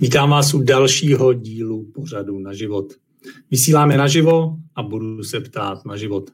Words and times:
Vítám 0.00 0.30
vás 0.30 0.54
u 0.54 0.62
dalšího 0.62 1.32
dílu 1.32 1.84
pořadu 1.94 2.38
na 2.38 2.52
život. 2.52 2.92
Vysíláme 3.50 3.96
naživo 3.96 4.56
a 4.74 4.82
budu 4.82 5.24
se 5.24 5.40
ptát 5.40 5.84
na 5.84 5.96
život. 5.96 6.30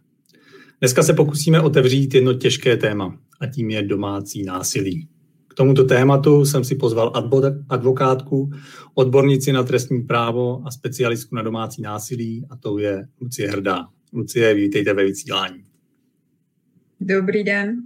Dneska 0.81 1.03
se 1.03 1.15
pokusíme 1.15 1.61
otevřít 1.61 2.15
jedno 2.15 2.35
těžké 2.35 2.77
téma 2.77 3.19
a 3.41 3.47
tím 3.47 3.71
je 3.71 3.83
domácí 3.83 4.45
násilí. 4.45 5.09
K 5.49 5.55
tomuto 5.55 5.85
tématu 5.85 6.45
jsem 6.45 6.65
si 6.65 6.75
pozval 6.75 7.13
advokátku, 7.69 8.51
odbornici 8.95 9.53
na 9.53 9.63
trestní 9.63 10.03
právo 10.03 10.63
a 10.67 10.71
specialistku 10.71 11.37
na 11.37 11.43
domácí 11.43 11.83
násilí 11.83 12.47
a 12.51 12.57
to 12.57 12.79
je 12.79 13.07
Lucie 13.21 13.51
Hrdá. 13.51 13.89
Lucie, 14.13 14.55
vítejte 14.55 14.95
ve 14.95 15.05
vysílání. 15.05 15.65
Dobrý 17.01 17.45
den. 17.45 17.77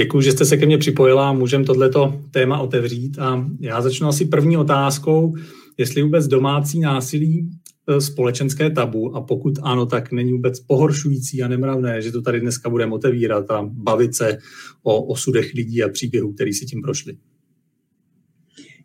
Děkuji, 0.00 0.20
že 0.20 0.32
jste 0.32 0.44
se 0.44 0.56
ke 0.56 0.66
mně 0.66 0.78
připojila. 0.78 1.32
Můžeme 1.32 1.64
tohleto 1.64 2.20
téma 2.30 2.58
otevřít. 2.58 3.18
A 3.18 3.48
já 3.60 3.80
začnu 3.80 4.08
asi 4.08 4.24
první 4.24 4.56
otázkou, 4.56 5.34
jestli 5.76 6.02
vůbec 6.02 6.26
domácí 6.26 6.80
násilí 6.80 7.50
e, 7.88 8.00
společenské 8.00 8.70
tabu 8.70 9.16
a 9.16 9.20
pokud 9.20 9.58
ano, 9.62 9.86
tak 9.86 10.12
není 10.12 10.32
vůbec 10.32 10.60
pohoršující 10.60 11.42
a 11.42 11.48
nemravné, 11.48 12.02
že 12.02 12.12
to 12.12 12.22
tady 12.22 12.40
dneska 12.40 12.70
budeme 12.70 12.94
otevírat 12.94 13.50
a 13.50 13.62
bavit 13.62 14.14
se 14.14 14.38
o 14.82 15.02
osudech 15.02 15.54
lidí 15.54 15.82
a 15.82 15.88
příběhů, 15.88 16.32
který 16.32 16.52
si 16.52 16.66
tím 16.66 16.82
prošli. 16.82 17.16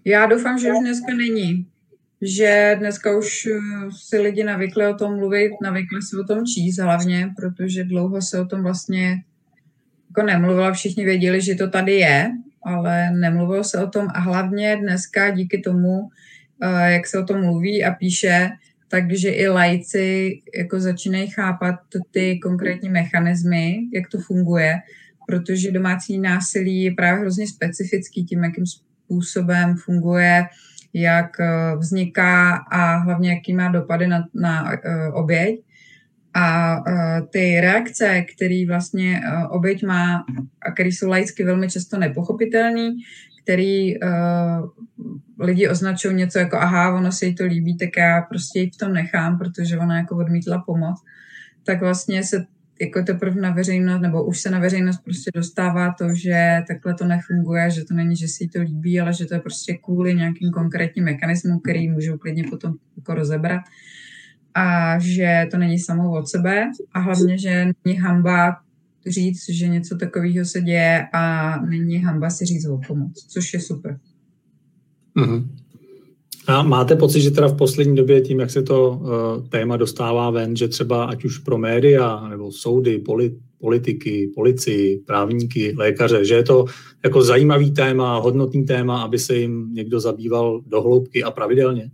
Já 0.06 0.26
doufám, 0.26 0.60
že 0.60 0.72
už 0.72 0.80
dneska 0.82 1.14
není. 1.14 1.68
Že 2.22 2.76
dneska 2.80 3.18
už 3.18 3.46
e, 3.46 3.60
si 3.92 4.18
lidi 4.18 4.44
navykli 4.44 4.88
o 4.88 4.94
tom 4.94 5.16
mluvit, 5.16 5.52
navykli 5.64 6.02
si 6.02 6.18
o 6.18 6.24
tom 6.24 6.46
číst 6.46 6.78
hlavně, 6.78 7.30
protože 7.38 7.84
dlouho 7.84 8.22
se 8.22 8.42
o 8.42 8.46
tom 8.46 8.64
vlastně 8.64 9.24
jako 10.16 10.28
nemluvila, 10.28 10.72
všichni 10.72 11.06
věděli, 11.06 11.42
že 11.42 11.56
to 11.56 11.70
tady 11.70 11.94
je, 11.94 12.32
ale 12.64 13.12
nemluvilo 13.12 13.64
se 13.64 13.84
o 13.84 13.88
tom 13.88 14.08
a 14.14 14.20
hlavně 14.20 14.78
dneska 14.78 15.30
díky 15.30 15.62
tomu, 15.62 16.10
eh, 16.64 16.92
jak 16.92 17.08
se 17.08 17.20
o 17.20 17.26
tom 17.26 17.42
mluví 17.42 17.84
a 17.84 17.92
píše, 17.92 18.50
takže 18.88 19.30
i 19.30 19.48
lajci 19.48 20.40
jako 20.58 20.80
začínají 20.80 21.28
chápat 21.28 21.76
ty 22.12 22.40
konkrétní 22.40 22.90
mechanismy, 22.90 23.78
jak 23.94 24.10
to 24.12 24.20
funguje, 24.20 24.76
protože 25.28 25.72
domácí 25.72 26.20
násilí 26.20 26.84
je 26.84 26.92
právě 26.92 27.22
hrozně 27.22 27.48
specifický 27.48 28.26
tím, 28.26 28.44
jakým 28.44 28.66
způsobem 28.66 29.76
funguje, 29.76 30.46
jak 30.94 31.40
eh, 31.40 31.76
vzniká 31.78 32.56
a 32.72 32.98
hlavně 32.98 33.30
jaký 33.30 33.54
má 33.54 33.68
dopady 33.72 34.08
na, 34.08 34.24
na 34.34 34.72
eh, 34.74 35.12
oběť. 35.12 35.60
A 36.38 36.78
uh, 36.78 37.28
ty 37.28 37.62
reakce, 37.62 38.26
které 38.36 38.64
vlastně 38.68 39.22
uh, 39.22 39.56
oběť 39.56 39.84
má 39.84 40.26
a 40.62 40.72
které 40.72 40.90
jsou 40.90 41.10
laicky 41.10 41.44
velmi 41.44 41.70
často 41.70 41.98
nepochopitelné, 41.98 42.92
který 43.44 44.00
uh, 44.00 44.70
lidi 45.40 45.70
označují 45.70 46.16
něco 46.16 46.40
jako 46.40 46.58
aha, 46.58 46.96
ono 46.96 47.12
se 47.12 47.26
jí 47.26 47.36
to 47.36 47.46
líbí, 47.46 47.78
tak 47.78 47.90
já 47.98 48.22
prostě 48.22 48.60
ji 48.60 48.70
v 48.70 48.78
tom 48.78 48.94
nechám, 48.94 49.38
protože 49.38 49.78
ona 49.78 49.98
jako 49.98 50.16
odmítla 50.16 50.64
pomoc, 50.66 50.96
tak 51.64 51.80
vlastně 51.80 52.24
se 52.24 52.46
jako 52.82 53.04
teprve 53.04 53.42
na 53.42 53.52
veřejnost, 53.52 54.02
nebo 54.02 54.24
už 54.24 54.42
se 54.42 54.50
na 54.50 54.60
veřejnost 54.60 54.98
prostě 55.04 55.32
dostává 55.36 55.96
to, 55.98 56.16
že 56.16 56.64
takhle 56.68 56.94
to 56.94 57.06
nefunguje, 57.06 57.72
že 57.72 57.84
to 57.84 57.94
není, 57.94 58.16
že 58.16 58.28
si 58.28 58.44
jí 58.44 58.50
to 58.50 58.62
líbí, 58.62 59.00
ale 59.00 59.14
že 59.14 59.26
to 59.26 59.34
je 59.34 59.40
prostě 59.40 59.74
kvůli 59.74 60.16
nějakým 60.16 60.52
konkrétním 60.52 61.06
mechanismům, 61.06 61.60
který 61.60 61.90
můžou 61.90 62.18
klidně 62.18 62.44
potom 62.50 62.74
jako 62.98 63.14
rozebrat 63.14 63.62
a 64.56 65.00
že 65.00 65.48
to 65.52 65.58
není 65.58 65.80
samo 65.80 66.12
od 66.12 66.28
sebe 66.28 66.72
a 66.94 67.00
hlavně, 67.00 67.38
že 67.38 67.72
není 67.86 67.98
hamba 67.98 68.58
říct, 69.08 69.50
že 69.50 69.68
něco 69.68 69.98
takového 69.98 70.46
se 70.46 70.62
děje 70.62 71.08
a 71.14 71.56
není 71.62 71.98
hamba 71.98 72.30
si 72.30 72.46
říct 72.46 72.66
o 72.66 72.80
pomoc, 72.88 73.26
což 73.30 73.54
je 73.54 73.60
super. 73.60 74.00
Mm-hmm. 75.18 75.48
A 76.48 76.64
máte 76.64 76.96
pocit, 76.96 77.22
že 77.22 77.32
teda 77.32 77.48
v 77.48 77.58
poslední 77.58 77.96
době 77.96 78.22
tím, 78.22 78.40
jak 78.40 78.52
se 78.52 78.64
to 78.64 78.90
uh, 78.90 79.48
téma 79.48 79.78
dostává 79.78 80.30
ven, 80.30 80.56
že 80.56 80.68
třeba 80.68 81.06
ať 81.06 81.26
už 81.26 81.38
pro 81.38 81.58
média 81.58 82.28
nebo 82.30 82.52
soudy, 82.52 83.00
polit, 83.00 83.34
politiky, 83.58 84.32
policii, 84.36 85.00
právníky, 85.06 85.74
lékaře, 85.78 86.26
že 86.26 86.34
je 86.36 86.44
to 86.44 86.66
jako 87.04 87.24
zajímavý 87.24 87.72
téma, 87.72 88.20
hodnotný 88.20 88.66
téma, 88.66 89.02
aby 89.02 89.20
se 89.20 89.36
jim 89.36 89.74
někdo 89.74 90.00
zabýval 90.00 90.62
dohloubky 90.68 91.24
a 91.24 91.32
pravidelně? 91.32 91.92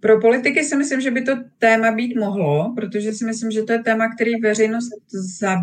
Pro 0.00 0.20
politiky 0.20 0.64
si 0.64 0.76
myslím, 0.76 1.00
že 1.00 1.10
by 1.10 1.22
to 1.22 1.32
téma 1.58 1.92
být 1.92 2.16
mohlo, 2.16 2.72
protože 2.76 3.12
si 3.12 3.24
myslím, 3.24 3.50
že 3.50 3.62
to 3.62 3.72
je 3.72 3.78
téma, 3.78 4.14
který 4.14 4.40
veřejnost 4.40 4.90
za, 5.38 5.56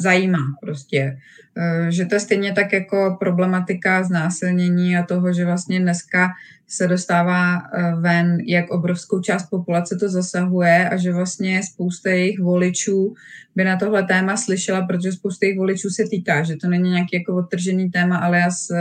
zajímá 0.00 0.56
prostě. 0.60 1.18
E, 1.56 1.92
že 1.92 2.06
to 2.06 2.14
je 2.14 2.20
stejně 2.20 2.52
tak 2.52 2.72
jako 2.72 3.16
problematika 3.20 4.02
znásilnění 4.02 4.96
a 4.96 5.02
toho, 5.02 5.32
že 5.32 5.44
vlastně 5.44 5.80
dneska 5.80 6.28
se 6.72 6.86
dostává 6.86 7.56
e, 7.56 7.60
ven, 8.00 8.38
jak 8.46 8.70
obrovskou 8.70 9.20
část 9.20 9.50
populace 9.50 9.96
to 9.96 10.08
zasahuje 10.08 10.88
a 10.88 10.96
že 10.96 11.12
vlastně 11.12 11.62
spousta 11.62 12.10
jejich 12.10 12.40
voličů 12.40 13.14
by 13.56 13.64
na 13.64 13.76
tohle 13.76 14.02
téma 14.02 14.36
slyšela, 14.36 14.86
protože 14.86 15.12
spousta 15.12 15.46
jejich 15.46 15.58
voličů 15.58 15.90
se 15.90 16.04
týká, 16.10 16.42
že 16.42 16.56
to 16.56 16.68
není 16.68 16.90
nějaký 16.90 17.16
jako 17.16 17.36
odtržený 17.36 17.90
téma, 17.90 18.16
ale 18.16 18.38
já 18.38 18.50
s, 18.50 18.74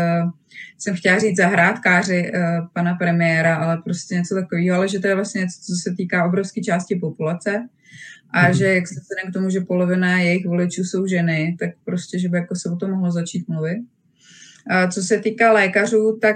jsem 0.78 0.96
chtěla 0.96 1.20
říct 1.20 1.38
zahrádkáři 1.38 2.32
uh, 2.34 2.68
pana 2.74 2.96
premiéra, 2.96 3.56
ale 3.56 3.82
prostě 3.84 4.16
něco 4.16 4.36
takového, 4.36 4.78
ale 4.78 4.88
že 4.88 5.00
to 5.00 5.08
je 5.08 5.16
vlastně 5.16 5.42
něco, 5.42 5.60
co 5.62 5.74
se 5.84 5.96
týká 5.96 6.26
obrovské 6.26 6.62
části 6.62 6.96
populace 6.96 7.68
a 8.30 8.48
mm. 8.48 8.54
že 8.54 8.66
jak 8.66 8.88
se 8.88 8.96
k 9.30 9.34
tomu, 9.34 9.50
že 9.50 9.62
polovina 9.62 10.20
jejich 10.20 10.46
voličů 10.46 10.84
jsou 10.84 11.06
ženy, 11.06 11.56
tak 11.60 11.70
prostě, 11.86 12.20
že 12.20 12.30
by 12.30 12.38
jako 12.38 12.56
se 12.56 12.70
o 12.70 12.76
tom 12.76 12.92
mohlo 12.92 13.12
začít 13.12 13.48
mluvit. 13.48 13.78
A 14.70 14.88
co 14.88 15.02
se 15.02 15.20
týká 15.20 15.54
lékařů, 15.54 16.20
tak 16.22 16.36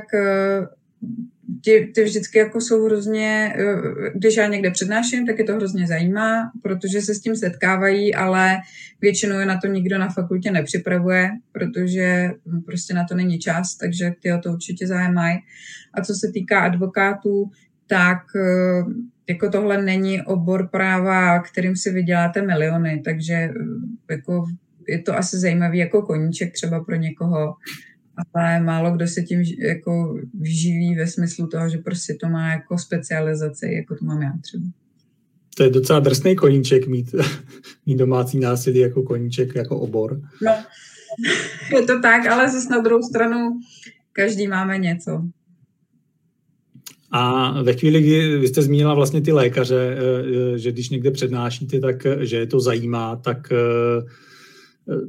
ty, 1.64 1.92
ty 1.96 2.04
vždycky 2.04 2.38
jako 2.38 2.62
jsou 2.62 2.86
hrozně, 2.86 3.56
eh, 3.58 4.10
když 4.16 4.38
já 4.38 4.48
někde 4.48 4.72
přednáším, 4.72 5.26
tak 5.26 5.40
je 5.40 5.46
to 5.46 5.56
hrozně 5.56 5.88
zajímá, 5.88 6.52
protože 6.62 7.02
se 7.02 7.16
s 7.16 7.20
tím 7.20 7.36
setkávají, 7.36 8.16
ale 8.16 8.58
většinou 9.02 9.40
je 9.40 9.46
na 9.46 9.58
to 9.58 9.68
nikdo 9.68 9.98
na 9.98 10.10
fakultě 10.10 10.52
nepřipravuje, 10.52 11.30
protože 11.52 12.32
prostě 12.66 12.94
na 12.94 13.04
to 13.04 13.16
není 13.16 13.40
čas, 13.40 13.76
takže 13.76 14.12
ty 14.20 14.34
o 14.34 14.38
to 14.38 14.52
určitě 14.52 14.88
zájem 14.88 15.14
mají. 15.14 15.38
A 15.94 16.02
co 16.02 16.14
se 16.14 16.32
týká 16.34 16.60
advokátů, 16.60 17.50
tak 17.88 18.20
eh, 18.36 18.84
jako 19.30 19.50
tohle 19.50 19.84
není 19.84 20.22
obor 20.22 20.68
práva, 20.68 21.40
kterým 21.40 21.76
si 21.76 21.92
vyděláte 21.92 22.42
miliony, 22.42 23.02
takže 23.06 23.34
eh, 23.34 23.52
jako 24.12 24.46
je 24.88 25.00
to 25.00 25.18
asi 25.18 25.38
zajímavý 25.38 25.78
jako 25.78 26.02
koníček 26.02 26.54
třeba 26.54 26.84
pro 26.84 26.96
někoho, 26.96 27.54
ale 28.34 28.60
málo 28.60 28.92
kdo 28.92 29.08
se 29.08 29.22
tím 29.22 29.44
jako 29.68 30.20
vživí 30.40 30.96
ve 30.96 31.08
smyslu 31.08 31.48
toho, 31.48 31.70
že 31.70 31.78
prostě 31.78 32.18
to 32.22 32.30
má 32.30 32.52
jako 32.52 32.78
specializaci, 32.78 33.74
jako 33.74 33.96
to 33.96 34.06
mám 34.06 34.22
já 34.22 34.34
třeba. 34.42 34.64
To 35.58 35.64
je 35.64 35.70
docela 35.70 36.00
drsný 36.00 36.36
koníček 36.36 36.88
mít, 36.88 37.16
mít 37.86 37.98
domácí 37.98 38.40
násilí 38.40 38.80
jako 38.80 39.04
koníček, 39.04 39.56
jako 39.56 39.80
obor. 39.80 40.22
No, 40.42 40.52
je 41.78 41.82
to 41.82 42.02
tak, 42.02 42.26
ale 42.26 42.52
zase 42.52 42.70
na 42.70 42.82
druhou 42.82 43.04
stranu 43.04 43.60
každý 44.14 44.48
máme 44.48 44.78
něco. 44.78 45.24
A 47.16 47.52
ve 47.62 47.74
chvíli, 47.74 48.02
kdy 48.02 48.38
vy 48.38 48.48
jste 48.48 48.62
zmínila 48.62 48.94
vlastně 48.94 49.22
ty 49.22 49.32
lékaře, 49.32 49.98
eh, 49.98 50.58
že 50.58 50.72
když 50.72 50.90
někde 50.90 51.12
přednášíte, 51.12 51.80
tak 51.80 52.06
eh, 52.06 52.26
že 52.26 52.38
je 52.38 52.48
to 52.48 52.60
zajímá, 52.60 53.16
tak 53.16 53.52
eh, 53.52 54.02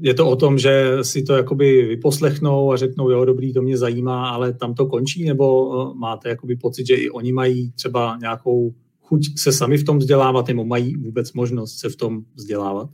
je 0.01 0.15
to 0.15 0.31
o 0.31 0.37
tom, 0.37 0.59
že 0.59 0.99
si 1.03 1.23
to 1.23 1.37
jakoby 1.37 1.87
vyposlechnou 1.87 2.73
a 2.73 2.77
řeknou, 2.77 3.11
jo, 3.11 3.25
dobrý, 3.25 3.53
to 3.53 3.63
mě 3.63 3.79
zajímá, 3.79 4.31
ale 4.31 4.53
tam 4.53 4.75
to 4.75 4.87
končí, 4.87 5.25
nebo 5.25 5.73
eh, 5.73 5.95
máte 5.99 6.29
jakoby 6.29 6.57
pocit, 6.57 6.87
že 6.87 6.95
i 6.95 7.11
oni 7.11 7.33
mají 7.33 7.71
třeba 7.71 8.19
nějakou 8.21 8.75
chuť 9.01 9.39
se 9.39 9.53
sami 9.53 9.79
v 9.79 9.85
tom 9.85 9.99
vzdělávat, 9.99 10.49
nebo 10.49 10.65
mají 10.65 10.97
vůbec 10.97 11.33
možnost 11.33 11.79
se 11.79 11.89
v 11.89 11.97
tom 11.97 12.23
vzdělávat? 12.35 12.91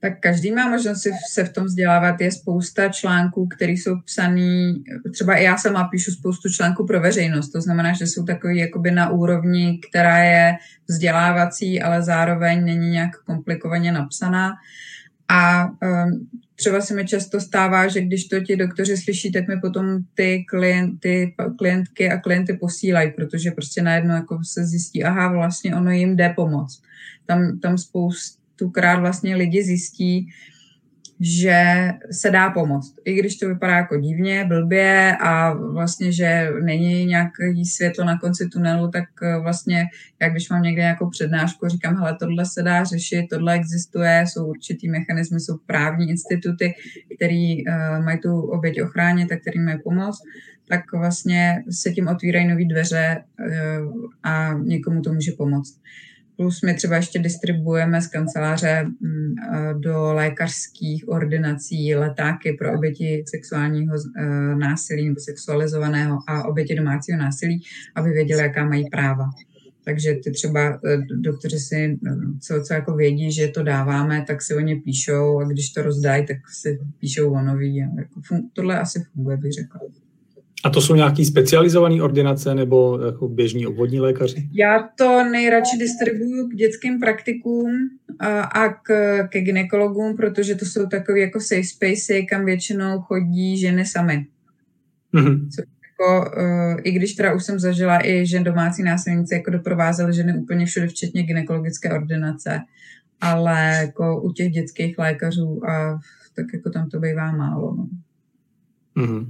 Tak 0.00 0.20
každý 0.20 0.52
má 0.52 0.68
možnost 0.68 1.02
se 1.30 1.44
v 1.44 1.52
tom 1.52 1.64
vzdělávat. 1.64 2.20
Je 2.20 2.32
spousta 2.32 2.88
článků, 2.88 3.46
které 3.46 3.72
jsou 3.72 3.96
psané, 4.04 4.74
třeba 5.12 5.34
i 5.34 5.44
já 5.44 5.56
sama 5.56 5.84
píšu 5.84 6.10
spoustu 6.10 6.48
článků 6.48 6.86
pro 6.86 7.00
veřejnost, 7.00 7.50
to 7.50 7.60
znamená, 7.60 7.92
že 7.92 8.06
jsou 8.06 8.24
takový 8.24 8.58
jakoby 8.58 8.90
na 8.90 9.10
úrovni, 9.10 9.80
která 9.90 10.18
je 10.18 10.52
vzdělávací, 10.88 11.82
ale 11.82 12.02
zároveň 12.02 12.64
není 12.64 12.90
nějak 12.90 13.10
komplikovaně 13.26 13.92
napsaná. 13.92 14.52
A 15.30 15.64
um, 15.66 16.28
třeba 16.54 16.80
se 16.80 16.94
mi 16.94 17.06
často 17.06 17.40
stává, 17.40 17.88
že 17.88 18.00
když 18.00 18.24
to 18.24 18.40
ti 18.40 18.56
doktoři 18.56 18.96
slyší, 18.96 19.32
tak 19.32 19.48
mi 19.48 19.60
potom 19.60 19.98
ty 20.14 20.44
klienty, 20.48 21.34
klientky 21.58 22.10
a 22.10 22.18
klienty 22.18 22.52
posílají, 22.52 23.10
protože 23.10 23.50
prostě 23.50 23.82
najednou 23.82 24.14
jako 24.14 24.38
se 24.44 24.66
zjistí, 24.66 25.04
aha, 25.04 25.32
vlastně 25.32 25.76
ono 25.76 25.90
jim 25.90 26.16
jde 26.16 26.32
pomoct. 26.36 26.82
Tam, 27.26 27.58
tam 27.58 27.78
spoustukrát 27.78 29.00
vlastně 29.00 29.36
lidi 29.36 29.62
zjistí, 29.62 30.28
že 31.20 31.88
se 32.10 32.30
dá 32.30 32.50
pomoct. 32.50 32.94
I 33.04 33.14
když 33.14 33.36
to 33.36 33.48
vypadá 33.48 33.76
jako 33.76 33.96
divně, 33.96 34.44
blbě 34.44 35.16
a 35.20 35.52
vlastně, 35.52 36.12
že 36.12 36.48
není 36.62 37.06
nějaký 37.06 37.66
světlo 37.66 38.04
na 38.04 38.18
konci 38.18 38.48
tunelu, 38.48 38.90
tak 38.90 39.04
eh, 39.22 39.38
vlastně, 39.38 39.84
jak 40.22 40.32
když 40.32 40.50
mám 40.50 40.62
někde 40.62 40.82
nějakou 40.82 41.10
přednášku, 41.10 41.68
říkám, 41.68 41.96
hele, 41.96 42.16
tohle 42.20 42.44
se 42.46 42.62
dá 42.62 42.84
řešit, 42.84 43.26
tohle 43.30 43.54
existuje, 43.54 44.24
jsou 44.26 44.46
určitý 44.46 44.88
mechanismy, 44.88 45.40
jsou 45.40 45.58
právní 45.66 46.10
instituty, 46.10 46.74
které 47.16 47.54
uh, 47.68 48.04
mají 48.04 48.18
tu 48.18 48.40
oběť 48.40 48.82
ochránit 48.82 49.32
a 49.32 49.36
který 49.36 49.60
mají 49.60 49.78
pomoct, 49.84 50.22
tak 50.68 50.92
vlastně 50.92 51.64
se 51.70 51.90
tím 51.90 52.08
otvírají 52.08 52.48
nové 52.48 52.64
dveře 52.64 53.24
uh, 53.40 54.10
a 54.22 54.52
někomu 54.52 55.02
to 55.02 55.12
může 55.12 55.32
pomoct. 55.32 55.80
Plus 56.40 56.62
my 56.62 56.74
třeba 56.74 56.96
ještě 56.96 57.18
distribuujeme 57.18 58.02
z 58.02 58.06
kanceláře 58.06 58.84
mm, 59.00 59.34
do 59.80 60.12
lékařských 60.12 61.08
ordinací 61.08 61.94
letáky 61.94 62.52
pro 62.52 62.74
oběti 62.74 63.24
sexuálního 63.28 63.96
e, 63.96 64.24
násilí 64.56 65.08
nebo 65.08 65.20
sexualizovaného 65.20 66.18
a 66.26 66.48
oběti 66.48 66.74
domácího 66.74 67.18
násilí, 67.18 67.62
aby 67.94 68.10
věděli, 68.10 68.42
jaká 68.42 68.64
mají 68.64 68.90
práva. 68.90 69.30
Takže 69.84 70.14
ty 70.24 70.30
třeba 70.30 70.60
e, 70.68 70.78
doktoři 71.14 71.58
si, 71.58 71.98
co, 72.40 72.62
co 72.62 72.74
jako 72.74 72.96
vědí, 72.96 73.32
že 73.32 73.48
to 73.48 73.62
dáváme, 73.62 74.24
tak 74.26 74.42
si 74.42 74.54
o 74.54 74.60
ně 74.60 74.76
píšou 74.76 75.40
a 75.40 75.44
když 75.44 75.70
to 75.70 75.82
rozdají, 75.82 76.26
tak 76.26 76.36
si 76.50 76.80
píšou 77.00 77.32
o 77.32 77.42
nový. 77.42 77.76
Jako 77.76 78.20
tohle 78.52 78.80
asi 78.80 79.02
funguje, 79.12 79.36
bych 79.36 79.52
řekla. 79.52 79.80
A 80.64 80.70
to 80.70 80.80
jsou 80.80 80.94
nějaký 80.94 81.24
specializované 81.24 82.02
ordinace 82.02 82.54
nebo 82.54 83.00
jako 83.06 83.28
běžní 83.28 83.66
obvodní 83.66 84.00
lékaři? 84.00 84.48
Já 84.52 84.88
to 84.98 85.24
nejradši 85.24 85.78
distribuju 85.78 86.48
k 86.48 86.54
dětským 86.54 87.00
praktikům 87.00 87.70
a 88.54 88.68
k, 88.68 89.18
ke 89.28 89.40
ginekologům, 89.40 90.16
protože 90.16 90.54
to 90.54 90.64
jsou 90.64 90.86
takové 90.86 91.20
jako 91.20 91.40
safe 91.40 91.64
spacey, 91.64 92.26
kam 92.26 92.44
většinou 92.44 93.00
chodí 93.00 93.56
ženy 93.56 93.86
samy. 93.86 94.26
Mm-hmm. 95.14 95.48
Co, 95.48 95.62
jako, 95.62 96.30
uh, 96.36 96.80
I 96.84 96.92
když 96.92 97.14
teda 97.14 97.34
už 97.34 97.44
jsem 97.44 97.58
zažila 97.58 98.06
i, 98.06 98.26
že 98.26 98.40
domácí 98.40 98.82
násilníci 98.82 99.34
jako 99.34 99.50
doprovázely 99.50 100.14
ženy 100.14 100.38
úplně 100.38 100.66
všude, 100.66 100.86
včetně 100.86 101.22
ginekologické 101.22 101.92
ordinace, 101.92 102.60
ale 103.20 103.76
jako 103.80 104.22
u 104.22 104.32
těch 104.32 104.50
dětských 104.50 104.98
lékařů 104.98 105.60
a 105.68 105.98
tak 106.34 106.46
jako 106.54 106.70
tam 106.70 106.88
to 106.88 107.00
bývá 107.00 107.32
málo. 107.32 107.74
No. 107.76 107.88
Mm-hmm. 108.96 109.26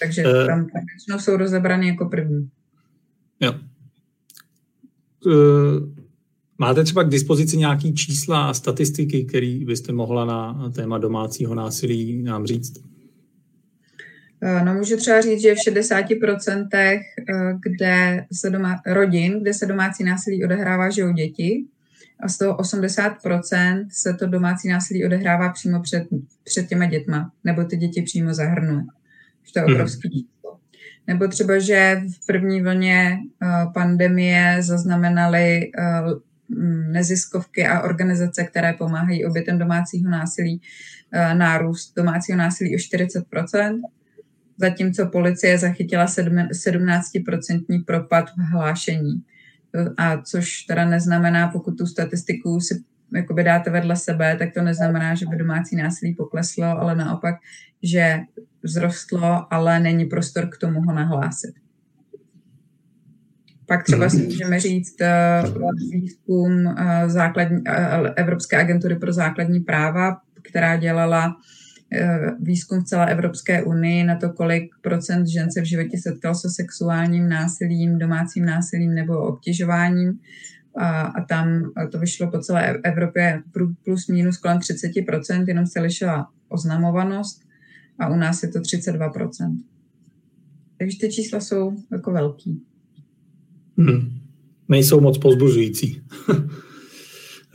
Takže 0.00 0.24
uh, 0.24 0.46
tam 0.46 0.66
většinou 0.66 1.18
jsou 1.18 1.36
rozebraný 1.36 1.88
jako 1.88 2.08
první. 2.08 2.48
Jo. 3.40 3.54
Uh, 5.26 5.88
máte 6.58 6.84
třeba 6.84 7.02
k 7.02 7.08
dispozici 7.08 7.56
nějaký 7.56 7.94
čísla 7.94 8.48
a 8.48 8.54
statistiky, 8.54 9.24
které 9.24 9.58
byste 9.66 9.92
mohla 9.92 10.24
na 10.24 10.70
téma 10.70 10.98
domácího 10.98 11.54
násilí 11.54 12.22
nám 12.22 12.46
říct? 12.46 12.86
Eh, 14.42 14.64
no 14.64 14.74
můžu 14.74 14.96
třeba 14.96 15.20
říct, 15.20 15.42
že 15.42 15.54
v 15.54 15.72
60% 15.72 17.00
kde 17.62 18.26
se 18.32 18.50
doma, 18.50 18.80
rodin, 18.86 19.40
kde 19.40 19.54
se 19.54 19.66
domácí 19.66 20.04
násilí 20.04 20.44
odehrává, 20.44 20.90
žijou 20.90 21.12
děti 21.12 21.64
a 22.20 22.28
z 22.28 22.38
toho 22.38 22.56
80% 22.56 23.86
se 23.90 24.14
to 24.14 24.26
domácí 24.26 24.68
násilí 24.68 25.04
odehrává 25.04 25.48
přímo 25.52 25.82
před, 25.82 26.04
před 26.44 26.68
těma 26.68 26.86
dětma, 26.86 27.32
nebo 27.44 27.64
ty 27.64 27.76
děti 27.76 28.02
přímo 28.02 28.34
zahrnuje 28.34 28.82
že 29.46 29.52
to 29.52 29.58
je 29.58 29.64
mhm. 29.64 29.74
obrovský 29.74 30.10
číslo. 30.10 30.58
Nebo 31.06 31.28
třeba, 31.28 31.58
že 31.58 32.02
v 32.22 32.26
první 32.26 32.62
vlně 32.62 33.18
uh, 33.42 33.72
pandemie 33.72 34.56
zaznamenaly 34.62 35.70
uh, 35.78 36.12
neziskovky 36.92 37.66
a 37.66 37.80
organizace, 37.80 38.44
které 38.44 38.72
pomáhají 38.72 39.24
obětem 39.24 39.58
domácího 39.58 40.10
násilí, 40.10 40.60
uh, 41.14 41.38
nárůst 41.38 41.92
domácího 41.96 42.38
násilí 42.38 42.74
o 42.74 42.78
40%, 42.78 43.80
zatímco 44.56 45.06
policie 45.06 45.58
zachytila 45.58 46.06
17% 46.06 47.84
propad 47.84 48.30
v 48.30 48.52
hlášení. 48.52 49.22
A 49.96 50.22
což 50.22 50.62
teda 50.62 50.84
neznamená, 50.84 51.48
pokud 51.48 51.78
tu 51.78 51.86
statistiku 51.86 52.60
si 52.60 52.84
jakoby 53.14 53.44
dáte 53.44 53.70
vedle 53.70 53.96
sebe, 53.96 54.36
tak 54.36 54.54
to 54.54 54.62
neznamená, 54.62 55.14
že 55.14 55.26
by 55.26 55.36
domácí 55.36 55.76
násilí 55.76 56.14
pokleslo, 56.14 56.64
ale 56.64 56.94
naopak, 56.94 57.34
že 57.82 58.20
vzrostlo, 58.64 59.54
ale 59.54 59.80
není 59.80 60.04
prostor 60.04 60.48
k 60.48 60.58
tomu 60.58 60.80
ho 60.80 60.92
nahlásit. 60.92 61.54
Pak 63.66 63.84
třeba 63.84 64.08
si 64.08 64.22
můžeme 64.22 64.60
říct 64.60 64.96
uh, 65.00 65.70
výzkum 65.90 66.66
uh, 66.66 66.74
základní, 67.06 67.56
uh, 67.56 68.08
Evropské 68.16 68.56
agentury 68.56 68.96
pro 68.96 69.12
základní 69.12 69.60
práva, 69.60 70.16
která 70.42 70.76
dělala 70.76 71.36
výzkum 72.40 72.80
v 72.80 72.84
celé 72.84 73.10
Evropské 73.10 73.62
unii 73.62 74.04
na 74.04 74.16
to, 74.16 74.30
kolik 74.30 74.70
procent 74.82 75.26
žen 75.26 75.52
se 75.52 75.60
v 75.60 75.64
životě 75.64 75.98
setkal 75.98 76.34
se 76.34 76.48
sexuálním 76.50 77.28
násilím, 77.28 77.98
domácím 77.98 78.44
násilím 78.44 78.94
nebo 78.94 79.18
obtěžováním. 79.18 80.18
A, 80.76 81.00
a 81.00 81.24
tam 81.24 81.72
to 81.92 81.98
vyšlo 81.98 82.30
po 82.30 82.38
celé 82.38 82.78
Evropě 82.84 83.42
plus 83.84 84.08
minus 84.08 84.36
kolem 84.36 84.58
30%, 84.58 85.44
jenom 85.48 85.66
se 85.66 85.80
lišila 85.80 86.30
oznamovanost 86.48 87.42
a 87.98 88.08
u 88.08 88.16
nás 88.16 88.42
je 88.42 88.48
to 88.48 88.58
32%. 88.58 89.58
Takže 90.78 90.98
ty 91.00 91.12
čísla 91.12 91.40
jsou 91.40 91.76
jako 91.92 92.12
velký. 92.12 92.62
Hmm. 93.78 94.20
Nejsou 94.68 95.00
moc 95.00 95.18
pozbuzující. 95.18 96.02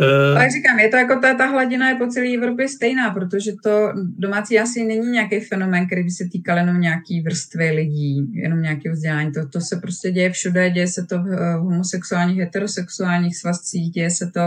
Ale 0.06 0.44
jak 0.44 0.51
říkám, 0.51 0.80
je 0.80 0.89
to 0.89 0.98
jako 0.98 1.19
ta, 1.19 1.33
ta 1.33 1.45
hladina 1.45 1.89
je 1.89 1.95
po 1.95 2.07
celé 2.07 2.33
Evropě 2.36 2.68
stejná, 2.68 3.12
protože 3.12 3.51
to 3.63 3.94
domácí 3.95 4.59
asi 4.59 4.83
není 4.83 5.12
nějaký 5.12 5.39
fenomén, 5.39 5.86
který 5.86 6.03
by 6.03 6.12
se 6.12 6.25
týkal 6.31 6.57
jenom 6.57 6.81
nějaký 6.81 7.21
vrstvy 7.21 7.71
lidí, 7.71 8.31
jenom 8.33 8.62
nějaké 8.62 8.92
vzdělání. 8.92 9.31
To, 9.31 9.48
to 9.48 9.62
se 9.62 9.75
prostě 9.75 10.12
děje 10.12 10.31
všude, 10.31 10.69
děje 10.69 10.88
se 10.88 11.06
to 11.06 11.19
v, 11.19 11.57
v 11.57 11.59
homosexuálních, 11.59 12.38
heterosexuálních 12.38 13.38
svazcích, 13.38 13.92
děje 13.92 14.12
se 14.12 14.31
to 14.33 14.42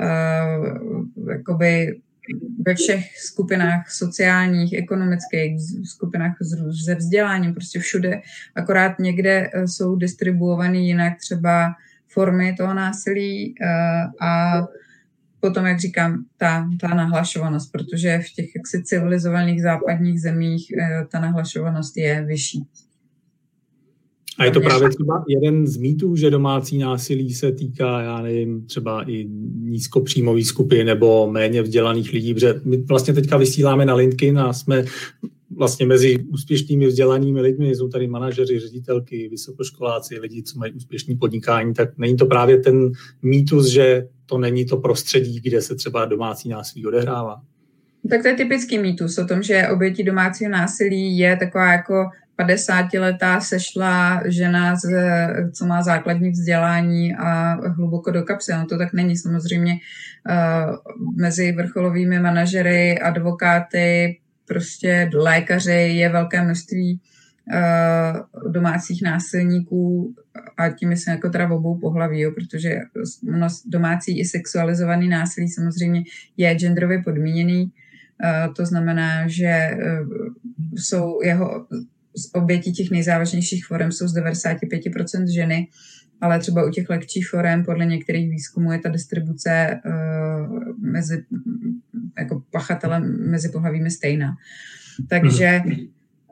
uh, 0.00 1.30
jakoby 1.30 1.96
ve 2.66 2.74
všech 2.74 3.18
skupinách 3.18 3.90
sociálních, 3.90 4.72
ekonomických, 4.72 5.60
skupinách 5.84 6.36
se 6.84 6.94
vzděláním, 6.94 7.54
prostě 7.54 7.78
všude. 7.78 8.20
Akorát 8.54 8.98
někde 8.98 9.50
eh, 9.54 9.68
jsou 9.68 9.96
distribuovaný 9.96 10.88
jinak 10.88 11.18
třeba 11.18 11.74
formy 12.16 12.54
toho 12.58 12.74
násilí 12.74 13.54
eh, 13.60 14.24
a 14.26 14.62
potom, 15.40 15.66
jak 15.66 15.80
říkám, 15.80 16.24
ta, 16.36 16.68
ta 16.80 16.88
nahlašovanost, 16.88 17.72
protože 17.72 18.18
v 18.18 18.34
těch 18.34 18.56
jaksi 18.56 18.82
civilizovaných 18.84 19.62
západních 19.62 20.20
zemích 20.20 20.66
eh, 20.72 21.06
ta 21.12 21.20
nahlašovanost 21.20 21.96
je 21.96 22.24
vyšší. 22.24 22.62
A 24.38 24.44
je 24.44 24.50
to 24.50 24.60
právě 24.60 24.88
třeba 24.88 25.24
jeden 25.28 25.66
z 25.66 25.76
mýtů, 25.76 26.16
že 26.16 26.30
domácí 26.30 26.78
násilí 26.78 27.34
se 27.34 27.52
týká, 27.52 28.00
já 28.00 28.22
nevím, 28.22 28.66
třeba 28.66 29.10
i 29.10 29.24
nízkopříjmových 29.60 30.46
skupin 30.46 30.86
nebo 30.86 31.30
méně 31.30 31.62
vzdělaných 31.62 32.12
lidí, 32.12 32.34
protože 32.34 32.60
my 32.64 32.76
vlastně 32.76 33.14
teďka 33.14 33.36
vysíláme 33.36 33.84
na 33.86 33.94
LinkedIn 33.94 34.38
a 34.38 34.52
jsme 34.52 34.84
vlastně 35.56 35.86
mezi 35.86 36.18
úspěšnými 36.18 36.86
vzdělanými 36.86 37.40
lidmi, 37.40 37.74
jsou 37.74 37.88
tady 37.88 38.06
manažeři, 38.06 38.58
ředitelky, 38.58 39.28
vysokoškoláci, 39.28 40.18
lidi, 40.18 40.42
co 40.42 40.58
mají 40.58 40.72
úspěšný 40.72 41.16
podnikání, 41.16 41.74
tak 41.74 41.98
není 41.98 42.16
to 42.16 42.26
právě 42.26 42.58
ten 42.58 42.92
mýtus, 43.22 43.66
že 43.66 44.08
to 44.26 44.38
není 44.38 44.64
to 44.64 44.76
prostředí, 44.76 45.40
kde 45.40 45.62
se 45.62 45.74
třeba 45.74 46.04
domácí 46.04 46.48
násilí 46.48 46.86
odehrává. 46.86 47.42
Tak 48.10 48.22
to 48.22 48.28
je 48.28 48.34
typický 48.34 48.78
mýtus 48.78 49.18
o 49.18 49.26
tom, 49.26 49.42
že 49.42 49.68
obětí 49.68 50.04
domácího 50.04 50.50
násilí 50.50 51.18
je 51.18 51.36
taková 51.36 51.72
jako 51.72 52.10
50-letá 52.38 53.40
sešla 53.40 54.22
žena, 54.26 54.76
z, 54.76 54.88
co 55.52 55.66
má 55.66 55.82
základní 55.82 56.30
vzdělání 56.30 57.14
a 57.14 57.54
hluboko 57.68 58.10
do 58.10 58.22
kapsy. 58.22 58.52
No 58.52 58.66
to 58.66 58.78
tak 58.78 58.92
není 58.92 59.16
samozřejmě 59.16 59.72
uh, 59.72 60.74
mezi 61.16 61.52
vrcholovými 61.52 62.20
manažery, 62.20 62.98
advokáty, 62.98 64.16
prostě 64.48 65.10
lékaři 65.14 65.72
je 65.72 66.08
velké 66.08 66.44
množství 66.44 67.00
uh, 67.52 68.52
domácích 68.52 69.02
násilníků 69.02 70.14
a 70.58 70.68
tím 70.68 70.88
myslím 70.88 71.14
jako 71.14 71.30
teda 71.30 71.50
obou 71.50 71.78
pohlaví, 71.78 72.20
jo, 72.20 72.30
protože 72.30 72.80
domácí 73.66 74.20
i 74.20 74.24
sexualizovaný 74.24 75.08
násilí 75.08 75.48
samozřejmě 75.48 76.04
je 76.36 76.54
genderově 76.54 77.02
podmíněný. 77.02 77.62
Uh, 77.64 78.54
to 78.54 78.66
znamená, 78.66 79.28
že 79.28 79.70
uh, 79.72 80.08
jsou 80.76 81.22
jeho 81.22 81.66
z 82.16 82.34
obětí 82.34 82.72
těch 82.72 82.90
nejzávažnějších 82.90 83.66
forem 83.66 83.92
jsou 83.92 84.08
z 84.08 84.16
95% 84.16 85.26
ženy, 85.34 85.68
ale 86.20 86.38
třeba 86.38 86.64
u 86.64 86.70
těch 86.70 86.90
lehčích 86.90 87.28
forem 87.28 87.64
podle 87.64 87.86
některých 87.86 88.30
výzkumů 88.30 88.72
je 88.72 88.78
ta 88.78 88.88
distribuce 88.88 89.80
mezi 90.78 91.24
jako 92.18 92.42
pachatelem 92.50 93.30
mezi 93.30 93.48
pohlavími 93.48 93.90
stejná. 93.90 94.36
Takže 95.08 95.62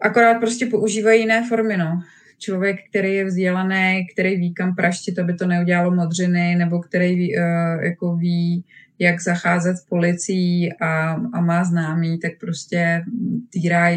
akorát 0.02 0.38
prostě 0.38 0.66
používají 0.66 1.20
jiné 1.20 1.48
formy, 1.48 1.76
no. 1.76 2.02
Člověk, 2.38 2.76
který 2.90 3.14
je 3.14 3.24
vzdělaný, 3.24 4.06
který 4.12 4.36
ví 4.36 4.54
kam 4.54 4.74
praštit, 4.74 5.18
aby 5.18 5.34
to 5.34 5.46
neudělalo 5.46 5.94
modřiny, 5.94 6.54
nebo 6.54 6.80
který 6.80 7.14
ví, 7.14 7.36
uh, 7.38 7.84
jako 7.84 8.16
ví, 8.16 8.64
jak 8.98 9.22
zacházet 9.22 9.76
s 9.76 9.84
policií 9.84 10.72
a, 10.72 11.12
a 11.12 11.40
má 11.40 11.64
známý, 11.64 12.18
tak 12.18 12.32
prostě 12.40 13.04
týrá 13.50 13.90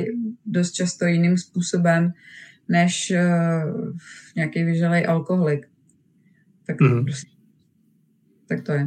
dost 0.45 0.71
často 0.71 1.05
jiným 1.05 1.37
způsobem, 1.37 2.11
než 2.69 3.13
uh, 3.15 3.97
nějaký 4.35 4.63
vyžalej 4.63 5.05
alkoholik. 5.07 5.67
Tak, 6.67 6.79
mm-hmm. 6.79 7.03
prostě, 7.03 7.29
tak 8.47 8.63
to 8.63 8.71
je. 8.71 8.85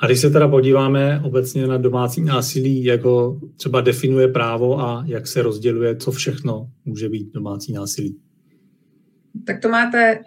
A 0.00 0.06
když 0.06 0.20
se 0.20 0.30
teda 0.30 0.48
podíváme 0.48 1.20
obecně 1.24 1.66
na 1.66 1.78
domácí 1.78 2.22
násilí, 2.22 2.84
jak 2.84 3.02
ho 3.02 3.40
třeba 3.56 3.80
definuje 3.80 4.28
právo 4.28 4.80
a 4.80 5.04
jak 5.06 5.26
se 5.26 5.42
rozděluje, 5.42 5.96
co 5.96 6.10
všechno 6.10 6.70
může 6.84 7.08
být 7.08 7.32
domácí 7.32 7.72
násilí? 7.72 8.16
Tak 9.46 9.60
to 9.60 9.68
máte 9.68 10.18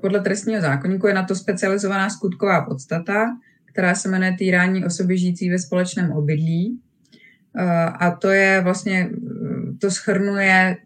podle 0.00 0.20
trestního 0.20 0.60
zákonníku, 0.60 1.06
je 1.06 1.14
na 1.14 1.22
to 1.22 1.34
specializovaná 1.34 2.10
skutková 2.10 2.64
podstata, 2.64 3.26
která 3.64 3.94
se 3.94 4.08
jmenuje 4.08 4.36
týrání 4.38 4.84
osoby 4.84 5.18
žijící 5.18 5.50
ve 5.50 5.58
společném 5.58 6.12
obydlí. 6.12 6.80
A 7.98 8.10
to 8.10 8.28
je 8.28 8.60
vlastně, 8.64 9.10
to 9.78 9.90
schrnuje 9.90 10.76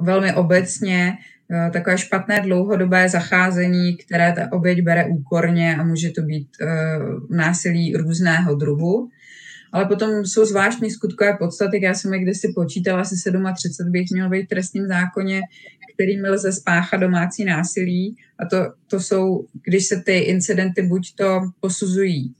velmi 0.00 0.34
obecně 0.34 1.12
Eh, 1.12 1.35
takové 1.72 1.98
špatné 1.98 2.40
dlouhodobé 2.40 3.08
zacházení, 3.08 3.96
které 3.96 4.32
ta 4.32 4.52
oběť 4.52 4.82
bere 4.82 5.06
úkorně 5.06 5.76
a 5.76 5.84
může 5.84 6.10
to 6.10 6.22
být 6.22 6.48
uh, 6.62 7.36
násilí 7.36 7.96
různého 7.96 8.54
druhu. 8.54 9.08
Ale 9.72 9.84
potom 9.84 10.24
jsou 10.24 10.44
zvláštní 10.44 10.90
skutkové 10.90 11.36
podstaty, 11.36 11.84
já 11.84 11.94
jsem 11.94 12.14
je 12.14 12.20
kdysi 12.20 12.52
počítala, 12.54 13.00
asi 13.00 13.14
37 13.54 13.92
bych 13.92 14.06
měl 14.12 14.28
být 14.28 14.44
v 14.44 14.48
trestním 14.48 14.86
zákoně, 14.86 15.40
kterými 15.94 16.30
lze 16.30 16.52
spáchat 16.52 17.00
domácí 17.00 17.44
násilí. 17.44 18.16
A 18.38 18.46
to, 18.46 18.72
to 18.86 19.00
jsou, 19.00 19.46
když 19.64 19.86
se 19.86 20.02
ty 20.06 20.18
incidenty 20.18 20.82
buď 20.82 21.14
to 21.14 21.40
posuzují 21.60 22.34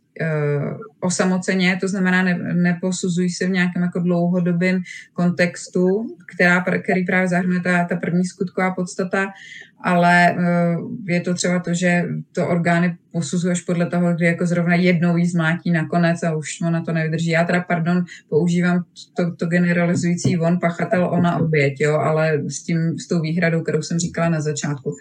osamoceně, 1.01 1.79
to 1.81 1.89
znamená 1.89 2.23
ne, 2.23 2.39
neposuzují 2.55 3.31
se 3.31 3.47
v 3.47 3.51
nějakém 3.51 3.83
jako 3.83 4.01
dlouhodobém 4.01 4.83
kontextu, 5.13 6.17
která, 6.35 6.65
který 6.83 7.05
právě 7.05 7.29
zahrnuje 7.29 7.61
ta, 7.61 7.85
ta 7.85 7.97
první 7.97 8.25
skutková 8.25 8.75
podstata, 8.75 9.27
ale 9.85 10.37
uh, 10.39 10.91
je 11.09 11.21
to 11.21 11.35
třeba 11.35 11.59
to, 11.59 11.75
že 11.75 12.05
to 12.33 12.49
orgány 12.49 12.97
posuzuješ 13.13 13.61
podle 13.61 13.87
toho, 13.87 14.15
kdy 14.15 14.27
jako 14.27 14.47
zrovna 14.47 14.75
jednou 14.75 15.17
jí 15.17 15.27
zmátí 15.27 15.71
nakonec 15.71 16.23
a 16.23 16.37
už 16.37 16.61
ona 16.63 16.85
to 16.85 16.93
nevydrží. 16.93 17.31
Já 17.31 17.45
teda, 17.45 17.61
pardon, 17.61 18.05
používám 18.29 18.85
to, 19.17 19.37
to 19.37 19.47
generalizující 19.47 20.39
on, 20.39 20.59
pachatel, 20.61 21.09
ona 21.13 21.39
oběť, 21.39 21.81
jo, 21.81 21.95
ale 21.95 22.43
s, 22.49 22.63
tím, 22.63 22.99
s 22.99 23.09
tou 23.09 23.21
výhradou, 23.21 23.63
kterou 23.63 23.83
jsem 23.83 23.99
říkala 23.99 24.29
na 24.29 24.41
začátku. 24.41 24.91
Uh, 24.91 24.97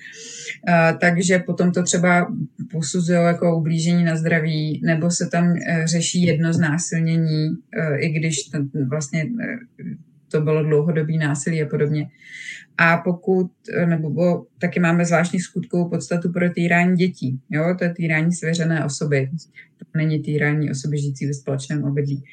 takže 1.01 1.39
potom 1.39 1.71
to 1.71 1.83
třeba 1.83 2.33
posuzují 2.71 3.19
jako 3.19 3.57
ublížení 3.57 4.03
na 4.03 4.15
zdraví, 4.15 4.81
nebo 4.83 5.11
se 5.11 5.29
tam 5.31 5.51
uh, 5.51 5.57
řeší 5.85 6.21
jedno 6.21 6.53
znásilnění, 6.53 7.49
uh, 7.49 8.03
i 8.03 8.09
když 8.09 8.35
vlastně 8.87 9.25
to 10.31 10.41
bylo 10.41 10.63
dlouhodobý 10.63 11.17
násilí 11.17 11.63
a 11.63 11.65
podobně. 11.65 12.09
A 12.77 12.97
pokud, 12.97 13.51
nebo 13.85 14.09
bo, 14.09 14.45
taky 14.59 14.79
máme 14.79 15.05
zvláštní 15.05 15.39
skutkovou 15.39 15.89
podstatu 15.89 16.31
pro 16.31 16.49
týrání 16.49 16.95
dětí. 16.95 17.39
Jo? 17.49 17.75
To 17.77 17.83
je 17.83 17.93
týrání 17.93 18.33
svěřené 18.33 18.85
osoby. 18.85 19.29
To 19.77 19.85
není 19.97 20.19
týrání 20.19 20.71
osoby 20.71 20.97
žijící 20.97 21.27
ve 21.27 21.33
společném 21.33 21.83
obydlí. 21.83 22.23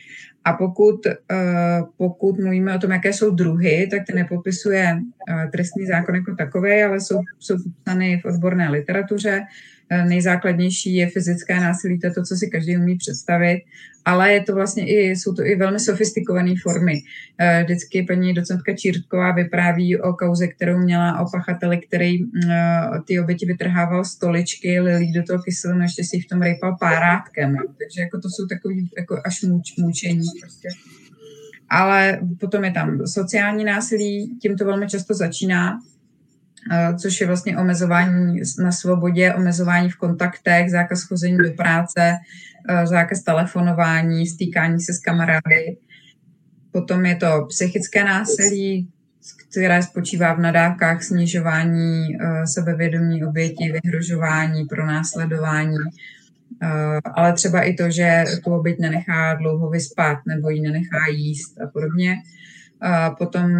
A 0.44 0.52
pokud, 0.52 1.06
uh, 1.06 1.88
pokud 1.96 2.38
mluvíme 2.38 2.74
o 2.74 2.78
tom, 2.78 2.90
jaké 2.90 3.12
jsou 3.12 3.30
druhy, 3.30 3.88
tak 3.90 4.02
to 4.10 4.14
nepopisuje 4.16 4.98
uh, 4.98 5.50
trestní 5.50 5.86
zákon 5.86 6.14
jako 6.14 6.34
takový, 6.34 6.82
ale 6.82 7.00
jsou, 7.00 7.20
jsou 7.38 7.56
popsány 7.62 8.20
v 8.20 8.24
odborné 8.24 8.70
literatuře. 8.70 9.40
Uh, 9.92 10.08
nejzákladnější 10.08 10.94
je 10.94 11.06
fyzické 11.10 11.60
násilí, 11.60 11.98
to 11.98 12.06
je 12.06 12.12
to, 12.12 12.22
co 12.22 12.36
si 12.36 12.50
každý 12.50 12.76
umí 12.76 12.96
představit 12.96 13.62
ale 14.04 14.32
je 14.32 14.42
to 14.42 14.54
vlastně 14.54 14.86
i, 14.86 15.10
jsou 15.10 15.34
to 15.34 15.42
i 15.42 15.56
velmi 15.56 15.80
sofistikované 15.80 16.54
formy. 16.62 17.02
Eh, 17.38 17.62
vždycky 17.64 18.02
paní 18.02 18.34
docentka 18.34 18.76
Čírtková 18.76 19.32
vypráví 19.32 20.00
o 20.00 20.12
kauze, 20.12 20.48
kterou 20.48 20.78
měla 20.78 21.20
o 21.20 21.30
pachateli, 21.30 21.80
který 21.80 22.18
eh, 22.22 22.58
ty 23.06 23.20
oběti 23.20 23.46
vytrhával 23.46 24.04
stoličky, 24.04 24.80
lilí 24.80 25.12
do 25.12 25.22
toho 25.22 25.42
kyselinu, 25.42 25.82
ještě 25.82 26.04
si 26.04 26.20
v 26.20 26.28
tom 26.28 26.42
rejpal 26.42 26.76
párátkem. 26.80 27.56
Takže 27.56 28.00
jako 28.00 28.20
to 28.20 28.28
jsou 28.28 28.46
takový 28.46 28.90
jako 28.98 29.20
až 29.24 29.42
muč, 29.42 29.76
mučení 29.78 30.26
prostě. 30.40 30.68
Ale 31.68 32.20
potom 32.40 32.64
je 32.64 32.70
tam 32.70 33.06
sociální 33.06 33.64
násilí, 33.64 34.38
tím 34.42 34.56
to 34.56 34.64
velmi 34.64 34.88
často 34.88 35.14
začíná, 35.14 35.72
eh, 35.72 35.91
což 36.98 37.20
je 37.20 37.26
vlastně 37.26 37.58
omezování 37.58 38.40
na 38.58 38.72
svobodě, 38.72 39.34
omezování 39.34 39.90
v 39.90 39.96
kontaktech, 39.96 40.70
zákaz 40.70 41.02
chození 41.02 41.38
do 41.38 41.52
práce, 41.56 42.18
Eh, 42.68 42.86
zákaz 42.86 43.22
telefonování, 43.22 44.26
stýkání 44.26 44.80
se 44.80 44.92
s 44.92 44.98
kamarády. 44.98 45.76
Potom 46.72 47.06
je 47.06 47.16
to 47.16 47.46
psychické 47.48 48.04
násilí, 48.04 48.88
které 49.50 49.82
spočívá 49.82 50.34
v 50.34 50.40
nadávkách, 50.40 51.02
snižování 51.02 52.16
eh, 52.20 52.46
sebevědomí 52.46 53.24
oběti, 53.24 53.72
vyhrožování, 53.72 54.64
pronásledování, 54.64 55.76
eh, 56.62 57.00
ale 57.14 57.32
třeba 57.32 57.62
i 57.62 57.74
to, 57.74 57.90
že 57.90 58.24
tu 58.44 58.54
oběť 58.54 58.78
nenechá 58.78 59.34
dlouho 59.34 59.70
vyspat 59.70 60.18
nebo 60.26 60.50
ji 60.50 60.60
nenechá 60.60 61.06
jíst 61.10 61.60
a 61.60 61.66
podobně. 61.66 62.16
Potom 63.18 63.50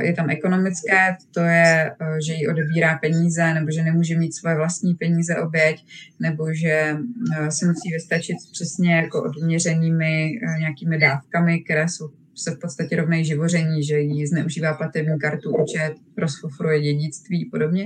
je 0.00 0.12
tam 0.12 0.30
ekonomické, 0.30 1.16
to 1.34 1.40
je, 1.40 1.92
že 2.26 2.32
jí 2.32 2.48
odebírá 2.48 2.98
peníze, 2.98 3.54
nebo 3.54 3.70
že 3.70 3.82
nemůže 3.82 4.18
mít 4.18 4.34
svoje 4.34 4.56
vlastní 4.56 4.94
peníze 4.94 5.36
oběť, 5.36 5.86
nebo 6.20 6.54
že 6.54 6.96
se 7.48 7.66
musí 7.66 7.92
vystačit 7.92 8.36
přesně 8.52 8.96
jako 8.96 9.22
odměřenými 9.22 10.40
nějakými 10.58 10.98
dávkami, 10.98 11.60
které 11.60 11.88
jsou 11.88 12.08
se 12.34 12.50
v 12.50 12.58
podstatě 12.58 12.96
rovnají 12.96 13.24
živoření, 13.24 13.84
že 13.84 14.00
jí 14.00 14.26
zneužívá 14.26 14.74
platební 14.74 15.18
kartu, 15.18 15.56
účet, 15.56 15.94
rozfofruje 16.16 16.80
dědictví 16.80 17.46
a 17.46 17.50
podobně. 17.50 17.84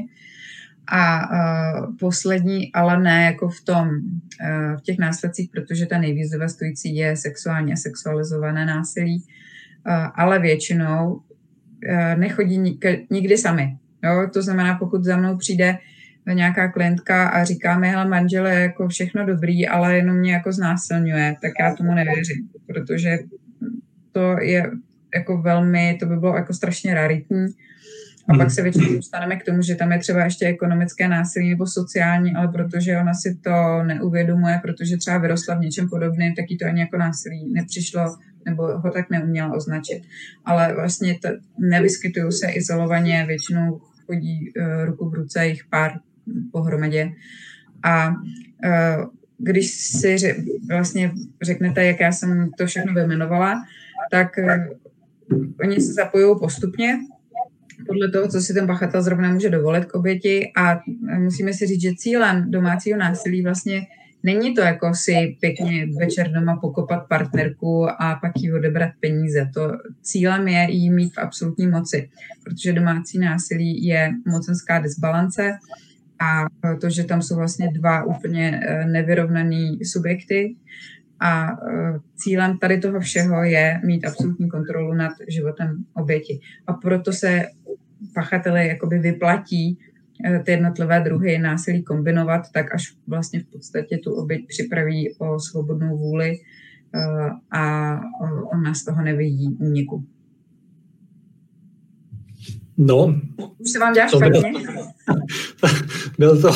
A 0.93 1.31
uh, 1.31 1.97
poslední, 2.01 2.73
ale 2.73 3.03
ne 3.03 3.25
jako 3.25 3.49
v 3.49 3.61
tom, 3.65 3.89
uh, 3.89 4.77
v 4.79 4.83
těch 4.83 4.99
následcích, 4.99 5.51
protože 5.51 5.87
ta 5.87 5.99
nejvíc 5.99 6.31
devastující 6.31 6.97
je 6.97 7.17
sexuálně 7.17 7.73
a 7.73 7.77
sexualizované 7.77 8.67
násilí, 8.67 9.25
ale 10.15 10.39
většinou 10.39 11.21
e, 11.87 12.17
nechodí 12.17 12.79
nikdy 13.11 13.39
sami. 13.39 13.77
Jo? 14.05 14.31
To 14.33 14.43
znamená, 14.43 14.75
pokud 14.75 15.05
za 15.05 15.17
mnou 15.17 15.37
přijde 15.37 15.79
nějaká 16.33 16.69
klientka 16.69 17.29
a 17.29 17.45
říká 17.45 17.79
mi, 17.79 17.89
hele 17.89 18.09
manžele, 18.09 18.55
jako 18.55 18.89
všechno 18.89 19.27
dobrý, 19.27 19.69
ale 19.69 19.97
jenom 19.97 20.17
mě 20.17 20.33
jako 20.33 20.53
znásilňuje, 20.53 21.37
tak 21.43 21.53
já 21.61 21.75
tomu 21.75 21.95
nevěřím, 21.95 22.49
protože 22.67 23.19
to 24.13 24.41
je 24.41 24.71
jako 25.15 25.43
velmi, 25.43 25.97
to 26.01 26.07
by 26.07 26.17
bylo 26.17 26.37
jako 26.37 26.55
strašně 26.55 26.95
raritní. 26.95 27.47
A 28.29 28.35
pak 28.37 28.51
se 28.51 28.63
většinou 28.63 28.97
dostaneme 28.97 29.37
k 29.37 29.45
tomu, 29.45 29.63
že 29.63 29.75
tam 29.75 29.93
je 29.93 29.99
třeba 29.99 30.25
ještě 30.25 30.47
ekonomické 30.47 31.09
násilí 31.09 31.51
nebo 31.51 31.67
sociální, 31.67 32.35
ale 32.35 32.49
protože 32.49 32.99
ona 32.99 33.15
si 33.15 33.35
to 33.35 33.83
neuvědomuje, 33.83 34.61
protože 34.63 34.97
třeba 34.97 35.19
vyrostla 35.19 35.55
v 35.55 35.61
něčem 35.61 35.89
podobném, 35.89 36.35
tak 36.35 36.51
jí 36.51 36.59
to 36.59 36.67
ani 36.67 36.81
jako 36.81 36.97
násilí 36.97 37.53
nepřišlo 37.53 38.17
nebo 38.45 38.63
ho 38.63 38.91
tak 38.91 39.11
neuměla 39.11 39.53
označit. 39.53 40.03
Ale 40.45 40.75
vlastně 40.75 41.19
to, 41.23 41.29
nevyskytují 41.59 42.33
se 42.33 42.51
izolovaně, 42.51 43.25
většinou 43.27 43.81
chodí 44.07 44.53
uh, 44.57 44.85
ruku 44.85 45.11
v 45.11 45.15
ruce 45.15 45.47
jich 45.47 45.65
pár 45.71 45.93
pohromadě. 46.53 47.13
A 47.83 48.09
uh, 48.09 49.05
když 49.39 49.71
si 49.71 50.19
ře, 50.19 50.37
vlastně 50.69 51.13
řeknete, 51.43 51.85
jak 51.85 52.01
já 52.01 52.13
jsem 52.13 52.51
to 52.59 52.67
všechno 52.67 52.95
vyjmenovala, 52.95 53.65
tak 54.11 54.29
uh, 54.39 55.41
oni 55.61 55.81
se 55.81 55.93
zapojují 55.93 56.37
postupně 56.41 56.99
podle 57.87 58.11
toho, 58.11 58.29
co 58.29 58.41
si 58.41 58.55
ten 58.55 58.67
pachatel 58.67 59.03
zrovna 59.03 59.33
může 59.33 59.51
dovolit 59.51 59.85
k 59.85 59.95
oběti 59.95 60.53
a 60.57 60.81
musíme 61.19 61.53
si 61.53 61.67
říct, 61.67 61.83
že 61.83 61.95
cílem 61.97 62.51
domácího 62.51 62.99
násilí 62.99 63.43
vlastně 63.43 63.87
Není 64.23 64.55
to 64.55 64.61
jako 64.61 64.95
si 64.95 65.37
pěkně 65.41 65.87
večer 66.01 66.33
doma 66.33 66.57
pokopat 66.57 67.09
partnerku 67.09 67.87
a 67.91 68.19
pak 68.21 68.33
jí 68.37 68.53
odebrat 68.53 68.91
peníze. 69.01 69.51
To 69.55 69.73
cílem 70.03 70.49
je 70.49 70.67
jí 70.71 70.91
mít 70.91 71.15
v 71.15 71.19
absolutní 71.19 71.67
moci, 71.67 72.11
protože 72.45 72.73
domácí 72.73 73.19
násilí 73.19 73.87
je 73.87 74.11
mocenská 74.27 74.79
disbalance 74.81 75.53
a 76.21 76.47
to, 76.81 76.91
že 76.91 77.05
tam 77.05 77.23
jsou 77.23 77.37
vlastně 77.37 77.69
dva 77.73 78.05
úplně 78.05 78.61
eh, 78.65 78.85
nevyrovnaný 78.85 79.85
subjekty 79.85 80.57
a 81.21 81.51
eh, 81.53 81.99
cílem 82.17 82.59
tady 82.59 82.79
toho 82.79 83.01
všeho 83.01 83.45
je 83.45 83.81
mít 83.85 84.07
absolutní 84.07 84.49
kontrolu 84.49 84.95
nad 84.95 85.13
životem 85.29 85.85
oběti. 85.95 86.41
A 86.67 86.73
proto 86.73 87.13
se 87.13 87.47
pachateli 88.15 88.69
jakoby 88.69 88.99
vyplatí 88.99 89.79
ty 90.45 90.51
jednotlivé 90.51 91.01
druhy 91.01 91.39
násilí 91.39 91.83
kombinovat, 91.83 92.43
tak 92.53 92.75
až 92.75 92.95
vlastně 93.07 93.41
v 93.41 93.47
podstatě 93.47 93.99
tu 93.99 94.15
oběť 94.15 94.47
připraví 94.47 95.15
o 95.19 95.41
svobodnou 95.41 95.97
vůli 95.97 96.37
eh, 96.95 97.59
a 97.59 97.95
ona 98.57 98.75
z 98.75 98.85
toho 98.85 99.03
nevidí 99.03 99.57
úniku. 99.59 100.05
No. 102.79 103.21
Už 103.59 103.71
se 103.71 103.79
vám 103.79 103.93
dělá 103.93 104.09
špatně? 104.09 104.53
Byl, 104.53 105.71
byl 106.19 106.43
to 106.43 106.51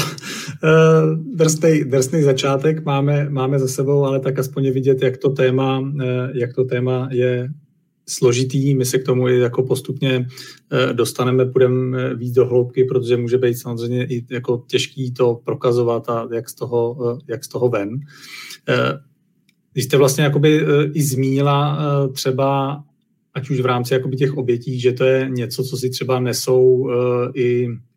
drsný, 1.35 1.85
drsný 1.85 2.23
začátek 2.23 2.85
máme, 2.85 3.31
máme 3.31 3.59
za 3.59 3.69
sebou, 3.69 4.05
ale 4.05 4.21
tak 4.21 4.39
aspoň 4.39 4.71
vidět, 4.71 5.03
jak 5.03 5.17
to 5.17 5.31
téma, 5.31 5.93
jak 6.35 6.55
to 6.55 6.65
téma 6.65 7.09
je 7.13 7.49
složitý. 8.09 8.75
My 8.75 8.85
se 8.85 8.99
k 8.99 9.05
tomu 9.05 9.29
i 9.29 9.39
jako 9.39 9.63
postupně 9.63 10.29
dostaneme, 10.93 11.47
půjdeme 11.47 12.15
víc 12.15 12.35
do 12.35 12.47
hloubky, 12.47 12.85
protože 12.85 13.17
může 13.17 13.39
být 13.39 13.55
samozřejmě 13.55 14.05
i 14.05 14.27
jako 14.31 14.65
těžký 14.67 15.15
to 15.15 15.41
prokazovat 15.45 16.09
a 16.09 16.29
jak 16.33 16.49
z 16.51 16.55
toho, 16.55 16.97
jak 17.29 17.45
z 17.45 17.49
toho 17.49 17.69
ven. 17.69 18.01
Když 19.73 19.85
jste 19.85 19.97
vlastně 19.97 20.25
jakoby 20.25 20.67
i 20.93 21.03
zmínila 21.03 21.79
třeba 22.13 22.83
ať 23.35 23.51
už 23.51 23.61
v 23.61 23.67
rámci 23.67 23.95
jakoby 23.95 24.17
těch 24.17 24.37
obětí, 24.37 24.81
že 24.81 24.93
to 24.93 25.05
je 25.05 25.29
něco, 25.31 25.65
co 25.65 25.77
si 25.77 25.91
třeba 25.91 26.21
nesou 26.21 26.91
i 27.35 27.69
Eh, 27.69 27.94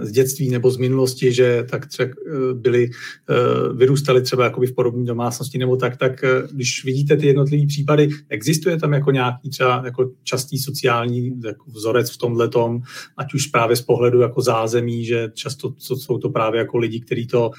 z 0.00 0.10
dětství 0.10 0.50
nebo 0.50 0.70
z 0.70 0.76
minulosti, 0.76 1.32
že 1.32 1.66
tak 1.70 1.86
třeba 1.86 2.10
eh, 2.10 2.54
byli, 2.54 2.90
eh, 3.30 3.72
vyrůstali 3.74 4.22
třeba 4.22 4.44
jakoby 4.44 4.66
v 4.66 4.74
podobné 4.74 5.04
domácnosti 5.04 5.58
nebo 5.58 5.76
tak, 5.76 5.96
tak 5.96 6.24
když 6.52 6.84
vidíte 6.84 7.16
ty 7.16 7.26
jednotlivé 7.26 7.66
případy, 7.66 8.08
existuje 8.28 8.78
tam 8.78 8.92
jako 8.92 9.10
nějaký 9.10 9.50
třeba 9.50 9.82
jako 9.84 10.10
častý 10.22 10.58
sociální 10.58 11.40
jako 11.44 11.70
vzorec 11.70 12.10
v 12.10 12.16
tomhle 12.16 12.48
tom, 12.48 12.80
ať 13.16 13.34
už 13.34 13.46
právě 13.46 13.76
z 13.76 13.82
pohledu 13.82 14.20
jako 14.20 14.42
zázemí, 14.42 15.04
že 15.04 15.28
často 15.34 15.74
jsou 15.78 16.18
to 16.18 16.30
právě 16.30 16.58
jako 16.58 16.78
lidi, 16.78 17.00
kteří 17.00 17.26
to 17.26 17.50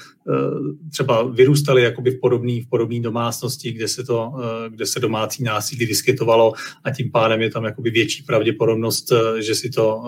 třeba 0.90 1.22
vyrůstali 1.22 1.82
jakoby 1.82 2.10
v 2.10 2.20
podobné 2.20 2.60
v 2.60 2.68
podobný 2.68 3.02
domácnosti, 3.02 3.72
kde 3.72 3.88
se, 3.88 4.04
to, 4.04 4.32
kde 4.68 4.86
se 4.86 5.00
domácí 5.00 5.44
násilí 5.44 5.86
vyskytovalo 5.86 6.52
a 6.84 6.90
tím 6.90 7.10
pádem 7.10 7.40
je 7.40 7.50
tam 7.50 7.64
jakoby 7.64 7.90
větší 7.90 8.22
pravděpodobnost, 8.22 9.12
že 9.40 9.54
si 9.54 9.70
to 9.70 10.02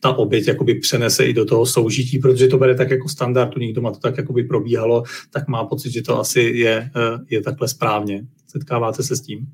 ta 0.00 0.12
oběť 0.12 0.48
jakoby 0.48 0.74
přenese 0.74 1.24
i 1.24 1.32
do 1.32 1.44
toho 1.44 1.66
soužití, 1.66 2.18
protože 2.18 2.48
to 2.48 2.58
bude 2.58 2.74
tak 2.74 2.90
jako 2.90 3.08
standard, 3.08 3.56
u 3.56 3.60
nich 3.60 3.74
doma 3.74 3.90
to 3.90 3.98
tak 3.98 4.16
jakoby 4.16 4.44
probíhalo, 4.44 5.02
tak 5.30 5.48
má 5.48 5.64
pocit, 5.64 5.90
že 5.90 6.02
to 6.02 6.20
asi 6.20 6.40
je, 6.40 6.90
eh, 6.96 7.18
je 7.30 7.42
takhle 7.42 7.68
správně. 7.68 8.24
Setkáváte 8.46 9.02
se 9.02 9.16
s 9.16 9.20
tím? 9.20 9.46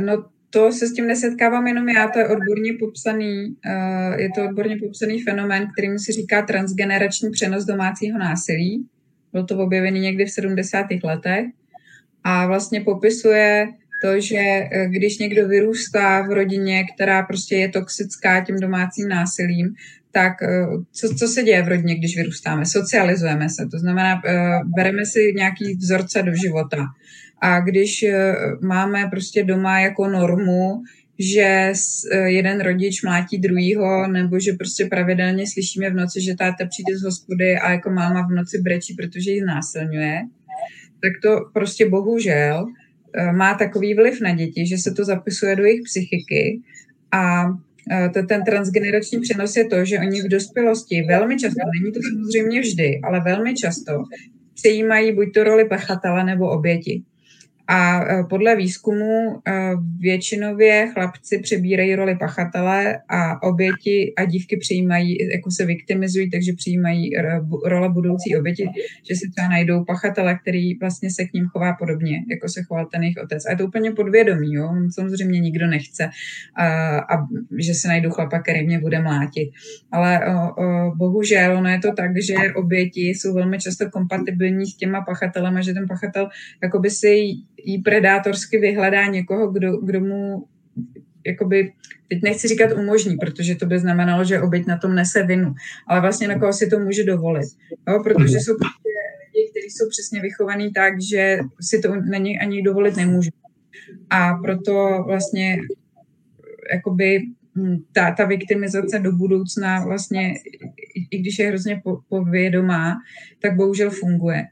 No 0.00 0.24
to 0.50 0.72
se 0.72 0.86
s 0.86 0.92
tím 0.92 1.06
nesetkávám 1.06 1.66
jenom 1.66 1.88
já, 1.88 2.08
to 2.08 2.18
je 2.18 2.28
odborně 2.28 2.72
popsaný, 2.80 3.56
eh, 3.66 4.22
je 4.22 4.28
to 4.34 4.44
odborně 4.44 4.76
popsaný 4.76 5.22
fenomén, 5.22 5.68
kterým 5.72 5.98
se 5.98 6.12
říká 6.12 6.42
transgenerační 6.42 7.30
přenos 7.30 7.64
domácího 7.64 8.18
násilí. 8.18 8.86
Byl 9.32 9.44
to 9.44 9.58
objevený 9.58 10.00
někdy 10.00 10.24
v 10.24 10.30
70. 10.30 11.04
letech 11.04 11.46
a 12.24 12.46
vlastně 12.46 12.80
popisuje 12.80 13.68
to, 14.04 14.20
že 14.20 14.36
eh, 14.36 14.88
když 14.88 15.18
někdo 15.18 15.48
vyrůstá 15.48 16.22
v 16.22 16.32
rodině, 16.32 16.84
která 16.94 17.22
prostě 17.22 17.56
je 17.56 17.68
toxická 17.68 18.44
tím 18.44 18.60
domácím 18.60 19.08
násilím, 19.08 19.74
tak 20.12 20.42
eh, 20.42 20.66
co, 20.92 21.14
co 21.14 21.28
se 21.28 21.42
děje 21.42 21.62
v 21.62 21.68
rodině, 21.68 21.94
když 21.94 22.16
vyrůstáme? 22.16 22.66
Socializujeme 22.66 23.48
se, 23.48 23.66
to 23.70 23.78
znamená, 23.78 24.20
eh, 24.26 24.60
bereme 24.76 25.06
si 25.06 25.32
nějaký 25.36 25.74
vzorce 25.74 26.22
do 26.22 26.34
života. 26.34 26.86
A 27.40 27.60
když 27.60 28.04
máme 28.62 29.08
prostě 29.10 29.44
doma 29.44 29.80
jako 29.80 30.08
normu, 30.08 30.82
že 31.18 31.72
jeden 32.24 32.60
rodič 32.60 33.02
mlátí 33.02 33.38
druhýho, 33.38 34.06
nebo 34.06 34.40
že 34.40 34.52
prostě 34.52 34.86
pravidelně 34.86 35.44
slyšíme 35.46 35.90
v 35.90 35.94
noci, 35.94 36.20
že 36.20 36.34
táta 36.34 36.66
přijde 36.66 36.98
z 36.98 37.02
hospody 37.02 37.56
a 37.56 37.72
jako 37.72 37.90
máma 37.90 38.26
v 38.26 38.30
noci 38.30 38.58
brečí, 38.58 38.94
protože 38.94 39.30
ji 39.30 39.42
znásilňuje, 39.42 40.20
tak 41.02 41.12
to 41.22 41.50
prostě 41.52 41.88
bohužel 41.88 42.66
má 43.32 43.54
takový 43.54 43.94
vliv 43.94 44.20
na 44.20 44.34
děti, 44.34 44.66
že 44.66 44.78
se 44.78 44.90
to 44.90 45.04
zapisuje 45.04 45.56
do 45.56 45.64
jejich 45.64 45.82
psychiky 45.82 46.60
a 47.12 47.44
eh, 47.90 48.08
to, 48.08 48.26
ten 48.26 48.44
transgenerační 48.44 49.20
přenos 49.20 49.56
je 49.56 49.64
to, 49.64 49.84
že 49.84 49.98
oni 49.98 50.22
v 50.22 50.28
dospělosti 50.28 51.02
velmi 51.02 51.36
často, 51.38 51.60
není 51.80 51.92
to 51.92 52.00
samozřejmě 52.12 52.60
vždy, 52.60 53.00
ale 53.04 53.20
velmi 53.20 53.54
často 53.54 53.92
přijímají 54.54 55.12
buď 55.12 55.34
to 55.34 55.44
roli 55.44 55.64
pachatele 55.64 56.24
nebo 56.24 56.50
oběti. 56.50 57.02
A 57.68 58.04
e, 58.04 58.24
podle 58.24 58.56
výzkumu 58.56 59.30
e, 59.30 59.52
většinově 59.98 60.90
chlapci 60.94 61.38
přebírají 61.38 61.94
roli 61.94 62.16
pachatele 62.16 62.98
a 63.08 63.42
oběti 63.42 64.12
a 64.16 64.24
dívky 64.24 64.56
přijímají, 64.56 65.28
jako 65.32 65.50
se 65.50 65.64
viktimizují, 65.66 66.30
takže 66.30 66.52
přijímají 66.56 67.10
role 67.66 67.88
budoucí 67.88 68.36
oběti, 68.36 68.68
že 69.08 69.14
si 69.14 69.30
třeba 69.30 69.48
najdou 69.48 69.84
pachatele, 69.84 70.38
který 70.42 70.78
vlastně 70.78 71.10
se 71.10 71.24
k 71.24 71.32
ním 71.32 71.46
chová 71.46 71.72
podobně, 71.72 72.24
jako 72.30 72.48
se 72.48 72.62
choval 72.62 72.86
ten 72.86 73.02
jejich 73.02 73.16
otec. 73.24 73.46
A 73.46 73.50
je 73.50 73.56
to 73.56 73.66
úplně 73.66 73.90
podvědomí, 73.90 74.52
jo? 74.52 74.70
samozřejmě 74.94 75.40
nikdo 75.40 75.66
nechce, 75.66 76.10
a, 76.56 76.98
a 76.98 77.26
že 77.58 77.74
se 77.74 77.88
najdu 77.88 78.10
chlapa, 78.10 78.38
který 78.38 78.66
mě 78.66 78.78
bude 78.78 79.00
mlátit. 79.00 79.50
Ale 79.92 80.20
o, 80.26 80.62
o, 80.62 80.94
bohužel 80.96 81.56
ono 81.56 81.68
je 81.68 81.78
to 81.78 81.92
tak, 81.92 82.10
že 82.22 82.34
oběti 82.56 83.08
jsou 83.08 83.34
velmi 83.34 83.58
často 83.58 83.90
kompatibilní 83.90 84.66
s 84.66 84.76
těma 84.76 85.00
pachatelema, 85.00 85.60
že 85.60 85.74
ten 85.74 85.88
pachatel 85.88 86.28
jakoby 86.62 86.90
si 86.90 87.34
jí 87.64 87.82
predátorsky 87.82 88.58
vyhledá 88.58 89.06
někoho, 89.06 89.50
kdo, 89.50 89.76
kdo 89.76 90.00
mu 90.00 90.44
jakoby, 91.26 91.72
teď 92.08 92.22
nechci 92.22 92.48
říkat 92.48 92.72
umožní, 92.72 93.16
protože 93.16 93.54
to 93.54 93.66
by 93.66 93.78
znamenalo, 93.78 94.24
že 94.24 94.40
oběť 94.40 94.66
na 94.66 94.78
tom 94.78 94.94
nese 94.94 95.22
vinu, 95.22 95.54
ale 95.86 96.00
vlastně 96.00 96.28
na 96.28 96.38
koho 96.38 96.52
si 96.52 96.66
to 96.66 96.78
může 96.78 97.04
dovolit. 97.04 97.48
Jo? 97.88 98.00
Protože 98.02 98.36
jsou 98.36 98.56
prostě 98.58 98.88
lidi, 99.34 99.50
kteří 99.50 99.70
jsou 99.70 99.88
přesně 99.88 100.20
vychovaní 100.20 100.72
tak, 100.72 101.02
že 101.02 101.38
si 101.60 101.78
to 101.78 101.96
na 101.96 102.18
ně 102.18 102.38
ani 102.38 102.62
dovolit 102.62 102.96
nemůže. 102.96 103.30
A 104.10 104.34
proto 104.34 105.04
vlastně 105.06 105.58
jakoby 106.72 107.22
hm, 107.56 107.76
ta, 107.92 108.10
ta 108.10 108.24
viktimizace 108.24 108.98
do 108.98 109.12
budoucna 109.12 109.84
vlastně, 109.84 110.34
i, 110.94 111.16
i 111.16 111.18
když 111.18 111.38
je 111.38 111.48
hrozně 111.48 111.82
povědomá, 112.08 112.94
tak 113.40 113.56
bohužel 113.56 113.90
funguje. 113.90 114.44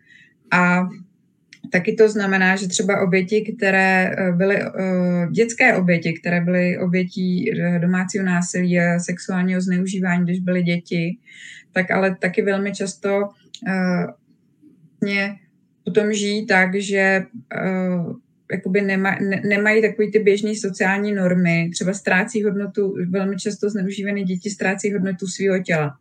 A 0.50 0.88
Taky 1.70 1.92
to 1.92 2.09
znamená, 2.09 2.57
že 2.57 2.68
třeba 2.68 3.01
oběti, 3.01 3.55
které 3.57 4.11
eh, 4.11 4.33
byly 4.33 4.57
uh, 4.62 5.31
dětské 5.31 5.77
oběti, 5.77 6.12
které 6.12 6.40
byly 6.40 6.79
obětí 6.79 7.53
eh, 7.53 7.79
domácího 7.79 8.25
násilí 8.25 8.81
a 8.81 8.98
sexuálního 8.98 9.61
zneužívání, 9.61 10.25
když 10.25 10.40
byly 10.40 10.62
děti, 10.62 11.18
tak 11.72 11.90
ale 11.90 12.16
taky 12.20 12.42
velmi 12.42 12.72
často 12.72 13.29
uh, 13.68 14.07
potom 15.85 16.12
žijí 16.12 16.46
tak, 16.46 16.75
že 16.75 17.22
jakoby 18.53 18.81
nema, 18.81 19.16
ne, 19.20 19.42
nemají 19.48 19.83
takový 19.83 20.11
ty 20.12 20.18
běžné 20.18 20.55
sociální 20.55 21.12
normy, 21.12 21.70
třeba 21.72 21.92
ztrácí 21.92 22.44
hodnotu, 22.44 22.94
velmi 23.09 23.37
často 23.37 23.70
zneužívané 23.70 24.22
děti 24.22 24.51
ztrácí 24.51 24.92
hodnotu 24.92 25.27
svého 25.27 25.62
těla. 25.62 25.96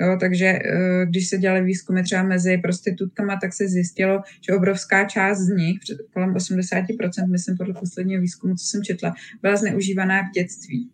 Jo, 0.00 0.16
takže 0.20 0.46
eh, 0.46 1.06
když 1.06 1.28
se 1.28 1.38
dělaly 1.38 1.64
výzkumy 1.64 2.02
třeba 2.02 2.22
mezi 2.22 2.58
prostitutkama, 2.58 3.38
tak 3.42 3.52
se 3.52 3.68
zjistilo, 3.68 4.22
že 4.46 4.54
obrovská 4.54 5.04
část 5.04 5.38
z 5.38 5.48
nich, 5.48 5.78
kolem 6.12 6.34
80%, 6.34 7.30
myslím 7.30 7.56
podle 7.56 7.74
posledního 7.74 8.20
výzkumu, 8.20 8.54
co 8.54 8.64
jsem 8.64 8.82
četla, 8.82 9.14
byla 9.42 9.56
zneužívaná 9.56 10.22
v 10.22 10.32
dětství. 10.34 10.90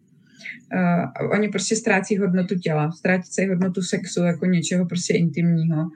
Uh, 0.75 1.31
oni 1.33 1.49
prostě 1.49 1.77
ztrácí 1.77 2.19
hodnotu 2.19 2.59
těla, 2.59 2.91
ztrácí 2.91 3.49
hodnotu 3.49 3.83
sexu 3.83 4.23
jako 4.23 4.47
něčeho 4.47 4.87
prostě 4.87 5.15
intimního. 5.15 5.83
Uh, 5.83 5.89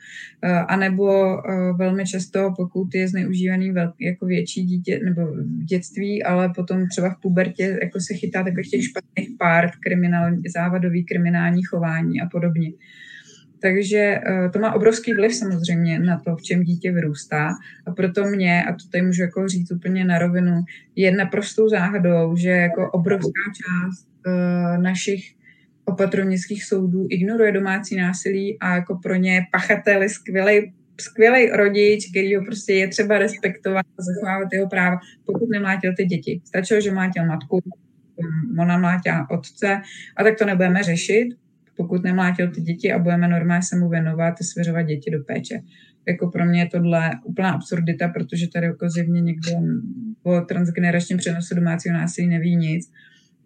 a 0.68 0.76
nebo 0.76 1.36
uh, 1.36 1.78
velmi 1.78 2.06
často, 2.06 2.54
pokud 2.56 2.94
je 2.94 3.08
zneužívaný 3.08 3.74
jako 4.00 4.26
větší 4.26 4.64
dítě 4.64 5.00
nebo 5.04 5.26
v 5.26 5.64
dětství, 5.64 6.22
ale 6.22 6.52
potom 6.56 6.88
třeba 6.88 7.10
v 7.10 7.20
pubertě 7.20 7.78
jako 7.82 8.00
se 8.00 8.14
chytá 8.14 8.42
takových 8.44 8.70
těch 8.70 8.84
špatných 8.84 9.28
pár, 9.38 9.70
kriminál, 9.80 10.32
závadový 10.54 11.04
kriminální 11.04 11.62
chování 11.62 12.20
a 12.20 12.26
podobně. 12.26 12.72
Takže 13.62 14.20
to 14.52 14.58
má 14.58 14.72
obrovský 14.72 15.14
vliv 15.14 15.34
samozřejmě 15.34 15.98
na 15.98 16.18
to, 16.18 16.36
v 16.36 16.42
čem 16.42 16.62
dítě 16.62 16.92
vyrůstá. 16.92 17.50
A 17.86 17.90
proto 17.90 18.24
mě, 18.24 18.64
a 18.64 18.72
to 18.72 18.88
tady 18.92 19.02
můžu 19.02 19.22
jako 19.22 19.48
říct 19.48 19.72
úplně 19.72 20.04
na 20.04 20.18
rovinu, 20.18 20.64
je 20.96 21.16
naprostou 21.16 21.68
záhadou, 21.68 22.36
že 22.36 22.50
jako 22.50 22.90
obrovská 22.90 23.42
část 23.56 24.08
uh, 24.26 24.82
našich 24.82 25.34
opatrovnických 25.84 26.64
soudů 26.64 27.06
ignoruje 27.10 27.52
domácí 27.52 27.96
násilí 27.96 28.58
a 28.60 28.74
jako 28.74 28.98
pro 29.02 29.14
ně 29.14 29.42
pachatel 29.52 30.02
je 30.02 30.08
skvělý 30.08 30.72
skvělý 31.00 31.50
rodič, 31.50 32.10
který 32.10 32.36
ho 32.36 32.44
prostě 32.44 32.74
je 32.74 32.88
třeba 32.88 33.18
respektovat 33.18 33.86
a 33.98 34.02
zachovávat 34.02 34.52
jeho 34.52 34.68
práva, 34.68 34.96
pokud 35.26 35.48
nemlátil 35.50 35.92
ty 35.96 36.04
děti. 36.04 36.40
Stačilo, 36.44 36.80
že 36.80 36.90
mlátil 36.90 37.26
matku, 37.26 37.60
ona 38.58 38.78
mlátila 38.78 39.30
otce 39.30 39.80
a 40.16 40.24
tak 40.24 40.38
to 40.38 40.44
nebudeme 40.44 40.82
řešit, 40.82 41.28
pokud 41.80 42.04
nemlátil 42.04 42.50
ty 42.50 42.60
děti 42.60 42.92
a 42.92 42.98
budeme 42.98 43.28
normálně 43.28 43.62
se 43.62 43.76
mu 43.76 43.88
věnovat 43.88 44.34
a 44.40 44.44
svěřovat 44.44 44.82
děti 44.82 45.10
do 45.10 45.24
péče. 45.24 45.60
Jako 46.08 46.30
pro 46.30 46.44
mě 46.46 46.60
je 46.60 46.68
tohle 46.68 47.10
úplná 47.24 47.50
absurdita, 47.50 48.08
protože 48.08 48.48
tady 48.48 48.66
jako 48.66 48.90
zjevně 48.90 49.20
někdo 49.20 49.50
po 50.22 50.40
transgeneračním 50.40 51.18
přenosu 51.18 51.54
domácího 51.54 51.94
násilí 51.94 52.28
neví 52.28 52.56
nic 52.56 52.90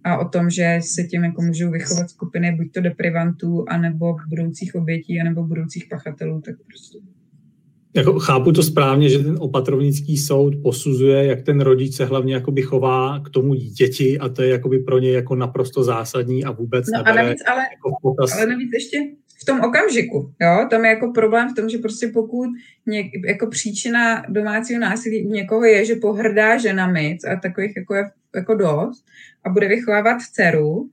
a 0.05 0.19
o 0.19 0.29
tom, 0.29 0.51
že 0.51 0.79
se 0.81 1.05
tím 1.05 1.25
jako 1.25 1.43
můžou 1.43 1.71
vychovat 1.71 2.11
skupiny 2.11 2.53
buď 2.53 2.73
to 2.73 2.81
deprivantů, 2.81 3.65
anebo 3.69 4.17
budoucích 4.29 4.75
obětí, 4.75 5.21
anebo 5.21 5.45
budoucích 5.45 5.87
pachatelů, 5.91 6.41
tak 6.41 6.55
prostě 6.67 6.99
jako 7.95 8.19
chápu 8.19 8.53
to 8.53 8.63
správně, 8.63 9.09
že 9.09 9.19
ten 9.19 9.37
opatrovnický 9.41 10.17
soud 10.17 10.55
posuzuje, 10.63 11.27
jak 11.27 11.43
ten 11.43 11.61
rodič 11.61 11.95
se 11.95 12.05
hlavně 12.05 12.35
jakoby 12.35 12.63
chová 12.63 13.21
k 13.21 13.31
tomu 13.31 13.55
děti 13.55 14.19
a 14.19 14.29
to 14.29 14.43
je 14.43 14.49
jakoby 14.49 14.79
pro 14.79 14.99
ně 14.99 15.11
jako 15.11 15.35
naprosto 15.35 15.85
zásadní 15.85 16.45
a 16.45 16.51
vůbec 16.51 16.87
no, 16.91 16.99
nebere 16.99 17.21
a 17.21 17.23
navíc, 17.23 17.43
ale, 17.47 17.61
jako 17.61 17.97
potaz. 18.03 18.33
ale 18.33 18.47
navíc 18.47 18.71
ještě 18.75 18.99
v 19.01 19.25
v 19.45 19.47
tom 19.47 19.61
okamžiku, 19.61 20.33
jo, 20.41 20.67
tam 20.71 20.85
je 20.85 20.91
jako 20.91 21.13
problém 21.13 21.49
v 21.49 21.55
tom, 21.55 21.69
že 21.69 21.79
prostě 21.79 22.09
pokud 22.09 22.49
něk, 22.87 23.07
jako 23.27 23.47
příčina 23.47 24.23
domácího 24.29 24.81
násilí 24.81 25.27
u 25.27 25.31
někoho 25.31 25.65
je, 25.65 25.85
že 25.85 25.95
pohrdá 25.95 26.59
ženami 26.59 27.19
a 27.33 27.37
takových 27.37 27.73
jako 27.77 27.95
je 27.95 28.11
jako 28.37 28.55
dost 28.55 29.05
a 29.45 29.51
bude 29.51 29.69
vychovávat 29.69 30.23
dceru, 30.33 30.89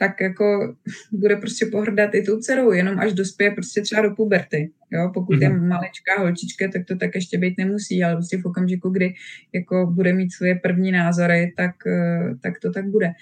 tak 0.00 0.20
jako 0.20 0.74
bude 1.12 1.36
prostě 1.36 1.66
pohrdat 1.66 2.14
i 2.14 2.22
tou 2.22 2.38
dcerou, 2.38 2.72
jenom 2.72 2.98
až 2.98 3.12
dospěje 3.12 3.50
prostě 3.50 3.80
třeba 3.80 4.02
do 4.02 4.14
puberty. 4.14 4.70
Jo? 4.90 5.10
Pokud 5.14 5.36
mm-hmm. 5.36 5.42
je 5.42 5.48
mhm. 5.48 5.68
malečká 5.68 6.18
holčička, 6.18 6.68
tak 6.72 6.82
to 6.84 6.96
tak 6.96 7.10
ještě 7.14 7.38
být 7.38 7.54
nemusí, 7.58 8.04
ale 8.04 8.14
prostě 8.14 8.38
v 8.38 8.44
okamžiku, 8.44 8.90
kdy 8.90 9.14
jako 9.52 9.86
bude 9.86 10.12
mít 10.12 10.32
svoje 10.32 10.54
první 10.54 10.92
názory, 10.92 11.52
tak, 11.56 11.74
eh, 11.86 12.34
tak 12.42 12.58
to 12.62 12.72
tak 12.72 12.88
bude. 12.88 13.12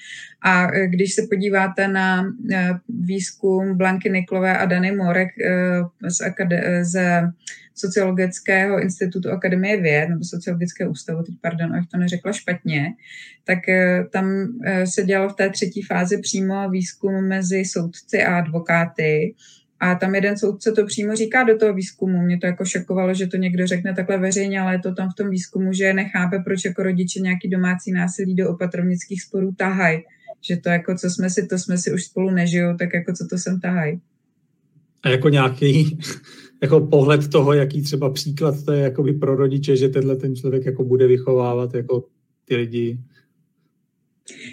A 0.42 0.72
eh, 0.74 0.86
když 0.86 1.14
se 1.14 1.22
podíváte 1.30 1.88
na 1.88 2.24
eh, 2.52 2.70
výzkum 2.88 3.76
Blanky 3.76 4.10
Niklové 4.10 4.58
a 4.58 4.66
Dany 4.66 4.92
Morek 4.92 5.28
z, 6.08 6.20
akade- 6.20 6.84
z 6.84 7.22
Sociologického 7.78 8.82
institutu 8.82 9.30
Akademie 9.30 9.80
věd, 9.80 10.08
nebo 10.08 10.24
Sociologického 10.24 10.90
ústavu, 10.90 11.22
teď 11.22 11.34
pardon, 11.40 11.74
abych 11.74 11.88
to 11.88 11.98
neřekla 11.98 12.32
špatně, 12.32 12.86
tak 13.44 13.58
tam 14.12 14.46
se 14.84 15.02
dělalo 15.02 15.28
v 15.28 15.36
té 15.36 15.50
třetí 15.50 15.82
fázi 15.82 16.18
přímo 16.18 16.70
výzkum 16.70 17.28
mezi 17.28 17.64
soudci 17.64 18.22
a 18.22 18.38
advokáty, 18.38 19.34
a 19.80 19.94
tam 19.94 20.14
jeden 20.14 20.36
soudce 20.36 20.72
to 20.72 20.86
přímo 20.86 21.16
říká 21.16 21.42
do 21.42 21.58
toho 21.58 21.74
výzkumu. 21.74 22.22
Mě 22.22 22.38
to 22.38 22.46
jako 22.46 22.64
šokovalo, 22.64 23.14
že 23.14 23.26
to 23.26 23.36
někdo 23.36 23.66
řekne 23.66 23.94
takhle 23.94 24.18
veřejně, 24.18 24.60
ale 24.60 24.74
je 24.74 24.78
to 24.78 24.94
tam 24.94 25.08
v 25.10 25.14
tom 25.14 25.30
výzkumu, 25.30 25.72
že 25.72 25.92
nechápe, 25.92 26.38
proč 26.38 26.64
jako 26.64 26.82
rodiče 26.82 27.20
nějaký 27.20 27.48
domácí 27.48 27.92
násilí 27.92 28.34
do 28.34 28.50
opatrovnických 28.50 29.22
sporů 29.22 29.54
tahají. 29.56 29.98
Že 30.48 30.56
to 30.56 30.68
jako, 30.68 30.94
co 30.94 31.10
jsme 31.10 31.30
si, 31.30 31.46
to 31.46 31.58
jsme 31.58 31.78
si 31.78 31.92
už 31.92 32.04
spolu 32.04 32.30
nežijou, 32.30 32.76
tak 32.76 32.94
jako 32.94 33.12
co 33.12 33.26
to 33.30 33.38
sem 33.38 33.60
tahají. 33.60 34.00
A 35.02 35.08
jako 35.08 35.28
nějaký 35.28 35.98
jako 36.62 36.80
pohled 36.80 37.28
toho, 37.28 37.52
jaký 37.52 37.82
třeba 37.82 38.10
příklad 38.10 38.64
to 38.64 38.72
je 38.72 38.82
jakoby 38.82 39.12
pro 39.12 39.36
rodiče, 39.36 39.76
že 39.76 39.88
tenhle 39.88 40.16
ten 40.16 40.36
člověk 40.36 40.66
jako 40.66 40.84
bude 40.84 41.06
vychovávat 41.06 41.74
jako 41.74 42.04
ty 42.44 42.56
lidi 42.56 42.98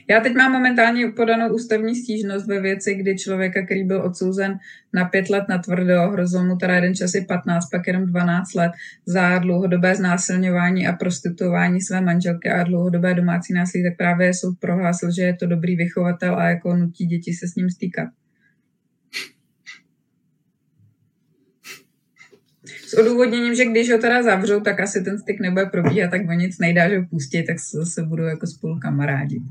já 0.10 0.20
teď 0.20 0.36
mám 0.36 0.52
momentálně 0.52 1.08
podanou 1.08 1.54
ústavní 1.56 1.96
stížnost 1.96 2.48
ve 2.48 2.62
věci, 2.62 2.96
kdy 2.96 3.18
člověka, 3.18 3.65
který 3.65 3.84
byl 3.84 4.02
odsouzen 4.02 4.60
na 4.94 5.06
pět 5.06 5.30
let 5.30 5.44
na 5.50 5.58
tvrdo, 5.58 6.12
hrozil 6.12 6.44
mu 6.44 6.56
teda 6.56 6.76
jeden 6.76 6.96
čas 6.96 7.15
i 7.15 7.26
15, 7.26 7.70
pak 7.70 7.88
jenom 7.88 8.06
12 8.06 8.54
let 8.54 8.72
za 9.06 9.39
dlouhodobé 9.39 9.96
znásilňování 9.96 10.88
a 10.88 10.94
prostituování 10.94 11.82
své 11.82 12.02
manželky 12.02 12.50
a 12.50 12.63
dlouhodobé 12.63 13.13
domácí 13.13 13.54
násilí, 13.54 13.84
tak 13.84 13.98
právě 13.98 14.34
soud 14.34 14.60
prohlásil, 14.60 15.10
že 15.12 15.22
je 15.22 15.36
to 15.36 15.46
dobrý 15.46 15.76
vychovatel 15.76 16.36
a 16.36 16.50
jako 16.50 16.76
nutí 16.76 17.06
děti 17.06 17.34
se 17.34 17.48
s 17.48 17.56
ním 17.56 17.70
stýkat. 17.70 18.10
S 22.95 22.97
odůvodněním, 22.97 23.55
že 23.55 23.65
když 23.65 23.91
ho 23.91 23.97
teda 23.97 24.23
zavřou, 24.23 24.60
tak 24.60 24.79
asi 24.79 25.03
ten 25.03 25.19
styk 25.19 25.39
nebude 25.39 25.65
probíhat, 25.65 26.12
tak 26.12 26.21
o 26.29 26.34
nic 26.34 26.60
nejdá, 26.60 26.89
že 26.89 26.99
ho 26.99 27.05
pustí, 27.05 27.45
tak 27.45 27.60
se 27.60 27.77
zase 27.77 28.03
budou 28.03 28.23
jako 28.23 28.47
spolu 28.47 28.79
kamarádi. 28.79 29.41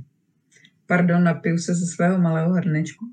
Pardon, 0.86 1.24
napiju 1.24 1.58
se 1.58 1.74
ze 1.74 1.86
svého 1.86 2.18
malého 2.18 2.52
hrnečku. 2.52 3.04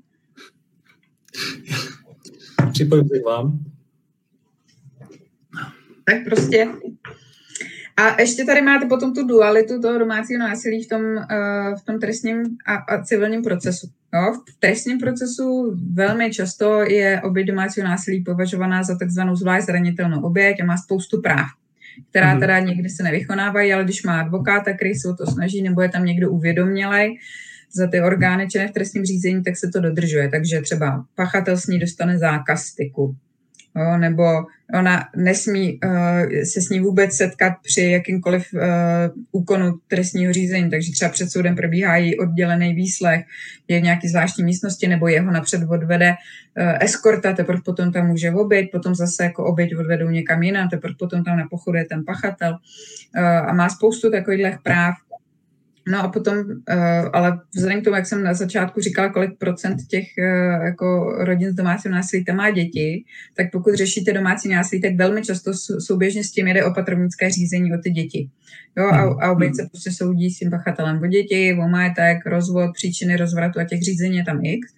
Připojím 2.72 3.08
se 3.08 3.18
k 3.18 3.24
vám. 3.24 3.64
Tak 6.04 6.24
prostě. 6.24 6.68
A 7.96 8.20
ještě 8.20 8.44
tady 8.44 8.62
máte 8.62 8.86
potom 8.86 9.14
tu 9.14 9.26
dualitu 9.26 9.80
toho 9.80 9.98
domácího 9.98 10.40
násilí 10.40 10.84
v 10.84 10.88
tom, 10.88 11.02
uh, 11.02 11.78
v 11.80 11.84
tom 11.84 12.00
trestním 12.00 12.42
a, 12.66 12.74
a 12.74 13.04
civilním 13.04 13.42
procesu. 13.42 13.86
Jo? 14.14 14.32
V 14.32 14.60
trestním 14.60 14.98
procesu 14.98 15.76
velmi 15.92 16.32
často 16.32 16.80
je 16.80 17.20
oběť 17.24 17.46
domácího 17.46 17.88
násilí 17.88 18.24
považovaná 18.24 18.82
za 18.82 18.98
takzvanou 18.98 19.36
zvlášť 19.36 19.66
zranitelnou 19.66 20.22
oběť 20.22 20.60
a 20.60 20.64
má 20.64 20.76
spoustu 20.76 21.20
práv 21.20 21.46
která 22.10 22.30
mhm. 22.30 22.40
teda 22.40 22.58
někdy 22.58 22.88
se 22.88 23.02
nevykonávají, 23.02 23.72
ale 23.72 23.84
když 23.84 24.02
má 24.02 24.20
advokáta, 24.20 24.72
který 24.72 24.94
se 24.94 25.08
o 25.08 25.14
to 25.14 25.26
snaží, 25.26 25.62
nebo 25.62 25.82
je 25.82 25.88
tam 25.88 26.04
někdo 26.04 26.30
uvědomělej, 26.30 27.18
za 27.74 27.86
ty 27.86 28.00
orgány 28.00 28.48
činné 28.48 28.68
v 28.68 28.72
trestním 28.72 29.04
řízení, 29.04 29.42
tak 29.42 29.56
se 29.56 29.68
to 29.72 29.80
dodržuje. 29.80 30.28
Takže 30.28 30.60
třeba 30.60 31.04
pachatel 31.14 31.56
s 31.56 31.66
ní 31.66 31.78
dostane 31.78 32.18
zákaz 32.18 32.64
styku. 32.64 33.16
Jo, 33.76 33.96
nebo 33.96 34.22
ona 34.74 35.08
nesmí 35.16 35.80
uh, 35.84 36.42
se 36.44 36.60
s 36.60 36.68
ní 36.68 36.80
vůbec 36.80 37.16
setkat 37.16 37.52
při 37.62 37.82
jakýmkoliv 37.82 38.46
uh, 38.54 38.60
úkonu 39.32 39.78
trestního 39.88 40.32
řízení, 40.32 40.70
takže 40.70 40.92
třeba 40.92 41.10
před 41.10 41.30
soudem 41.30 41.56
probíhá 41.56 41.96
její 41.96 42.18
oddělený 42.18 42.74
výslech, 42.74 43.24
je 43.68 43.80
v 43.80 43.82
nějaké 43.82 44.08
zvláštní 44.08 44.44
místnosti, 44.44 44.88
nebo 44.88 45.08
jeho 45.08 45.30
napřed 45.30 45.62
odvede 45.68 46.10
uh, 46.10 46.76
eskorta, 46.80 47.32
teprve 47.32 47.60
potom 47.64 47.92
tam 47.92 48.06
může 48.06 48.30
oběť, 48.30 48.70
potom 48.72 48.94
zase 48.94 49.24
jako 49.24 49.44
oběť 49.44 49.76
odvedou 49.76 50.08
někam 50.08 50.42
jinam, 50.42 50.68
teprve 50.68 50.94
potom 50.98 51.24
tam 51.24 51.38
na 51.38 51.48
pochodu 51.50 51.78
je 51.78 51.84
ten 51.84 52.04
pachatel 52.04 52.52
uh, 52.52 53.24
a 53.24 53.52
má 53.52 53.68
spoustu 53.68 54.10
takových 54.10 54.56
práv, 54.62 54.94
No 55.88 56.04
a 56.04 56.08
potom, 56.08 56.38
uh, 56.38 56.44
ale 57.12 57.40
vzhledem 57.54 57.80
k 57.80 57.84
tomu, 57.84 57.96
jak 57.96 58.06
jsem 58.06 58.22
na 58.22 58.34
začátku 58.34 58.80
říkala, 58.80 59.12
kolik 59.12 59.38
procent 59.38 59.76
těch 59.90 60.04
uh, 60.18 60.64
jako 60.64 61.16
rodin 61.18 61.50
s 61.50 61.54
domácím 61.54 61.90
násilí 61.90 62.24
tam 62.24 62.36
má 62.36 62.50
děti, 62.50 63.04
tak 63.36 63.46
pokud 63.52 63.74
řešíte 63.74 64.12
domácí 64.12 64.48
násilí, 64.48 64.82
tak 64.82 64.96
velmi 64.96 65.22
často 65.22 65.52
souběžně 65.78 66.24
s 66.24 66.30
tím 66.30 66.46
jede 66.46 66.64
opatrovnické 66.64 67.30
řízení 67.30 67.74
o 67.74 67.78
ty 67.78 67.90
děti. 67.90 68.30
Jo, 68.76 68.84
a, 68.84 69.26
a 69.26 69.32
oběť 69.32 69.56
se 69.56 69.66
prostě 69.70 69.90
soudí 69.92 70.30
s 70.30 70.38
tím 70.38 70.50
pachatelem 70.50 71.02
o 71.02 71.06
děti, 71.06 71.58
o 71.60 71.68
majetek, 71.68 72.26
rozvod, 72.26 72.70
příčiny 72.74 73.16
rozvratu 73.16 73.60
a 73.60 73.64
těch 73.64 73.82
řízení 73.82 74.16
je 74.16 74.24
tam 74.24 74.44
x. 74.44 74.68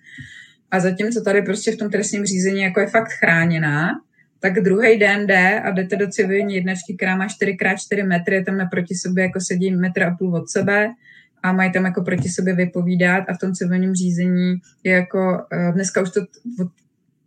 A 0.70 0.80
zatímco 0.80 1.20
tady 1.20 1.42
prostě 1.42 1.72
v 1.72 1.76
tom 1.76 1.90
trestním 1.90 2.24
řízení 2.24 2.60
jako 2.62 2.80
je 2.80 2.86
fakt 2.86 3.12
chráněná, 3.12 3.90
tak 4.44 4.60
druhý 4.60 4.98
den 4.98 5.26
jde 5.26 5.60
a 5.60 5.70
jdete 5.70 5.96
do 5.96 6.08
civilní 6.08 6.54
jednačky, 6.54 6.94
která 6.96 7.16
má 7.16 7.26
4x4 7.26 8.06
metry, 8.06 8.34
je 8.34 8.44
tam 8.44 8.56
naproti 8.56 8.94
sobě 8.94 9.24
jako 9.24 9.40
sedí 9.40 9.70
metr 9.70 10.02
a 10.02 10.16
půl 10.16 10.36
od 10.36 10.48
sebe 10.48 10.88
a 11.42 11.52
mají 11.52 11.72
tam 11.72 11.84
jako 11.84 12.02
proti 12.02 12.28
sobě 12.28 12.54
vypovídat 12.54 13.24
a 13.28 13.34
v 13.34 13.38
tom 13.38 13.52
civilním 13.52 13.94
řízení 13.94 14.56
je 14.84 14.92
jako, 14.92 15.46
eh, 15.52 15.72
dneska 15.72 16.02
už 16.02 16.10
to, 16.10 16.20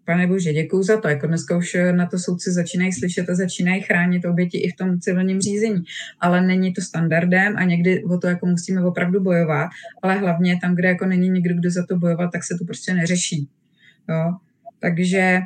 pane 0.05 0.27
bože, 0.27 0.53
děkuju 0.53 0.83
za 0.83 1.01
to, 1.01 1.07
jako 1.07 1.27
dneska 1.27 1.57
už 1.57 1.77
na 1.91 2.05
to 2.05 2.19
soudci 2.19 2.51
začínají 2.51 2.93
slyšet 2.93 3.29
a 3.29 3.35
začínají 3.35 3.81
chránit 3.81 4.25
oběti 4.25 4.57
i 4.57 4.71
v 4.71 4.75
tom 4.75 4.99
civilním 4.99 5.41
řízení, 5.41 5.83
ale 6.19 6.41
není 6.41 6.73
to 6.73 6.81
standardem 6.81 7.57
a 7.57 7.63
někdy 7.63 8.03
o 8.03 8.17
to 8.17 8.27
jako 8.27 8.45
musíme 8.45 8.85
opravdu 8.85 9.23
bojovat, 9.23 9.69
ale 10.03 10.17
hlavně 10.17 10.59
tam, 10.61 10.75
kde 10.75 10.87
jako 10.87 11.05
není 11.05 11.29
někdo, 11.29 11.55
kdo 11.55 11.71
za 11.71 11.85
to 11.85 11.97
bojoval, 11.97 12.29
tak 12.31 12.43
se 12.43 12.55
to 12.59 12.65
prostě 12.65 12.93
neřeší. 12.93 13.49
Jo? 14.09 14.33
Takže 14.79 15.41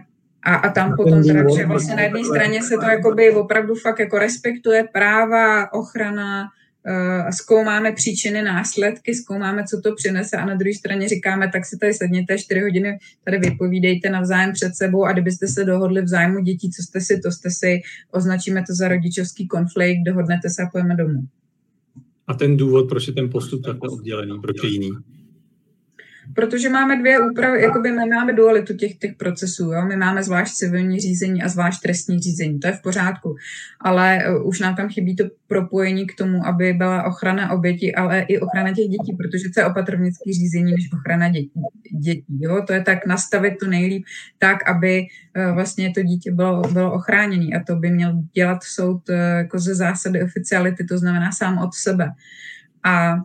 a, 0.46 0.56
a 0.56 0.72
tam 0.72 0.96
potom 0.96 1.24
teda, 1.24 1.44
že 1.58 1.66
vlastně 1.66 1.96
na 1.96 2.02
jedné 2.02 2.24
straně 2.24 2.64
se 2.64 2.76
to 2.78 2.86
jakoby 2.86 3.32
opravdu 3.32 3.76
fakt 3.76 4.00
jako 4.00 4.20
respektuje 4.20 4.84
práva, 4.94 5.74
ochrana, 5.74 6.44
uh, 6.44 7.30
zkoumáme 7.30 7.92
příčiny, 7.92 8.42
následky, 8.42 9.16
zkoumáme, 9.16 9.64
co 9.64 9.82
to 9.82 9.96
přinese 9.96 10.38
a 10.38 10.46
na 10.46 10.56
druhé 10.56 10.74
straně 10.74 11.08
říkáme, 11.08 11.50
tak 11.54 11.66
si 11.66 11.78
tady 11.78 11.94
sedněte, 11.94 12.38
čtyři 12.38 12.62
hodiny 12.62 12.98
tady 13.24 13.38
vypovídejte 13.38 14.10
navzájem 14.10 14.54
před 14.54 14.76
sebou 14.76 15.04
a 15.06 15.12
kdybyste 15.12 15.48
se 15.48 15.66
dohodli 15.66 16.02
v 16.02 16.08
zájmu 16.08 16.40
dětí, 16.40 16.72
co 16.72 16.84
jste 16.84 17.02
si, 17.02 17.20
to 17.20 17.32
jste 17.32 17.50
si, 17.52 17.82
označíme 18.12 18.64
to 18.68 18.76
za 18.76 18.88
rodičovský 18.88 19.48
konflikt, 19.48 20.04
dohodnete 20.06 20.50
se 20.50 20.64
a 20.64 20.70
pojeme 20.72 20.96
domů. 20.96 21.24
A 22.28 22.34
ten 22.34 22.58
důvod, 22.58 22.90
proč 22.90 23.08
je 23.08 23.14
ten 23.14 23.30
postup 23.30 23.66
takhle 23.66 23.90
oddělený, 23.90 24.40
proč 24.42 24.64
je 24.64 24.70
jiný? 24.70 24.90
Protože 26.36 26.70
máme 26.70 27.00
dvě 27.00 27.20
úpravy, 27.20 27.62
jakoby 27.62 27.92
my 27.92 28.06
máme 28.10 28.34
dualitu 28.34 28.74
těch, 28.74 28.98
těch 28.98 29.16
procesů. 29.16 29.72
Jo? 29.72 29.86
My 29.86 29.98
máme 29.98 30.24
zvlášť 30.24 30.54
civilní 30.54 31.00
řízení 31.00 31.44
a 31.44 31.48
zvlášť 31.48 31.82
trestní 31.82 32.20
řízení. 32.20 32.60
To 32.60 32.68
je 32.68 32.74
v 32.74 32.82
pořádku. 32.82 33.36
Ale 33.82 34.24
uh, 34.30 34.48
už 34.48 34.60
nám 34.60 34.76
tam 34.76 34.90
chybí 34.90 35.16
to 35.16 35.24
propojení 35.48 36.08
k 36.08 36.16
tomu, 36.16 36.46
aby 36.46 36.74
byla 36.74 37.04
ochrana 37.04 37.52
oběti, 37.52 37.96
ale 37.96 38.22
i 38.22 38.40
ochrana 38.40 38.70
těch 38.70 38.88
dětí, 38.88 39.18
protože 39.18 39.50
to 39.54 39.60
je 39.60 39.66
opatrovnické 39.66 40.34
řízení 40.34 40.72
než 40.72 40.90
ochrana 40.94 41.30
dětí. 41.30 41.62
dětí 42.00 42.40
jo? 42.40 42.64
To 42.68 42.74
je 42.74 42.82
tak 42.82 43.06
nastavit 43.06 43.54
to 43.60 43.68
nejlíp 43.68 44.04
tak, 44.40 44.70
aby 44.70 45.02
uh, 45.38 45.54
vlastně 45.54 45.92
to 45.92 46.04
dítě 46.04 46.32
bylo, 46.32 46.62
bylo 46.62 46.94
ochráněné. 46.94 47.46
A 47.58 47.64
to 47.68 47.76
by 47.76 47.90
měl 47.90 48.24
dělat 48.34 48.64
soud 48.64 49.10
uh, 49.10 49.16
jako 49.16 49.60
ze 49.60 49.76
zásady 49.76 50.24
oficiality, 50.24 50.86
to 50.86 50.98
znamená 50.98 51.32
sám 51.32 51.58
od 51.58 51.74
sebe. 51.74 52.12
A 52.84 53.16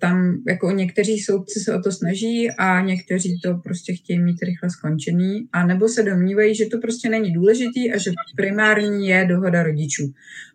tam 0.00 0.42
jako 0.48 0.70
někteří 0.70 1.18
soudci 1.18 1.60
se 1.60 1.74
o 1.76 1.82
to 1.82 1.92
snaží 1.92 2.50
a 2.58 2.80
někteří 2.80 3.40
to 3.40 3.54
prostě 3.54 3.94
chtějí 3.94 4.18
mít 4.18 4.42
rychle 4.42 4.70
skončený, 4.70 5.48
a 5.52 5.66
nebo 5.66 5.88
se 5.88 6.02
domnívají, 6.02 6.54
že 6.54 6.66
to 6.66 6.78
prostě 6.78 7.08
není 7.08 7.32
důležitý 7.32 7.92
a 7.92 7.98
že 7.98 8.10
primární 8.36 9.08
je 9.08 9.24
dohoda 9.24 9.62
rodičů. 9.62 10.12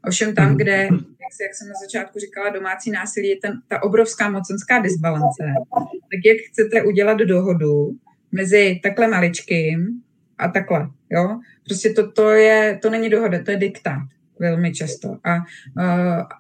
Ovšem 0.08 0.36
tam, 0.36 0.58
kde, 0.58 0.72
jak, 0.72 0.92
jak 1.42 1.56
jsem 1.56 1.68
na 1.68 1.74
začátku 1.86 2.20
říkala, 2.20 2.50
domácí 2.50 2.92
násilí 2.92 3.28
je 3.28 3.38
ten, 3.42 3.62
ta 3.68 3.84
obrovská 3.84 4.30
mocenská 4.30 4.80
disbalance, 4.80 5.44
tak 6.12 6.26
jak 6.26 6.38
chcete 6.52 6.84
udělat 6.84 7.18
dohodu 7.18 7.92
mezi 8.32 8.80
takhle 8.84 9.08
maličkým 9.08 10.02
a 10.38 10.48
takhle, 10.48 10.90
jo? 11.10 11.40
Prostě 11.66 11.90
to, 11.90 12.12
to, 12.12 12.30
je, 12.30 12.80
to 12.82 12.90
není 12.90 13.10
dohoda, 13.10 13.44
to 13.44 13.52
je 13.52 13.58
diktát. 13.58 14.08
Velmi 14.40 14.74
často. 14.74 15.18
A, 15.24 15.38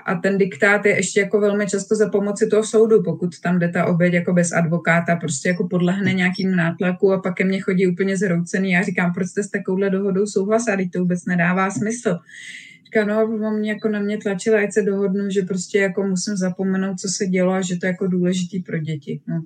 a 0.05 0.15
ten 0.15 0.37
diktát 0.37 0.85
je 0.85 0.95
ještě 0.95 1.19
jako 1.19 1.39
velmi 1.39 1.67
často 1.67 1.95
za 1.95 2.09
pomoci 2.09 2.47
toho 2.47 2.63
soudu, 2.63 3.03
pokud 3.03 3.39
tam 3.39 3.59
jde 3.59 3.69
ta 3.69 3.85
oběť 3.85 4.13
jako 4.13 4.33
bez 4.33 4.51
advokáta, 4.51 5.15
prostě 5.15 5.49
jako 5.49 5.67
podlehne 5.67 6.13
nějakým 6.13 6.55
nátlaku 6.55 7.11
a 7.13 7.21
pak 7.21 7.35
ke 7.35 7.45
mně 7.45 7.61
chodí 7.61 7.87
úplně 7.87 8.17
zroucený. 8.17 8.71
Já 8.71 8.83
říkám, 8.83 9.13
proč 9.13 9.27
jste 9.27 9.43
s 9.43 9.49
takovouhle 9.49 9.89
dohodou 9.89 10.25
souhlasili, 10.25 10.89
to 10.89 10.99
vůbec 10.99 11.25
nedává 11.25 11.69
smysl. 11.71 12.17
Říká, 12.85 13.05
no, 13.05 13.23
on 13.23 13.59
mě 13.59 13.71
jako 13.71 13.89
na 13.89 13.99
mě 13.99 14.17
tlačil, 14.17 14.57
ať 14.57 14.73
se 14.73 14.81
dohodnu, 14.81 15.29
že 15.29 15.41
prostě 15.41 15.79
jako 15.79 16.07
musím 16.07 16.35
zapomenout, 16.35 16.99
co 16.99 17.07
se 17.07 17.25
dělo 17.25 17.53
a 17.53 17.61
že 17.61 17.77
to 17.77 17.85
je 17.85 17.91
jako 17.91 18.07
důležitý 18.07 18.59
pro 18.59 18.77
děti. 18.77 19.21
No. 19.27 19.43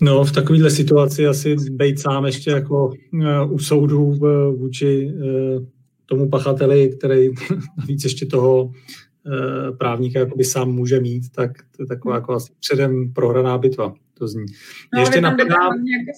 No, 0.00 0.24
v 0.24 0.32
takovéhle 0.32 0.70
situaci 0.70 1.26
asi 1.26 1.56
být 1.70 2.00
sám 2.00 2.26
ještě 2.26 2.50
jako 2.50 2.86
uh, 2.86 3.52
u 3.52 3.58
soudu 3.58 4.04
uh, 4.04 4.18
vůči 4.58 5.06
uh, 5.06 5.64
tomu 6.08 6.28
pachateli, 6.28 6.96
který 6.98 7.28
navíc 7.78 8.04
ještě 8.04 8.26
toho 8.26 8.64
uh, 8.64 9.76
právníka 9.78 10.18
jakoby 10.18 10.44
sám 10.44 10.72
může 10.72 11.00
mít, 11.00 11.22
tak 11.34 11.50
to 11.76 11.82
je 11.82 11.86
taková 11.86 12.14
jako 12.14 12.32
asi 12.32 12.52
předem 12.60 13.12
prohraná 13.12 13.58
bitva. 13.58 13.94
To 14.14 14.28
zní. 14.28 14.46
No, 14.94 15.00
ještě 15.00 15.20
napadá... 15.20 15.56
Nějaké... 15.82 16.12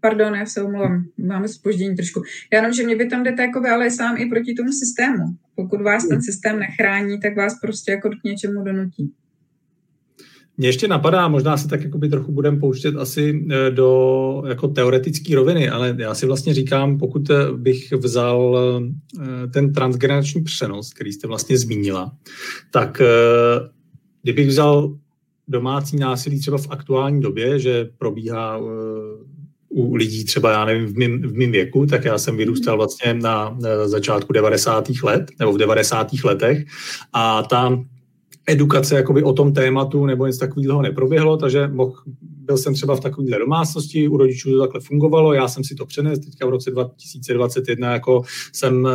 Pardon, 0.00 0.34
já 0.34 0.46
se 0.46 0.62
omlouvám, 0.62 1.04
máme 1.18 1.48
spoždění 1.48 1.96
trošku. 1.96 2.22
Já 2.52 2.58
jenom, 2.58 2.72
že 2.72 2.82
mě 2.82 2.96
by 2.96 3.06
tam 3.06 3.22
jdete 3.22 3.42
jako 3.42 3.62
ale 3.72 3.90
sám 3.90 4.16
i 4.18 4.26
proti 4.26 4.54
tomu 4.54 4.72
systému. 4.72 5.24
Pokud 5.54 5.82
vás 5.82 6.08
ten 6.08 6.22
systém 6.22 6.58
nechrání, 6.58 7.20
tak 7.20 7.36
vás 7.36 7.60
prostě 7.60 7.90
jako 7.90 8.10
k 8.10 8.24
něčemu 8.24 8.64
donutí. 8.64 9.12
Mě 10.58 10.68
ještě 10.68 10.88
napadá, 10.88 11.28
možná 11.28 11.56
se 11.56 11.68
tak 11.68 11.84
jakoby 11.84 12.08
trochu 12.08 12.32
budeme 12.32 12.58
pouštět 12.58 12.96
asi 12.96 13.46
eh, 13.50 13.70
do 13.70 14.42
jako 14.48 14.68
teoretické 14.68 15.34
roviny, 15.34 15.68
ale 15.68 15.96
já 15.98 16.14
si 16.14 16.26
vlastně 16.26 16.54
říkám, 16.54 16.98
pokud 16.98 17.30
eh, 17.30 17.52
bych 17.52 17.92
vzal 17.92 18.58
eh, 18.58 19.46
ten 19.46 19.72
transgenerační 19.72 20.44
přenos, 20.44 20.92
který 20.92 21.12
jste 21.12 21.26
vlastně 21.26 21.58
zmínila, 21.58 22.12
tak 22.70 23.02
kdybych 24.22 24.48
vzal 24.48 24.96
domácí 25.48 25.96
násilí 25.96 26.40
třeba 26.40 26.58
v 26.58 26.70
aktuální 26.70 27.20
době, 27.20 27.58
že 27.58 27.88
probíhá 27.98 28.60
u 29.68 29.94
lidí 29.94 30.24
třeba, 30.24 30.50
já 30.50 30.64
nevím, 30.64 30.86
v 30.86 30.96
mým, 30.96 31.22
v 31.22 31.32
mým 31.32 31.52
věku, 31.52 31.86
tak 31.86 32.04
já 32.04 32.18
jsem 32.18 32.36
vyrůstal 32.36 32.76
vlastně 32.76 33.14
na, 33.14 33.56
na 33.60 33.88
začátku 33.88 34.32
90. 34.32 34.88
let, 35.02 35.30
nebo 35.38 35.52
v 35.52 35.58
90. 35.58 36.08
letech 36.24 36.64
a 37.12 37.42
tam 37.42 37.84
edukace 38.46 38.94
jakoby 38.94 39.22
o 39.22 39.32
tom 39.32 39.52
tématu 39.52 40.06
nebo 40.06 40.26
něco 40.26 40.38
takového 40.38 40.82
neproběhlo, 40.82 41.36
takže 41.36 41.68
mohl, 41.68 41.94
byl 42.20 42.58
jsem 42.58 42.74
třeba 42.74 42.96
v 42.96 43.00
takovéhle 43.00 43.38
domácnosti, 43.38 44.08
u 44.08 44.16
rodičů 44.16 44.50
to 44.50 44.60
takhle 44.60 44.80
fungovalo, 44.80 45.32
já 45.32 45.48
jsem 45.48 45.64
si 45.64 45.74
to 45.74 45.86
přenesl, 45.86 46.22
teďka 46.22 46.46
v 46.46 46.50
roce 46.50 46.70
2021 46.70 47.92
jako 47.92 48.22
jsem 48.52 48.88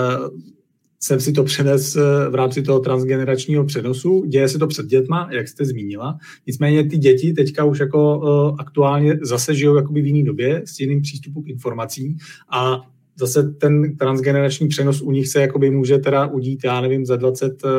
jsem 1.04 1.20
si 1.20 1.34
to 1.34 1.44
přenes 1.44 1.96
v 2.30 2.36
rámci 2.36 2.64
toho 2.64 2.80
transgeneračního 2.80 3.66
přenosu. 3.66 4.26
Děje 4.26 4.50
se 4.50 4.60
to 4.60 4.68
před 4.68 4.86
dětma, 4.86 5.30
jak 5.32 5.48
jste 5.48 5.66
zmínila. 5.66 6.18
Nicméně 6.48 6.90
ty 6.90 6.98
děti 6.98 7.34
teďka 7.34 7.64
už 7.66 7.80
jako 7.80 8.20
uh, 8.20 8.56
aktuálně 8.60 9.20
zase 9.22 9.56
žijou 9.56 9.76
jakoby 9.76 10.02
v 10.02 10.06
jiný 10.06 10.24
době 10.24 10.62
s 10.66 10.80
jiným 10.80 11.02
přístupem 11.02 11.44
k 11.44 11.48
informacím 11.48 12.18
a 12.50 12.82
zase 13.22 13.44
ten 13.44 13.98
transgenerační 13.98 14.68
přenos 14.68 15.02
u 15.02 15.12
nich 15.12 15.28
se 15.28 15.42
jakoby 15.42 15.72
může 15.72 15.98
teda 15.98 16.26
udít, 16.26 16.60
já 16.64 16.82
nevím, 16.82 17.06
za 17.06 17.16
20, 17.16 17.62
eh, 17.66 17.70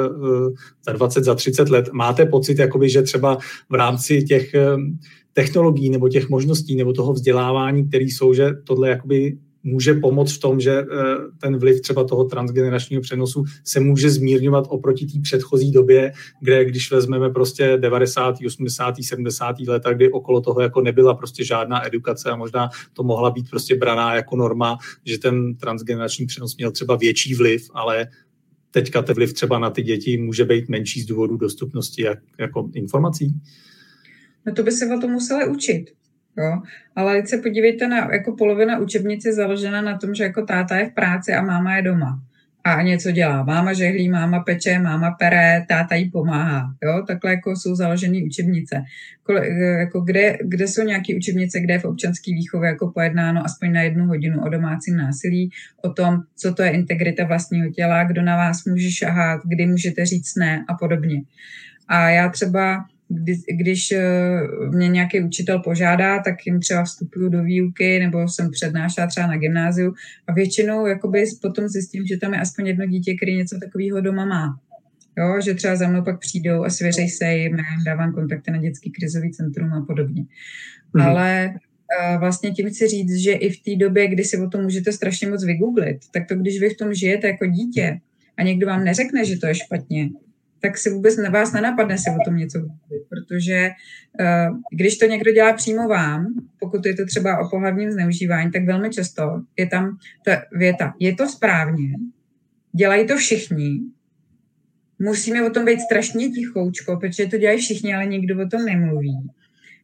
za 0.87 0.93
20, 0.93 1.25
za 1.25 1.35
30 1.35 1.69
let. 1.69 1.93
Máte 1.93 2.27
pocit, 2.27 2.59
jakoby, 2.59 2.89
že 2.89 3.03
třeba 3.03 3.39
v 3.71 3.75
rámci 3.75 4.23
těch 4.23 4.55
eh, 4.55 4.77
technologií 5.33 5.91
nebo 5.91 6.09
těch 6.09 6.29
možností 6.29 6.77
nebo 6.77 6.93
toho 6.93 7.13
vzdělávání, 7.13 7.89
které 7.89 8.05
jsou, 8.05 8.35
že 8.35 8.51
tohle 8.65 8.89
jakoby 8.89 9.37
může 9.65 9.95
pomoct 9.95 10.33
v 10.33 10.41
tom, 10.41 10.61
že 10.61 10.73
eh, 10.73 10.87
ten 11.41 11.59
vliv 11.59 11.81
třeba 11.81 12.05
toho 12.05 12.25
transgeneračního 12.25 13.03
přenosu 13.03 13.45
se 13.65 13.81
může 13.81 14.11
zmírňovat 14.11 14.65
oproti 14.69 15.07
té 15.07 15.21
předchozí 15.23 15.73
době, 15.73 16.13
kde 16.41 16.65
když 16.65 16.91
vezmeme 16.91 17.31
prostě 17.31 17.77
90., 17.81 18.35
80., 18.47 18.95
70. 19.03 19.57
leta, 19.69 19.93
kdy 19.93 20.13
okolo 20.13 20.41
toho 20.41 20.61
jako 20.61 20.81
nebyla 20.81 21.15
prostě 21.15 21.45
žádná 21.45 21.87
edukace 21.87 22.31
a 22.31 22.37
možná 22.37 22.69
to 22.93 23.03
mohla 23.03 23.31
být 23.31 23.51
prostě 23.51 23.77
braná 23.77 24.15
jako 24.15 24.37
norma, 24.37 24.79
že 25.05 25.19
ten 25.19 25.57
transgenerační 25.57 26.27
přenos 26.27 26.57
měl 26.57 26.71
třeba 26.71 26.97
větší 26.97 27.35
vliv, 27.35 27.71
ale 27.75 28.09
teďka 28.71 29.03
ten 29.03 29.15
vliv 29.15 29.33
třeba 29.33 29.59
na 29.59 29.71
ty 29.71 29.83
děti 29.83 30.17
může 30.17 30.45
být 30.45 30.69
menší 30.69 31.01
z 31.01 31.07
důvodu 31.07 31.37
dostupnosti 31.37 32.03
jak, 32.03 32.19
jako 32.39 32.71
informací? 32.75 33.35
No 34.47 34.55
to 34.55 34.63
by 34.63 34.73
se 34.73 34.97
o 34.97 35.01
tom 35.01 35.11
museli 35.11 35.49
učit. 35.49 35.91
Jo? 36.39 36.63
Ale 36.97 37.17
teď 37.17 37.29
se 37.29 37.39
podívejte 37.39 37.89
na, 37.89 38.13
jako 38.13 38.37
polovina 38.37 38.79
učebnice 38.79 39.33
založena 39.33 39.83
na 39.83 39.99
tom, 39.99 40.15
že 40.15 40.25
jako 40.25 40.43
táta 40.47 40.77
je 40.77 40.91
v 40.91 40.95
práci 40.95 41.33
a 41.33 41.43
máma 41.43 41.77
je 41.77 41.83
doma 41.83 42.23
a 42.65 42.83
něco 42.83 43.11
dělá. 43.11 43.43
Máma 43.43 43.73
žehlí, 43.73 44.09
máma 44.09 44.41
peče, 44.41 44.79
máma 44.79 45.11
pere, 45.11 45.65
táta 45.69 45.95
jí 45.95 46.11
pomáhá. 46.11 46.75
Jo? 46.83 47.05
Takhle 47.07 47.31
jako 47.31 47.57
jsou 47.57 47.75
založené 47.75 48.19
učebnice. 48.27 48.83
Jako 49.79 50.01
kde, 50.01 50.39
kde 50.45 50.69
jsou 50.69 50.83
nějaké 50.83 51.17
učebnice, 51.17 51.61
kde 51.61 51.75
je 51.75 51.79
v 51.79 51.85
občanské 51.85 52.33
výchově 52.33 52.69
jako 52.69 52.91
pojednáno 52.91 53.45
aspoň 53.45 53.73
na 53.73 53.83
jednu 53.83 54.07
hodinu 54.07 54.43
o 54.43 54.49
domácím 54.49 54.97
násilí, 54.97 55.51
o 55.83 55.93
tom, 55.93 56.19
co 56.37 56.55
to 56.55 56.63
je 56.63 56.71
integrita 56.71 57.25
vlastního 57.25 57.71
těla, 57.71 58.05
kdo 58.05 58.23
na 58.23 58.37
vás 58.37 58.65
může 58.65 58.91
šahat, 58.91 59.41
kdy 59.45 59.67
můžete 59.67 60.07
říct 60.07 60.37
ne 60.37 60.65
a 60.69 60.75
podobně. 60.75 61.23
A 61.89 62.09
já 62.09 62.29
třeba 62.29 62.85
kdy, 63.15 63.37
když 63.59 63.93
eh, 63.93 64.41
mě 64.71 64.89
nějaký 64.89 65.21
učitel 65.21 65.59
požádá, 65.59 66.23
tak 66.23 66.35
jim 66.47 66.61
třeba 66.61 66.85
vstupuju 66.85 67.29
do 67.29 67.43
výuky 67.43 67.99
nebo 67.99 68.29
jsem 68.29 68.51
přednášela 68.51 69.07
třeba 69.07 69.27
na 69.27 69.37
gymnáziu 69.37 69.95
a 70.27 70.33
většinou 70.33 70.87
jakoby 70.87 71.25
potom 71.43 71.69
zjistím, 71.69 72.07
že 72.07 72.17
tam 72.17 72.35
je 72.35 72.41
aspoň 72.41 72.67
jedno 72.67 72.87
dítě, 72.87 73.15
který 73.15 73.37
něco 73.37 73.59
takového 73.61 74.01
doma 74.01 74.25
má. 74.25 74.61
Jo, 75.19 75.41
že 75.41 75.55
třeba 75.55 75.77
za 75.77 75.89
mnou 75.89 76.03
pak 76.03 76.21
přijdou 76.21 76.65
a 76.65 76.71
svěřej 76.71 77.09
se 77.09 77.35
jim, 77.35 77.57
dávám 77.87 78.13
kontakty 78.13 78.51
na 78.51 78.59
dětský 78.59 78.91
krizový 78.91 79.33
centrum 79.33 79.73
a 79.73 79.85
podobně. 79.87 80.23
Mm-hmm. 80.23 81.03
Ale 81.03 81.55
uh, 81.55 82.21
vlastně 82.21 82.51
tím 82.51 82.69
chci 82.71 82.89
říct, 82.89 83.15
že 83.15 83.33
i 83.33 83.51
v 83.51 83.63
té 83.63 83.77
době, 83.85 84.09
kdy 84.09 84.25
si 84.25 84.39
o 84.39 84.49
tom 84.49 84.63
můžete 84.63 84.93
strašně 84.93 85.29
moc 85.29 85.45
vygooglit, 85.45 85.99
tak 86.11 86.29
to, 86.29 86.35
když 86.35 86.61
vy 86.61 86.69
v 86.69 86.77
tom 86.77 86.95
žijete 86.95 87.27
jako 87.27 87.47
dítě 87.47 88.01
a 88.37 88.43
někdo 88.43 88.67
vám 88.67 88.85
neřekne, 88.85 89.25
že 89.25 89.37
to 89.37 89.47
je 89.47 89.55
špatně, 89.55 90.11
tak 90.63 90.79
si 90.79 90.91
vůbec 90.91 91.17
na 91.17 91.31
vás 91.31 91.53
nenapadne 91.53 91.99
si 91.99 92.11
o 92.11 92.25
tom 92.25 92.37
něco 92.37 92.59
mluvit, 92.59 93.07
protože 93.09 93.71
uh, 94.21 94.59
když 94.73 94.99
to 94.99 95.07
někdo 95.07 95.33
dělá 95.33 95.53
přímo 95.53 95.89
vám, 95.89 96.27
pokud 96.61 96.87
je 96.87 96.95
to 96.95 97.07
třeba 97.07 97.39
o 97.39 97.49
pohlavním 97.51 97.91
zneužívání, 97.93 98.51
tak 98.51 98.65
velmi 98.65 98.91
často 98.91 99.23
je 99.59 99.67
tam 99.67 99.99
ta 100.25 100.43
věta, 100.53 100.95
je 100.99 101.15
to 101.15 101.29
správně, 101.29 101.89
dělají 102.73 103.07
to 103.07 103.17
všichni, 103.17 103.81
musíme 104.99 105.47
o 105.47 105.51
tom 105.51 105.65
být 105.65 105.81
strašně 105.81 106.29
tichoučko, 106.29 106.97
protože 106.97 107.27
to 107.27 107.39
dělají 107.39 107.59
všichni, 107.59 107.95
ale 107.95 108.07
nikdo 108.07 108.43
o 108.43 108.49
tom 108.49 108.65
nemluví. 108.65 109.31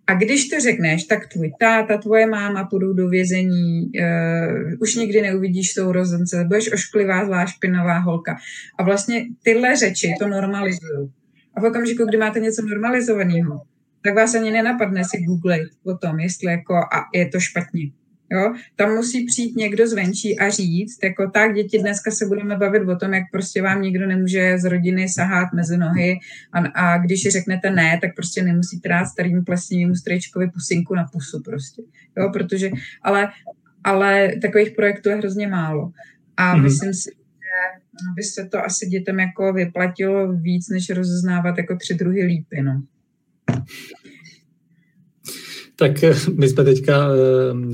A 0.08 0.14
když 0.14 0.48
to 0.48 0.60
řekneš, 0.60 1.04
tak 1.04 1.28
tvůj 1.28 1.52
táta, 1.60 1.98
tvoje 1.98 2.26
máma 2.26 2.64
půjdou 2.64 2.92
do 2.92 3.08
vězení, 3.08 3.82
uh, 3.82 4.72
už 4.80 4.94
nikdy 4.94 5.22
neuvidíš 5.22 5.72
sourozence, 5.72 6.44
budeš 6.44 6.72
ošklivá, 6.72 7.24
zvlášť 7.24 7.54
špinavá 7.54 7.98
holka. 7.98 8.36
A 8.78 8.82
vlastně 8.82 9.26
tyhle 9.42 9.76
řeči 9.76 10.14
to 10.18 10.28
normalizují. 10.28 11.12
A 11.54 11.60
v 11.60 11.64
okamžiku, 11.64 12.04
kdy 12.04 12.18
máte 12.18 12.40
něco 12.40 12.62
normalizovaného, 12.62 13.62
tak 14.04 14.14
vás 14.14 14.34
ani 14.34 14.50
nenapadne 14.50 15.04
si 15.04 15.22
googlit 15.22 15.68
o 15.84 15.96
tom, 15.96 16.20
jestli 16.20 16.50
jako 16.50 16.74
a 16.74 17.08
je 17.14 17.28
to 17.28 17.40
špatně. 17.40 17.90
Jo? 18.32 18.54
Tam 18.76 18.94
musí 18.94 19.26
přijít 19.26 19.56
někdo 19.56 19.88
zvenčí 19.88 20.38
a 20.38 20.50
říct, 20.50 20.98
jako 21.02 21.30
tak, 21.30 21.54
děti, 21.54 21.78
dneska 21.78 22.10
se 22.10 22.26
budeme 22.26 22.56
bavit 22.56 22.88
o 22.88 22.96
tom, 22.96 23.14
jak 23.14 23.24
prostě 23.32 23.62
vám 23.62 23.82
nikdo 23.82 24.06
nemůže 24.06 24.58
z 24.58 24.64
rodiny 24.64 25.08
sahat 25.08 25.48
mezi 25.54 25.78
nohy 25.78 26.18
a, 26.52 26.58
a 26.58 26.98
když 26.98 27.28
řeknete 27.28 27.70
ne, 27.70 27.98
tak 28.00 28.14
prostě 28.14 28.42
nemusíte 28.42 28.88
dát 28.88 29.04
starým 29.04 29.44
plesnivému 29.44 29.94
strejčkovi 29.94 30.50
pusinku 30.50 30.94
na 30.94 31.04
pusu 31.12 31.42
prostě. 31.42 31.82
Jo? 32.18 32.30
Protože, 32.32 32.70
ale, 33.02 33.28
ale 33.84 34.30
takových 34.42 34.70
projektů 34.70 35.08
je 35.08 35.16
hrozně 35.16 35.48
málo. 35.48 35.92
A 36.36 36.56
mm-hmm. 36.56 36.62
myslím 36.62 36.94
si, 36.94 37.10
že 37.10 38.12
by 38.16 38.22
se 38.22 38.48
to 38.48 38.64
asi 38.64 38.86
dětem 38.86 39.20
jako 39.20 39.52
vyplatilo 39.52 40.32
víc, 40.32 40.68
než 40.68 40.90
rozeznávat 40.90 41.58
jako 41.58 41.76
tři 41.76 41.94
druhy 41.94 42.22
lípy. 42.22 42.62
No. 42.62 42.82
Tak 45.78 46.04
eh, 46.04 46.14
my 46.34 46.48
jsme 46.48 46.64
teďka, 46.64 47.08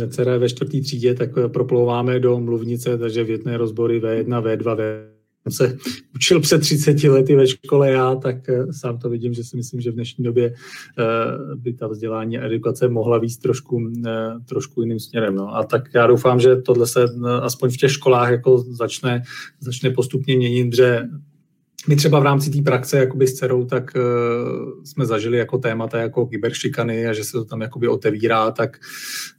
eh, 0.01 0.09
dcera 0.09 0.38
ve 0.38 0.49
čtvrtý 0.49 0.81
třídě, 0.81 1.14
tak 1.14 1.31
eh, 1.38 1.49
proplouváme 1.49 2.21
do 2.21 2.40
mluvnice, 2.40 2.99
takže 2.99 3.25
větné 3.25 3.57
rozbory 3.57 4.01
V1, 4.01 4.43
V2, 4.43 4.77
V 4.77 5.14
se 5.49 5.77
učil 6.14 6.40
před 6.40 6.59
30 6.59 7.05
lety 7.05 7.37
ve 7.37 7.47
škole 7.47 7.90
já, 7.90 8.14
tak 8.14 8.37
sám 8.71 8.99
to 8.99 9.11
vidím, 9.11 9.35
že 9.35 9.45
si 9.45 9.57
myslím, 9.57 9.81
že 9.81 9.90
v 9.90 9.95
dnešní 9.95 10.25
době 10.25 10.55
by 11.55 11.73
ta 11.73 11.88
vzdělání 11.88 12.38
a 12.38 12.47
edukace 12.47 12.88
mohla 12.88 13.19
víc 13.19 13.38
trošku, 13.38 13.93
trošku 14.49 14.83
jiným 14.83 15.01
směrem. 15.01 15.35
No. 15.35 15.57
A 15.57 15.64
tak 15.64 15.83
já 15.95 16.07
doufám, 16.07 16.40
že 16.40 16.57
tohle 16.57 16.87
se 16.87 17.05
aspoň 17.43 17.71
v 17.71 17.77
těch 17.77 17.93
školách 17.93 18.31
jako 18.31 18.59
začne, 18.59 19.23
začne 19.61 19.90
postupně 19.90 20.37
měnit, 20.37 20.75
že 20.75 21.03
my 21.88 21.97
třeba 21.97 22.20
v 22.20 22.23
rámci 22.23 22.51
té 22.51 22.62
praxe 22.62 22.99
jakoby 22.99 23.27
s 23.27 23.35
dcerou, 23.35 23.64
tak 23.64 23.90
uh, 23.97 24.85
jsme 24.85 25.07
zažili 25.07 25.38
jako 25.38 25.59
témata 25.59 25.99
jako 25.99 26.27
kyberšikany 26.27 27.07
a 27.07 27.12
že 27.12 27.25
se 27.25 27.33
to 27.33 27.44
tam 27.44 27.61
jakoby 27.61 27.88
otevírá, 27.88 28.51
tak 28.51 28.77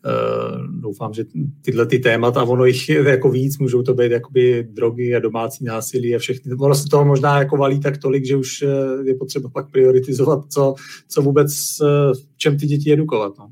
uh, 0.06 0.82
doufám, 0.82 1.14
že 1.14 1.26
tyhle 1.62 1.86
ty 1.86 2.00
témata, 2.00 2.42
a 2.42 2.44
ono 2.44 2.66
jich 2.66 2.90
je 2.90 3.10
jako 3.10 3.30
víc, 3.30 3.58
můžou 3.58 3.82
to 3.82 3.94
být 3.94 4.12
jakoby 4.12 4.68
drogy 4.72 5.16
a 5.16 5.20
domácí 5.20 5.66
násilí 5.66 6.16
a 6.16 6.20
všechny. 6.20 6.54
Ono 6.54 6.76
se 6.76 6.88
toho 6.92 7.06
možná 7.06 7.40
jako 7.40 7.58
valí 7.58 7.80
tak 7.80 7.98
tolik, 7.98 8.26
že 8.26 8.36
už 8.36 8.62
uh, 8.62 9.08
je 9.08 9.16
potřeba 9.16 9.50
pak 9.50 9.72
prioritizovat, 9.72 10.40
co, 10.50 10.74
co 11.08 11.22
vůbec, 11.22 11.52
v 12.14 12.38
čem 12.38 12.58
ty 12.58 12.66
děti 12.66 12.94
edukovat. 12.94 13.34
No. 13.40 13.48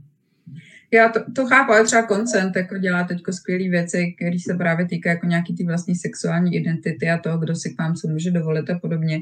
Já 0.93 1.09
to, 1.09 1.19
to 1.35 1.45
chápu, 1.45 1.71
ale 1.71 1.83
třeba 1.83 2.03
koncent 2.03 2.55
jako 2.55 2.77
dělá 2.77 3.03
teď 3.03 3.21
skvělé 3.31 3.69
věci, 3.69 4.15
které 4.17 4.37
se 4.39 4.53
právě 4.53 4.85
týká 4.85 5.09
jako 5.09 5.25
nějaký 5.25 5.55
ty 5.55 5.63
vlastní 5.63 5.95
sexuální 5.95 6.55
identity 6.55 7.09
a 7.09 7.17
toho, 7.17 7.37
kdo 7.37 7.55
si 7.55 7.69
k 7.69 7.81
vám 7.81 7.95
co 7.95 8.07
může 8.07 8.31
dovolit 8.31 8.69
a 8.69 8.79
podobně. 8.79 9.19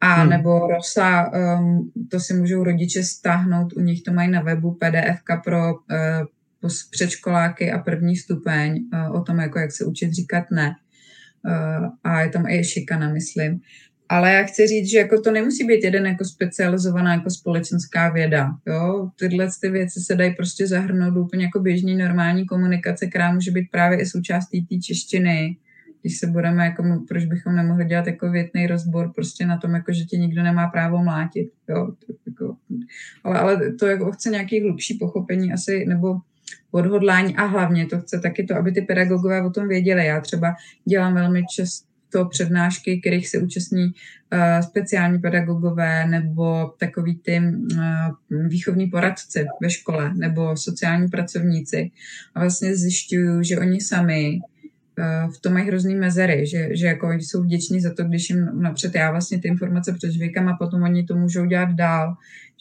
A 0.00 0.14
hmm. 0.14 0.30
nebo 0.30 0.68
Rosa, 0.68 1.32
um, 1.58 1.92
to 2.10 2.20
si 2.20 2.34
můžou 2.34 2.64
rodiče 2.64 3.02
stáhnout, 3.02 3.72
u 3.72 3.80
nich 3.80 4.02
to 4.02 4.12
mají 4.12 4.30
na 4.30 4.42
webu 4.42 4.74
PDF 4.74 5.22
pro 5.44 5.74
uh, 5.74 6.68
předškoláky 6.90 7.72
a 7.72 7.78
první 7.78 8.16
stupeň 8.16 8.84
uh, 8.92 9.16
o 9.16 9.22
tom, 9.22 9.38
jako 9.38 9.58
jak 9.58 9.72
se 9.72 9.84
učit 9.84 10.12
říkat 10.12 10.44
ne. 10.50 10.76
Uh, 11.44 11.86
a 12.04 12.20
je 12.20 12.28
tam 12.28 12.46
i 12.46 12.64
šikana, 12.64 13.12
myslím. 13.12 13.60
Ale 14.08 14.32
já 14.32 14.42
chci 14.42 14.66
říct, 14.66 14.90
že 14.90 14.98
jako 14.98 15.20
to 15.20 15.30
nemusí 15.32 15.66
být 15.66 15.84
jeden 15.84 16.06
jako 16.06 16.24
specializovaná 16.24 17.14
jako 17.14 17.30
společenská 17.30 18.08
věda. 18.08 18.50
Jo? 18.66 19.10
Tyhle 19.18 19.48
ty 19.60 19.70
věci 19.70 20.00
se 20.00 20.14
dají 20.14 20.34
prostě 20.34 20.66
zahrnout 20.66 21.14
do 21.14 21.20
úplně 21.20 21.44
jako 21.44 21.60
běžný 21.60 21.96
normální 21.96 22.46
komunikace, 22.46 23.06
která 23.06 23.32
může 23.32 23.50
být 23.50 23.70
právě 23.70 24.00
i 24.00 24.06
součástí 24.06 24.66
té 24.66 24.78
češtiny. 24.78 25.56
Když 26.02 26.18
se 26.18 26.26
budeme, 26.26 26.64
jako, 26.64 27.04
proč 27.08 27.24
bychom 27.24 27.56
nemohli 27.56 27.84
dělat 27.84 28.06
jako 28.06 28.30
větný 28.30 28.66
rozbor 28.66 29.12
prostě 29.14 29.46
na 29.46 29.56
tom, 29.56 29.74
jako, 29.74 29.92
že 29.92 30.04
tě 30.04 30.16
nikdo 30.16 30.42
nemá 30.42 30.66
právo 30.66 30.98
mlátit. 30.98 31.48
Jo? 31.68 31.92
Jako, 32.26 32.56
ale, 33.24 33.38
ale 33.38 33.72
to 33.72 33.86
jako 33.86 34.12
chce 34.12 34.30
nějaký 34.30 34.62
hlubší 34.62 34.94
pochopení 34.94 35.52
asi, 35.52 35.84
nebo 35.86 36.16
odhodlání 36.70 37.36
a 37.36 37.44
hlavně 37.44 37.86
to 37.86 38.00
chce 38.00 38.20
taky 38.20 38.44
to, 38.44 38.56
aby 38.56 38.72
ty 38.72 38.82
pedagogové 38.82 39.42
o 39.42 39.50
tom 39.50 39.68
věděli. 39.68 40.06
Já 40.06 40.20
třeba 40.20 40.54
dělám 40.84 41.14
velmi 41.14 41.42
často 41.50 41.87
to 42.12 42.24
přednášky, 42.24 43.00
kterých 43.00 43.28
se 43.28 43.38
účastní 43.38 43.84
uh, 43.84 43.90
speciální 44.60 45.18
pedagogové 45.18 46.06
nebo 46.06 46.74
takový 46.78 47.14
ty 47.14 47.40
uh, 47.40 48.46
výchovní 48.48 48.86
poradci 48.86 49.46
ve 49.62 49.70
škole 49.70 50.14
nebo 50.14 50.56
sociální 50.56 51.08
pracovníci. 51.08 51.90
A 52.34 52.40
vlastně 52.40 52.76
zjišťuju, 52.76 53.42
že 53.42 53.58
oni 53.58 53.80
sami 53.80 54.38
uh, 54.98 55.32
v 55.32 55.40
tom 55.40 55.52
mají 55.52 55.66
hrozný 55.66 55.94
mezery, 55.94 56.46
že, 56.46 56.76
že 56.76 56.86
jako 56.86 57.12
jsou 57.12 57.42
vděční 57.42 57.80
za 57.80 57.94
to, 57.94 58.04
když 58.04 58.30
jim 58.30 58.62
napřed 58.62 58.94
já 58.94 59.10
vlastně 59.10 59.40
ty 59.40 59.48
informace 59.48 59.92
přežvykám 59.92 60.48
a 60.48 60.56
potom 60.56 60.82
oni 60.82 61.04
to 61.04 61.14
můžou 61.16 61.46
dělat 61.46 61.70
dál, 61.70 62.14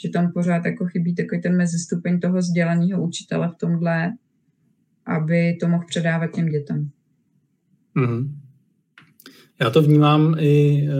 že 0.03 0.09
tam 0.09 0.31
pořád 0.31 0.65
jako 0.65 0.85
chybí 0.85 1.15
takový 1.15 1.41
ten 1.41 1.57
mezistupeň 1.57 2.19
toho 2.19 2.37
vzdělaného 2.37 3.03
učitele 3.03 3.49
v 3.49 3.55
tomhle, 3.55 4.13
aby 5.05 5.57
to 5.59 5.67
mohl 5.67 5.85
předávat 5.87 6.27
těm 6.27 6.49
dětem. 6.49 6.89
Mm-hmm. 7.95 8.46
Já 9.59 9.69
to 9.69 9.81
vnímám 9.81 10.35
i 10.39 10.87
eh, 10.87 10.97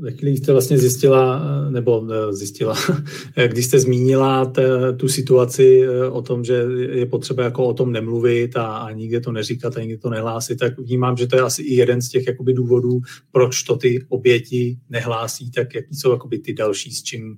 ve 0.00 0.10
chvíli, 0.10 0.36
jste 0.36 0.52
vlastně 0.52 0.78
zjistila, 0.78 1.42
eh, 1.42 1.70
nebo 1.70 2.06
eh, 2.12 2.32
zjistila, 2.32 2.76
když 3.46 3.66
jste 3.66 3.80
zmínila 3.80 4.44
te, 4.44 4.92
tu 4.92 5.08
situaci 5.08 5.88
o 6.10 6.22
tom, 6.22 6.44
že 6.44 6.64
je 6.90 7.06
potřeba 7.06 7.44
jako 7.44 7.64
o 7.64 7.74
tom 7.74 7.92
nemluvit 7.92 8.56
a, 8.56 8.66
a 8.66 8.90
nikde 8.90 9.20
to 9.20 9.32
neříkat 9.32 9.76
a 9.76 9.80
nikde 9.80 9.98
to 9.98 10.10
nehlásit, 10.10 10.58
tak 10.58 10.78
vnímám, 10.78 11.16
že 11.16 11.26
to 11.26 11.36
je 11.36 11.42
asi 11.42 11.62
i 11.62 11.74
jeden 11.74 12.02
z 12.02 12.08
těch 12.08 12.26
jakoby 12.26 12.52
důvodů, 12.52 13.00
proč 13.32 13.62
to 13.62 13.76
ty 13.76 14.06
oběti 14.08 14.78
nehlásí, 14.90 15.50
tak 15.50 15.74
jaký 15.74 15.94
jsou 15.94 16.12
jakoby 16.12 16.38
ty 16.38 16.52
další, 16.52 16.92
s 16.92 17.02
čím, 17.02 17.36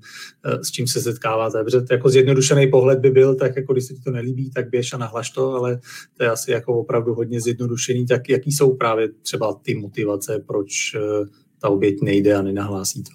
s 0.62 0.70
čím 0.70 0.86
se 0.86 1.00
setkáváte. 1.00 1.64
Protože 1.64 1.78
jako 1.90 2.08
zjednodušený 2.08 2.66
pohled 2.70 2.98
by 2.98 3.10
byl, 3.10 3.34
tak 3.34 3.56
jako 3.56 3.72
když 3.72 3.84
se 3.84 3.94
ti 3.94 4.00
to 4.00 4.10
nelíbí, 4.10 4.50
tak 4.50 4.70
běž 4.70 4.92
a 4.92 4.98
nahlaš 4.98 5.30
to, 5.30 5.54
ale 5.54 5.80
to 6.16 6.24
je 6.24 6.30
asi 6.30 6.50
jako 6.50 6.78
opravdu 6.78 7.14
hodně 7.14 7.40
zjednodušený, 7.40 8.06
tak 8.06 8.28
jaký 8.28 8.52
jsou 8.52 8.76
právě 8.76 9.08
třeba 9.22 9.54
ty 9.62 9.74
motivace 9.74 10.31
motivace, 10.32 10.44
proč 10.46 10.94
eh, 10.94 11.26
ta 11.60 11.68
oběť 11.68 12.02
nejde 12.02 12.34
a 12.34 12.42
nenahlásí 12.42 13.02
to? 13.02 13.10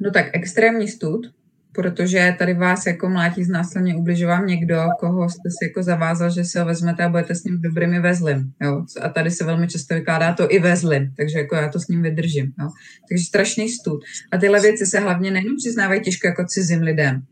No 0.00 0.10
tak 0.10 0.26
extrémní 0.32 0.88
stud, 0.88 1.26
protože 1.74 2.34
tady 2.38 2.54
vás 2.54 2.86
jako 2.86 3.08
mlátí 3.08 3.44
znásilně 3.44 3.96
ubližovám 3.96 4.46
někdo, 4.46 4.82
koho 5.00 5.28
jste 5.28 5.50
si 5.50 5.64
jako 5.68 5.82
zavázal, 5.82 6.30
že 6.30 6.44
si 6.44 6.58
ho 6.58 6.64
vezmete 6.64 7.04
a 7.04 7.08
budete 7.08 7.34
s 7.34 7.44
ním 7.44 7.62
dobrými 7.62 8.00
vezlim. 8.00 8.52
Jo? 8.62 8.84
A 9.00 9.08
tady 9.08 9.30
se 9.30 9.44
velmi 9.44 9.68
často 9.68 9.94
vykládá 9.94 10.32
to 10.32 10.52
i 10.52 10.58
vezlim, 10.58 11.12
takže 11.16 11.38
jako 11.38 11.54
já 11.54 11.68
to 11.68 11.80
s 11.80 11.88
ním 11.88 12.02
vydržím. 12.02 12.52
Jo? 12.60 12.68
Takže 13.08 13.24
strašný 13.24 13.68
stud. 13.68 14.00
A 14.32 14.38
tyhle 14.38 14.60
věci 14.60 14.86
se 14.86 15.00
hlavně 15.00 15.30
nejenom 15.30 15.56
přiznávají 15.56 16.00
těžko 16.00 16.26
jako 16.26 16.44
cizím 16.44 16.82
lidem, 16.82 17.22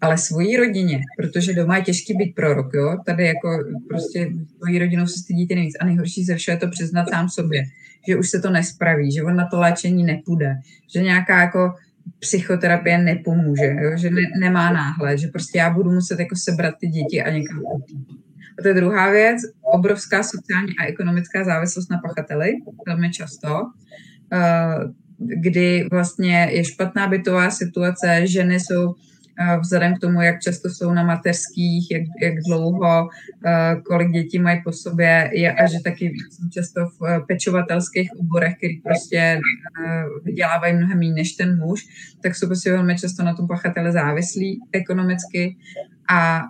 ale 0.00 0.18
svojí 0.18 0.56
rodině, 0.56 1.00
protože 1.18 1.54
doma 1.54 1.76
je 1.76 1.82
těžký 1.82 2.14
být 2.14 2.34
prorok, 2.34 2.74
jo? 2.74 2.96
Tady 3.06 3.26
jako 3.26 3.48
prostě 3.88 4.28
svojí 4.58 4.78
rodinou 4.78 5.06
se 5.06 5.18
stydíte 5.18 5.54
nejvíc 5.54 5.76
a 5.80 5.84
nejhorší 5.84 6.24
ze 6.24 6.34
všeho 6.36 6.56
je 6.56 6.60
to 6.60 6.68
přiznat 6.68 7.08
sám 7.08 7.28
sobě 7.28 7.62
že 8.08 8.16
už 8.16 8.30
se 8.30 8.40
to 8.40 8.50
nespraví, 8.50 9.12
že 9.12 9.22
on 9.22 9.36
na 9.36 9.46
to 9.46 9.60
léčení 9.60 10.04
nepůjde, 10.04 10.54
že 10.94 11.02
nějaká 11.02 11.40
jako 11.40 11.74
psychoterapie 12.18 12.98
nepomůže, 12.98 13.76
jo? 13.80 13.96
že 13.96 14.10
ne, 14.10 14.22
nemá 14.40 14.72
náhle, 14.72 15.18
že 15.18 15.28
prostě 15.28 15.58
já 15.58 15.70
budu 15.70 15.90
muset 15.90 16.18
jako 16.20 16.36
sebrat 16.36 16.74
ty 16.80 16.86
děti 16.86 17.22
a 17.22 17.30
někam 17.30 17.58
A 18.58 18.62
to 18.62 18.68
je 18.68 18.74
druhá 18.74 19.10
věc, 19.10 19.36
obrovská 19.62 20.22
sociální 20.22 20.72
a 20.80 20.86
ekonomická 20.86 21.44
závislost 21.44 21.90
na 21.90 21.98
pachateli, 21.98 22.52
velmi 22.86 23.10
často, 23.10 23.48
eh, 24.32 24.76
kdy 25.18 25.88
vlastně 25.90 26.48
je 26.52 26.64
špatná 26.64 27.08
bytová 27.08 27.50
situace, 27.50 28.26
ženy 28.26 28.60
jsou 28.60 28.94
vzhledem 29.60 29.94
k 29.94 29.98
tomu, 29.98 30.20
jak 30.22 30.40
často 30.40 30.68
jsou 30.68 30.92
na 30.92 31.02
mateřských, 31.02 31.90
jak, 31.90 32.02
jak 32.22 32.34
dlouho, 32.48 33.08
eh, 33.46 33.76
kolik 33.86 34.10
dětí 34.10 34.38
mají 34.38 34.62
po 34.64 34.72
sobě 34.72 35.30
a 35.58 35.66
že 35.66 35.78
taky 35.84 36.12
jsou 36.30 36.48
často 36.48 36.80
v 36.86 37.04
eh, 37.08 37.20
pečovatelských 37.28 38.10
oborech, 38.20 38.56
který 38.56 38.80
prostě 38.80 39.18
eh, 39.18 40.04
vydělávají 40.24 40.76
mnohem 40.76 40.98
méně 40.98 41.14
než 41.14 41.32
ten 41.32 41.58
muž, 41.58 41.86
tak 42.22 42.36
jsou 42.36 42.46
prostě 42.46 42.72
velmi 42.72 42.98
často 42.98 43.22
na 43.22 43.34
tom 43.34 43.48
pachatele 43.48 43.92
závislí 43.92 44.60
ekonomicky 44.72 45.56
a 46.10 46.42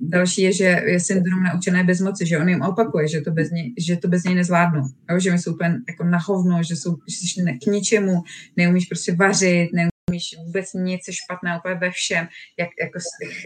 Další 0.00 0.42
je, 0.42 0.52
že 0.52 0.82
je 0.86 1.00
syndrom 1.00 1.42
naučené 1.42 1.84
bezmoci, 1.84 2.26
že 2.26 2.38
on 2.38 2.48
jim 2.48 2.62
opakuje, 2.62 3.08
že 3.08 3.20
to 3.20 3.30
bez 3.30 3.50
něj, 3.50 3.74
že 3.78 3.96
to 3.96 4.08
bez 4.08 4.24
něj 4.24 4.34
nezvládnou. 4.34 4.82
Jo? 5.10 5.18
Že 5.18 5.32
my 5.32 5.38
jsou 5.38 5.54
úplně 5.54 5.78
jako 5.88 6.04
na 6.04 6.18
hovno, 6.18 6.62
že 6.62 6.76
jsou 6.76 6.96
že 7.08 7.16
jsi 7.16 7.58
k 7.64 7.66
ničemu, 7.66 8.22
neumíš 8.56 8.86
prostě 8.86 9.14
vařit, 9.14 9.68
neumíš 9.72 9.95
neumíš 10.10 10.36
vůbec 10.46 10.72
nic, 10.74 11.08
je 11.08 11.14
špatné 11.14 11.58
úplně 11.58 11.74
ve 11.74 11.90
všem, 11.90 12.28
jak, 12.58 12.68
jako, 12.80 12.98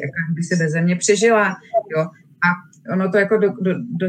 jako 0.03 0.33
by 0.35 0.43
se 0.43 0.57
bez 0.57 0.73
země 0.73 0.97
přežila, 0.97 1.57
jo. 1.97 2.03
A 2.47 2.49
ono 2.95 3.11
to 3.11 3.19
jako 3.19 3.37
do, 3.37 3.49
do, 3.61 3.73
do, 4.01 4.09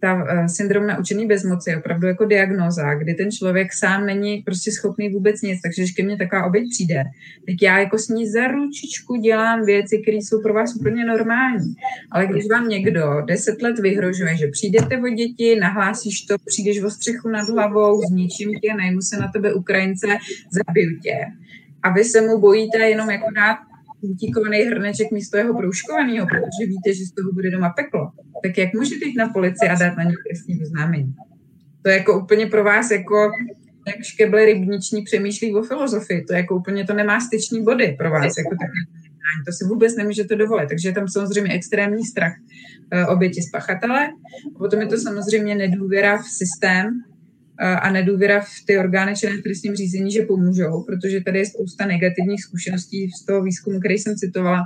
ta 0.00 0.14
uh, 0.14 0.46
syndrom 0.46 0.86
naučený 0.86 1.26
bezmoci 1.26 1.70
je 1.70 1.78
opravdu 1.78 2.06
jako 2.06 2.24
diagnoza, 2.24 2.94
kdy 2.94 3.14
ten 3.14 3.30
člověk 3.30 3.72
sám 3.72 4.06
není 4.06 4.42
prostě 4.42 4.72
schopný 4.72 5.08
vůbec 5.08 5.42
nic, 5.42 5.62
takže 5.62 5.82
když 5.82 5.92
ke 5.92 6.02
mně 6.02 6.16
taková 6.16 6.46
oběť 6.46 6.64
přijde, 6.70 7.02
tak 7.46 7.56
já 7.62 7.78
jako 7.78 7.98
s 7.98 8.08
ní 8.08 8.30
za 8.30 8.46
ručičku 8.46 9.16
dělám 9.16 9.64
věci, 9.64 9.98
které 10.02 10.16
jsou 10.16 10.42
pro 10.42 10.54
vás 10.54 10.76
úplně 10.76 11.04
normální. 11.04 11.74
Ale 12.10 12.26
když 12.26 12.44
vám 12.50 12.68
někdo 12.68 13.02
deset 13.28 13.62
let 13.62 13.78
vyhrožuje, 13.78 14.36
že 14.36 14.46
přijdete 14.46 14.98
o 14.98 15.08
děti, 15.08 15.56
nahlásíš 15.60 16.20
to, 16.20 16.34
přijdeš 16.46 16.82
o 16.82 16.90
střechu 16.90 17.28
nad 17.28 17.48
hlavou, 17.48 18.02
zničím 18.08 18.50
tě, 18.54 18.74
najmu 18.74 19.00
se 19.02 19.16
na 19.16 19.28
tebe 19.32 19.54
Ukrajince, 19.54 20.06
zabiju 20.50 21.00
tě, 21.02 21.18
a 21.82 21.90
vy 21.92 22.04
se 22.04 22.20
mu 22.20 22.40
bojíte 22.40 22.78
jenom 22.78 23.10
jako 23.10 23.30
dát 23.30 23.56
utíkovaný 24.00 24.58
hrneček 24.58 25.10
místo 25.10 25.36
jeho 25.36 25.54
proužkovaného, 25.58 26.26
protože 26.26 26.66
víte, 26.68 26.98
že 26.98 27.04
z 27.04 27.12
toho 27.12 27.32
bude 27.32 27.50
doma 27.50 27.70
peklo. 27.70 28.10
Tak 28.42 28.58
jak 28.58 28.74
můžete 28.74 29.04
jít 29.04 29.16
na 29.16 29.28
policii 29.28 29.68
a 29.68 29.74
dát 29.74 29.96
na 29.96 30.02
něj 30.02 30.16
trestní 30.28 30.62
oznámení? 30.62 31.14
To 31.82 31.90
je 31.90 31.96
jako 31.96 32.20
úplně 32.20 32.46
pro 32.46 32.64
vás 32.64 32.90
jako 32.90 33.30
jak 33.86 34.02
škeble 34.02 34.44
rybniční 34.44 35.02
přemýšlí 35.02 35.54
o 35.54 35.62
filozofii. 35.62 36.24
To 36.24 36.32
je 36.32 36.36
jako 36.36 36.56
úplně 36.56 36.84
to 36.84 36.94
nemá 36.94 37.20
styční 37.20 37.62
body 37.62 37.94
pro 37.98 38.10
vás. 38.10 38.32
Jako 38.38 38.50
takové 38.50 39.06
to 39.46 39.52
si 39.52 39.64
vůbec 39.64 39.96
nemůžete 39.96 40.36
dovolit. 40.36 40.68
Takže 40.68 40.88
je 40.88 40.92
tam 40.92 41.08
samozřejmě 41.08 41.52
extrémní 41.52 42.04
strach 42.04 42.32
uh, 42.92 43.12
oběti 43.12 43.42
z 43.42 43.50
pachatele. 43.50 44.08
Potom 44.58 44.80
je 44.80 44.86
to 44.86 44.96
samozřejmě 44.98 45.54
nedůvěra 45.54 46.18
v 46.18 46.26
systém, 46.26 47.02
a 47.58 47.90
nedůvěra 47.90 48.40
v 48.40 48.64
ty 48.66 48.78
orgány 48.78 49.16
činné 49.16 49.36
v 49.36 49.42
trestním 49.42 49.74
řízení, 49.74 50.10
že 50.10 50.22
pomůžou, 50.22 50.84
protože 50.86 51.20
tady 51.20 51.38
je 51.38 51.46
spousta 51.46 51.86
negativních 51.86 52.42
zkušeností 52.42 53.10
z 53.10 53.24
toho 53.24 53.42
výzkumu, 53.42 53.80
který 53.80 53.98
jsem 53.98 54.16
citovala, 54.16 54.64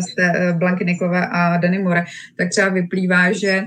z 0.00 0.14
té 0.14 0.52
Blanky 0.58 0.84
Nikové 0.84 1.26
a 1.26 1.56
Dany 1.56 1.82
More, 1.82 2.04
tak 2.36 2.48
třeba 2.48 2.68
vyplývá, 2.68 3.32
že 3.32 3.64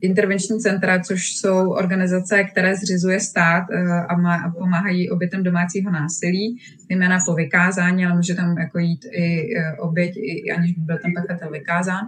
intervenční 0.00 0.58
centra, 0.60 1.00
což 1.00 1.36
jsou 1.36 1.70
organizace, 1.70 2.44
které 2.44 2.76
zřizuje 2.76 3.20
stát 3.20 3.64
a, 4.08 4.16
má, 4.16 4.34
a 4.34 4.50
pomáhají 4.50 5.10
obětem 5.10 5.42
domácího 5.42 5.90
násilí, 5.90 6.58
zejména 6.88 7.18
po 7.26 7.34
vykázání, 7.34 8.06
ale 8.06 8.16
může 8.16 8.34
tam 8.34 8.58
jako 8.58 8.78
jít 8.78 9.04
i 9.12 9.48
oběť, 9.78 10.16
i, 10.16 10.52
aniž 10.52 10.72
by 10.72 10.80
byl 10.80 10.98
ten 11.02 11.12
pachatel 11.14 11.50
vykázán, 11.50 12.00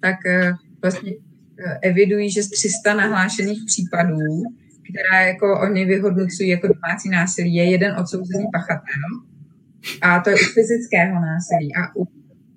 tak 0.00 0.16
vlastně 0.82 1.12
evidují, 1.82 2.30
že 2.30 2.42
z 2.42 2.50
300 2.50 2.94
nahlášených 2.94 3.58
případů, 3.66 4.18
která 4.90 5.20
jako 5.26 5.60
oni 5.60 5.84
vyhodnocují 5.84 6.48
jako 6.48 6.66
domácí 6.66 7.08
násilí, 7.08 7.54
je 7.54 7.70
jeden 7.70 7.96
odsouzený 8.00 8.44
pachatel 8.52 9.10
a 10.02 10.20
to 10.20 10.30
je 10.30 10.36
u 10.36 10.38
fyzického 10.38 11.20
násilí 11.20 11.74
a 11.74 11.96
u 11.96 12.08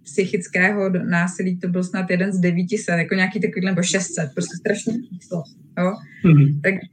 psychického 0.03 0.89
násilí 0.89 1.59
to 1.59 1.67
byl 1.67 1.83
snad 1.83 2.09
jeden 2.09 2.33
z 2.33 2.39
900, 2.39 2.97
jako 2.97 3.15
nějaký 3.15 3.39
takový, 3.39 3.65
nebo 3.65 3.83
600, 3.83 4.29
prostě 4.33 4.57
strašný 4.57 5.09
číslo. 5.09 5.43
Jo? 5.77 5.93
Mm-hmm. 6.25 6.61
Takže 6.63 6.87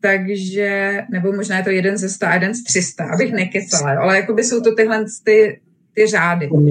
takže, 0.00 1.02
nebo 1.10 1.32
možná 1.32 1.58
je 1.58 1.64
to 1.64 1.70
jeden 1.70 1.96
ze 1.96 2.08
100 2.08 2.26
a 2.26 2.34
jeden 2.34 2.54
z 2.54 2.64
300, 2.64 3.04
abych 3.04 3.32
nekecala, 3.32 4.00
ale 4.00 4.16
jakoby 4.16 4.44
jsou 4.44 4.60
to 4.60 4.74
tyhle 4.74 5.04
ty, 5.24 5.60
ty 5.94 6.06
řády. 6.06 6.48
Uh, 6.50 6.66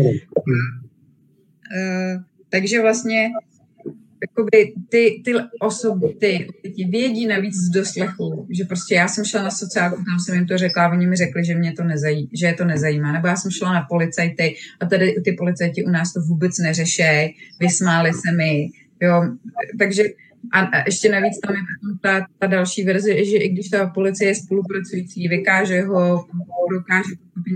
takže 2.50 2.82
vlastně 2.82 3.30
jakoby 4.30 4.74
ty, 4.90 5.22
ty 5.26 5.34
osoby, 5.60 6.08
ty 6.20 6.48
ty 6.76 6.84
vědí 6.84 7.28
navíc 7.28 7.56
z 7.56 7.70
doslechu, 7.70 8.48
že 8.58 8.64
prostě 8.64 8.96
já 8.96 9.08
jsem 9.08 9.26
šla 9.26 9.44
na 9.44 9.52
sociálku, 9.52 9.96
tam 9.96 10.20
jsem 10.20 10.36
jim 10.36 10.48
to 10.48 10.58
řekla 10.58 10.86
a 10.86 10.92
oni 10.92 11.08
mi 11.08 11.16
řekli, 11.16 11.46
že 11.46 11.56
mě 11.56 11.74
to 11.74 11.84
nezají, 11.84 12.30
že 12.34 12.48
je 12.48 12.54
to 12.54 12.66
nezajímá. 12.66 13.12
Nebo 13.12 13.28
já 13.28 13.36
jsem 13.36 13.52
šla 13.52 13.74
na 13.74 13.86
policajty 13.90 14.56
a 14.80 14.86
tady 14.86 15.16
ty 15.24 15.32
policajti 15.32 15.84
u 15.86 15.90
nás 15.90 16.14
to 16.14 16.22
vůbec 16.22 16.58
neřešejí, 16.58 17.36
vysmáli 17.60 18.14
se 18.14 18.32
mi, 18.38 18.70
jo, 19.02 19.24
takže 19.80 20.04
a 20.54 20.78
ještě 20.86 21.10
navíc 21.12 21.40
tam 21.40 21.56
je 21.56 21.62
ta, 22.02 22.28
ta 22.40 22.48
další 22.48 22.84
verze, 22.84 23.26
že 23.26 23.38
i 23.38 23.50
když 23.50 23.70
ta 23.70 23.88
policie 23.88 24.30
je 24.30 24.36
spolupracující, 24.36 25.28
vykáže 25.28 25.82
ho, 25.82 26.26
dokáže 26.72 27.14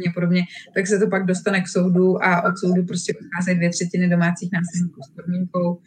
a 0.10 0.12
podobně, 0.14 0.42
tak 0.74 0.88
se 0.88 1.00
to 1.00 1.08
pak 1.08 1.26
dostane 1.26 1.62
k 1.62 1.68
soudu 1.68 2.24
a 2.24 2.42
od 2.42 2.58
soudu 2.58 2.84
prostě 2.86 3.14
odcházejí 3.14 3.58
dvě 3.58 3.70
třetiny 3.70 4.10
domácích 4.10 4.50
násilníků 4.54 5.02
s 5.04 5.10
podmínkou, 5.10 5.82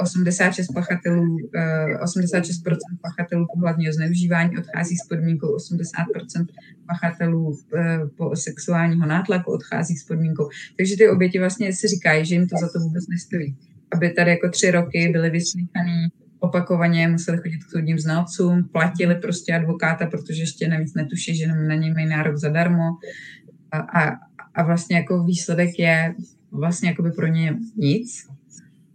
86 0.00 0.70
eh, 0.70 0.74
pachatelů, 0.74 1.38
86% 2.04 2.56
eh, 2.72 2.76
pachatelů 3.02 3.46
pohlavního 3.54 3.92
zneužívání 3.92 4.58
odchází 4.58 4.96
s 4.96 5.08
podmínkou, 5.08 5.56
80% 5.56 6.46
pachatelů 6.86 7.58
eh, 7.76 7.98
po 8.16 8.36
sexuálního 8.36 9.06
nátlaku 9.06 9.52
odchází 9.52 9.96
s 9.96 10.04
podmínkou. 10.04 10.48
Takže 10.76 10.96
ty 10.96 11.08
oběti 11.08 11.38
vlastně 11.38 11.72
si 11.72 11.88
říkají, 11.88 12.26
že 12.26 12.34
jim 12.34 12.48
to 12.48 12.56
za 12.60 12.68
to 12.72 12.78
vůbec 12.78 13.08
nestojí 13.08 13.56
aby 13.94 14.10
tady 14.10 14.30
jako 14.30 14.48
tři 14.48 14.70
roky 14.70 15.08
byly 15.08 15.30
vyslýchaný 15.30 16.08
opakovaně, 16.42 17.08
museli 17.08 17.38
chodit 17.38 17.64
k 17.64 17.70
soudním 17.70 17.98
znalcům, 17.98 18.68
platili 18.72 19.14
prostě 19.14 19.54
advokáta, 19.54 20.06
protože 20.06 20.42
ještě 20.42 20.68
navíc 20.68 20.94
netuší, 20.94 21.36
že 21.36 21.46
na 21.46 21.74
něj 21.74 21.92
mají 21.92 22.06
nárok 22.06 22.36
zadarmo. 22.36 22.82
A, 23.70 23.78
a, 23.78 24.16
a 24.54 24.62
vlastně 24.62 24.96
jako 24.96 25.24
výsledek 25.24 25.78
je 25.78 26.14
vlastně 26.50 26.88
jako 26.88 27.02
by 27.02 27.10
pro 27.10 27.26
ně 27.26 27.56
nic. 27.76 28.26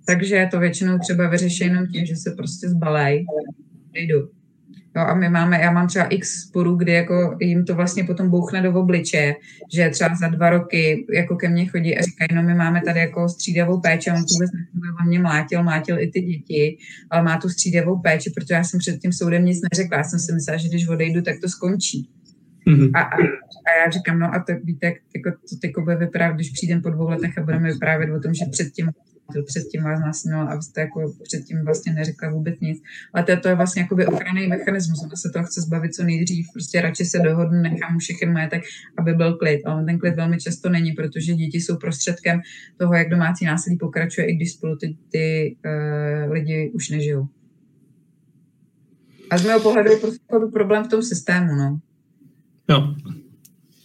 Takže 0.05 0.47
to 0.51 0.59
většinou 0.59 0.97
třeba 0.99 1.29
vyřeší 1.29 1.63
jenom 1.63 1.87
tím, 1.87 2.05
že 2.05 2.15
se 2.15 2.31
prostě 2.31 2.69
zbalej, 2.69 3.25
jdu. 3.93 4.36
Jo, 4.97 5.03
a 5.03 5.13
my 5.15 5.29
máme, 5.29 5.61
já 5.61 5.71
mám 5.71 5.87
třeba 5.87 6.05
x 6.05 6.41
sporů, 6.41 6.75
kdy 6.75 6.91
jako 6.91 7.37
jim 7.41 7.65
to 7.65 7.75
vlastně 7.75 8.03
potom 8.03 8.29
bouchne 8.29 8.61
do 8.61 8.73
obliče, 8.73 9.35
že 9.73 9.89
třeba 9.89 10.15
za 10.15 10.27
dva 10.27 10.49
roky 10.49 11.05
jako 11.13 11.35
ke 11.35 11.49
mně 11.49 11.65
chodí 11.65 11.97
a 11.97 12.01
říkají, 12.01 12.27
no 12.33 12.43
my 12.43 12.55
máme 12.55 12.81
tady 12.85 12.99
jako 12.99 13.29
střídavou 13.29 13.81
péči, 13.81 14.09
on 14.11 14.15
to 14.17 14.33
vůbec 14.33 14.51
nefunguje, 14.51 14.91
on 15.01 15.07
mě 15.07 15.19
mlátil, 15.19 15.63
mlátil 15.63 15.99
i 15.99 16.07
ty 16.07 16.21
děti, 16.21 16.77
ale 17.09 17.23
má 17.23 17.37
tu 17.37 17.49
střídavou 17.49 17.99
péči, 17.99 18.29
protože 18.35 18.53
já 18.53 18.63
jsem 18.63 18.79
před 18.79 18.99
tím 18.99 19.13
soudem 19.13 19.45
nic 19.45 19.59
neřekla, 19.71 19.97
já 19.97 20.03
jsem 20.03 20.19
si 20.19 20.33
myslela, 20.33 20.57
že 20.57 20.67
když 20.67 20.87
odejdu, 20.87 21.21
tak 21.21 21.35
to 21.41 21.49
skončí. 21.49 22.09
Mm-hmm. 22.67 22.91
A, 22.93 23.01
a, 23.01 23.15
a 23.67 23.85
já 23.85 23.91
říkám, 23.91 24.19
no 24.19 24.33
a 24.33 24.43
to 24.47 24.53
víte, 24.63 24.87
jako, 24.87 25.31
to 25.31 25.55
tyko 25.61 25.81
bude 25.81 25.95
vyprávět, 25.95 26.35
když 26.35 26.49
přijdem 26.49 26.81
po 26.81 26.89
dvou 26.89 27.09
letech 27.09 27.37
a 27.37 27.43
budeme 27.43 27.73
vyprávět 27.73 28.09
o 28.09 28.19
tom, 28.19 28.33
že 28.33 28.45
předtím 28.51 28.89
to 29.33 29.43
předtím 29.43 29.83
vás 29.83 29.99
nasynoval 29.99 30.49
a 30.49 30.55
vy 30.55 30.61
jste 30.61 30.81
jako 30.81 31.13
předtím 31.23 31.65
vlastně 31.65 31.93
neřekla 31.93 32.29
vůbec 32.29 32.59
nic. 32.59 32.83
Ale 33.13 33.23
to, 33.23 33.37
to 33.37 33.47
je 33.47 33.55
vlastně 33.55 33.81
jakoby 33.81 34.05
ochranný 34.05 34.47
mechanismus. 34.47 35.03
Ona 35.03 35.15
se 35.15 35.29
toho 35.29 35.45
chce 35.45 35.61
zbavit 35.61 35.93
co 35.93 36.03
nejdřív, 36.03 36.47
prostě 36.53 36.81
radši 36.81 37.05
se 37.05 37.19
dohodnu, 37.19 37.61
nechám 37.61 37.97
všechny 37.99 38.33
majetek, 38.33 38.63
aby 38.97 39.13
byl 39.13 39.37
klid. 39.37 39.61
Ale 39.65 39.85
ten 39.85 39.99
klid 39.99 40.15
velmi 40.15 40.37
často 40.39 40.69
není, 40.69 40.91
protože 40.91 41.33
děti 41.33 41.57
jsou 41.57 41.77
prostředkem 41.77 42.41
toho, 42.77 42.93
jak 42.93 43.09
domácí 43.09 43.45
násilí 43.45 43.77
pokračuje, 43.77 44.27
i 44.27 44.35
když 44.35 44.51
spolu 44.51 44.75
ty, 44.75 44.97
ty 45.11 45.55
uh, 45.65 46.31
lidi 46.31 46.71
už 46.73 46.89
nežijou. 46.89 47.27
A 49.29 49.37
z 49.37 49.45
mého 49.45 49.59
pohledu 49.59 49.91
je 49.91 49.97
prostě 49.97 50.19
problém 50.53 50.83
v 50.83 50.87
tom 50.87 51.01
systému, 51.01 51.55
no. 51.55 51.79
Jo, 52.69 52.95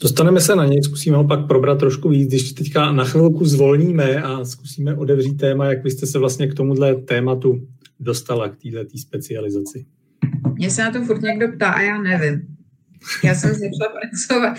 Dostaneme 0.02 0.40
se 0.40 0.56
na 0.56 0.66
něj, 0.66 0.82
zkusíme 0.82 1.16
ho 1.16 1.24
pak 1.24 1.46
probrat 1.46 1.78
trošku 1.78 2.08
víc, 2.08 2.28
když 2.28 2.52
teďka 2.52 2.92
na 2.92 3.04
chvilku 3.04 3.44
zvolníme 3.44 4.22
a 4.22 4.44
zkusíme 4.44 4.94
odevřít 4.94 5.34
téma, 5.34 5.66
jak 5.66 5.84
vy 5.84 5.90
jste 5.90 6.06
se 6.06 6.18
vlastně 6.18 6.46
k 6.46 6.54
tomuhle 6.54 6.94
tématu 6.94 7.68
dostala, 8.00 8.48
k 8.48 8.56
této 8.56 8.98
specializaci. 8.98 9.86
Mě 10.54 10.70
se 10.70 10.82
na 10.82 10.90
to 10.90 11.04
furt 11.04 11.22
někdo 11.22 11.46
ptá 11.56 11.68
a 11.68 11.80
já 11.80 12.02
nevím. 12.02 12.56
Já 13.24 13.34
jsem 13.34 13.50
začala 13.50 13.92
pracovat 14.00 14.58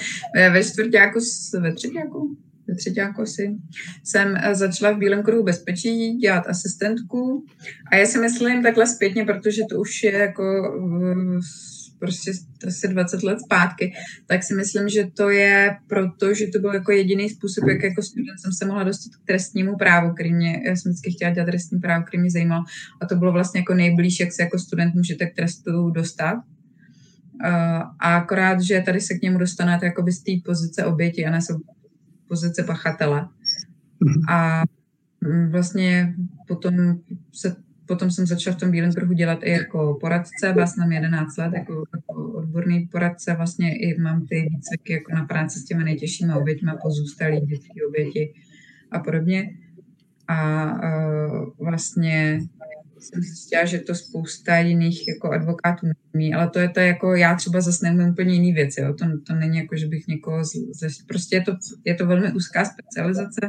ve 0.53 0.63
čtvrtáku, 0.63 1.19
ve 1.59 1.73
třetíku, 1.73 2.37
ve 2.67 2.75
třetíku 2.75 3.21
asi, 3.21 3.55
jsem 4.03 4.35
eh, 4.35 4.55
začala 4.55 4.91
v 4.91 4.97
Bílém 4.97 5.23
kruhu 5.23 5.43
bezpečí 5.43 6.13
dělat 6.13 6.43
asistentku 6.47 7.45
a 7.91 7.95
já 7.95 8.05
si 8.05 8.19
myslím 8.19 8.63
takhle 8.63 8.87
zpětně, 8.87 9.25
protože 9.25 9.61
to 9.69 9.79
už 9.79 10.03
je 10.03 10.11
jako 10.11 10.43
prostě 11.99 12.31
asi 12.67 12.87
20 12.87 13.23
let 13.23 13.39
zpátky, 13.39 13.93
tak 14.27 14.43
si 14.43 14.53
myslím, 14.53 14.89
že 14.89 15.07
to 15.13 15.29
je 15.29 15.77
proto, 15.87 16.33
že 16.33 16.47
to 16.47 16.59
byl 16.59 16.73
jako 16.73 16.91
jediný 16.91 17.29
způsob, 17.29 17.67
jak 17.67 17.83
jako 17.83 18.01
student 18.01 18.39
jsem 18.39 18.51
se 18.51 18.65
mohla 18.65 18.83
dostat 18.83 19.15
k 19.15 19.27
trestnímu 19.27 19.75
právu, 19.75 20.13
který 20.13 20.33
mě, 20.33 20.61
já 20.65 20.75
jsem 20.75 20.91
vždycky 20.91 21.11
chtěla 21.11 21.33
dělat 21.33 21.45
trestní 21.45 21.79
právo, 21.79 22.05
který 22.05 22.21
mě 22.21 22.31
zajímal 22.31 22.63
a 23.01 23.05
to 23.05 23.15
bylo 23.15 23.31
vlastně 23.31 23.59
jako 23.59 23.73
nejblíž, 23.73 24.19
jak 24.19 24.33
se 24.33 24.43
jako 24.43 24.59
student 24.59 24.95
můžete 24.95 25.25
k 25.25 25.35
trestu 25.35 25.89
dostat. 25.89 26.35
A 27.99 28.15
akorát, 28.15 28.61
že 28.61 28.83
tady 28.85 29.01
se 29.01 29.13
k 29.13 29.21
němu 29.21 29.37
dostanete 29.37 29.85
jako 29.85 30.05
z 30.11 30.23
té 30.23 30.31
pozice 30.45 30.85
oběti 30.85 31.25
a 31.25 31.31
ne 31.31 31.41
z 31.41 31.47
pozice 32.27 32.63
pachatele. 32.63 33.27
Mhm. 33.99 34.29
A 34.29 34.63
vlastně 35.49 36.15
potom 36.47 36.73
se 37.33 37.55
potom 37.87 38.11
jsem 38.11 38.25
začala 38.25 38.55
v 38.55 38.59
tom 38.59 38.71
bílém 38.71 38.91
trhu 38.91 39.13
dělat 39.13 39.39
i 39.43 39.51
jako 39.51 39.97
poradce, 40.01 40.53
byla 40.53 40.67
jsem 40.67 40.91
11 40.91 41.37
let 41.37 41.51
jako, 41.53 41.83
jako 41.95 42.31
odborný 42.31 42.87
poradce, 42.91 43.33
vlastně 43.33 43.77
i 43.77 44.01
mám 44.01 44.25
ty 44.25 44.41
výcviky 44.49 44.93
jako 44.93 45.15
na 45.15 45.25
práci 45.25 45.59
s 45.59 45.65
těmi 45.65 45.83
nejtěžšími 45.83 46.33
oběťmi, 46.33 46.71
pozůstalí 46.81 47.39
dětské 47.39 47.85
oběti 47.87 48.33
a 48.91 48.99
podobně. 48.99 49.49
A 50.27 50.65
uh, 50.73 51.49
vlastně 51.59 52.39
jsem 53.03 53.21
zjistila, 53.21 53.65
že 53.65 53.79
to 53.79 53.95
spousta 53.95 54.57
jiných 54.57 55.07
jako 55.07 55.31
advokátů 55.31 55.87
neumí, 55.87 56.33
ale 56.33 56.49
to 56.49 56.59
je 56.59 56.69
to 56.69 56.79
jako, 56.79 57.15
já 57.15 57.35
třeba 57.35 57.61
zase 57.61 57.85
neumím 57.85 58.09
úplně 58.09 58.33
jiný 58.33 58.53
věci, 58.53 58.81
jo. 58.81 58.93
To, 58.93 59.05
to 59.27 59.33
není 59.33 59.57
jako, 59.57 59.77
že 59.77 59.87
bych 59.87 60.07
někoho, 60.07 60.45
z, 60.45 60.51
z, 60.73 61.05
prostě 61.07 61.35
je 61.35 61.41
to, 61.41 61.57
je 61.85 61.95
to 61.95 62.07
velmi 62.07 62.31
úzká 62.33 62.65
specializace 62.65 63.41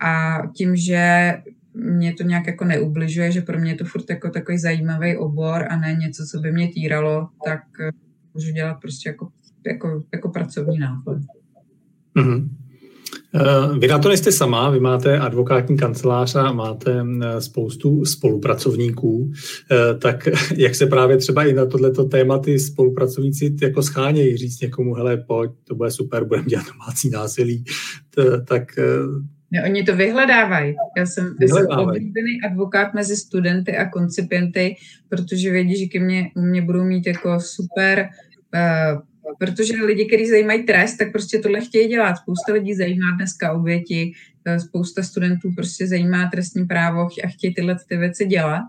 a 0.00 0.38
tím, 0.56 0.76
že 0.76 1.32
mě 1.74 2.14
to 2.14 2.22
nějak 2.22 2.46
jako 2.46 2.64
neubližuje, 2.64 3.32
že 3.32 3.40
pro 3.40 3.58
mě 3.58 3.70
je 3.70 3.76
to 3.76 3.84
furt 3.84 4.10
jako 4.10 4.30
takový 4.30 4.58
zajímavý 4.58 5.16
obor 5.16 5.66
a 5.70 5.76
ne 5.76 5.94
něco, 5.94 6.26
co 6.26 6.40
by 6.40 6.52
mě 6.52 6.68
týralo, 6.68 7.28
tak 7.44 7.60
eh, 7.80 7.90
můžu 8.34 8.52
dělat 8.52 8.74
prostě 8.74 9.08
jako, 9.08 9.28
jako, 9.66 10.02
jako 10.12 10.28
pracovní 10.28 10.78
náplň. 10.78 11.22
Mm-hmm. 12.16 12.48
Vy 13.78 13.88
na 13.88 13.98
to 13.98 14.08
nejste 14.08 14.32
sama, 14.32 14.70
vy 14.70 14.80
máte 14.80 15.18
advokátní 15.18 15.76
kancelář 15.76 16.34
a 16.34 16.52
máte 16.52 17.04
eh, 17.22 17.40
spoustu 17.40 18.04
spolupracovníků, 18.04 19.32
tak 19.98 20.28
jak 20.56 20.74
se 20.74 20.86
právě 20.86 21.16
třeba 21.16 21.44
i 21.44 21.52
na 21.52 21.66
tohleto 21.66 22.04
téma 22.04 22.38
ty 22.38 22.58
spolupracovníci 22.58 23.56
jako 23.62 23.82
schánějí, 23.82 24.36
říct 24.36 24.60
někomu, 24.60 24.94
hele, 24.94 25.16
pojď, 25.16 25.50
to 25.64 25.74
bude 25.74 25.90
super, 25.90 26.24
budeme 26.24 26.48
dělat 26.48 26.66
domácí 26.66 27.10
násilí, 27.10 27.64
tak 28.44 28.78
ne, 29.50 29.64
oni 29.64 29.82
to 29.82 29.96
vyhledávají. 29.96 30.74
Já 30.96 31.06
jsem, 31.06 31.36
jsem 31.40 31.66
oblíbený 31.66 32.42
advokát 32.44 32.94
mezi 32.94 33.16
studenty 33.16 33.76
a 33.76 33.88
koncipienty, 33.88 34.76
protože 35.08 35.50
vědí, 35.50 35.78
že 35.78 35.86
ke 35.86 36.00
mně, 36.00 36.30
u 36.36 36.40
mě 36.40 36.62
budou 36.62 36.84
mít 36.84 37.06
jako 37.06 37.40
super, 37.40 38.08
uh, 38.54 39.00
protože 39.38 39.74
lidi, 39.84 40.06
kteří 40.06 40.28
zajímají 40.28 40.62
trest, 40.62 40.96
tak 40.96 41.12
prostě 41.12 41.38
tohle 41.38 41.60
chtějí 41.60 41.88
dělat. 41.88 42.16
Spousta 42.16 42.52
lidí 42.52 42.74
zajímá 42.74 43.10
dneska 43.16 43.52
oběti, 43.52 44.12
eh, 44.44 44.60
spousta 44.60 45.02
studentů 45.02 45.52
prostě 45.56 45.86
zajímá 45.86 46.30
trestní 46.30 46.66
právo 46.66 47.08
a 47.24 47.28
chtějí 47.28 47.54
tyhle 47.54 47.76
ty 47.88 47.96
věci 47.96 48.26
dělat 48.26 48.62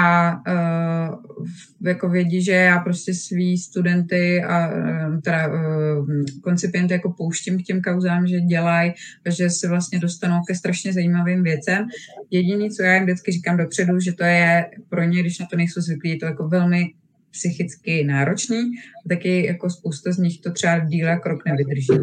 a 0.00 0.32
uh, 0.32 1.46
jako 1.80 2.08
vědí, 2.08 2.42
že 2.42 2.52
já 2.52 2.78
prostě 2.78 3.14
svý 3.14 3.58
studenty 3.58 4.42
a 4.42 4.68
uh, 4.68 5.20
teda 5.20 5.48
uh, 5.48 6.08
koncipienty 6.42 6.92
jako 6.92 7.12
pouštím 7.12 7.58
k 7.58 7.62
těm 7.62 7.82
kauzám, 7.82 8.26
že 8.26 8.40
dělají 8.40 8.92
že 9.36 9.50
se 9.50 9.68
vlastně 9.68 9.98
dostanou 9.98 10.40
ke 10.48 10.54
strašně 10.54 10.92
zajímavým 10.92 11.42
věcem. 11.42 11.86
Jediné, 12.30 12.70
co 12.70 12.82
já 12.82 12.94
jim 12.94 13.04
vždycky 13.04 13.32
říkám 13.32 13.56
dopředu, 13.56 14.00
že 14.00 14.12
to 14.12 14.24
je 14.24 14.70
pro 14.88 15.04
ně, 15.04 15.20
když 15.20 15.38
na 15.38 15.46
to 15.46 15.56
nejsou 15.56 15.80
zvyklí, 15.80 16.10
je 16.10 16.16
to 16.16 16.26
jako 16.26 16.48
velmi 16.48 16.84
psychicky 17.30 18.04
náročný 18.04 18.58
a 19.06 19.08
taky 19.08 19.46
jako 19.46 19.70
spousta 19.70 20.12
z 20.12 20.18
nich 20.18 20.40
to 20.40 20.52
třeba 20.52 20.78
díle 20.78 21.20
krok 21.22 21.44
nevydrží. 21.46 21.98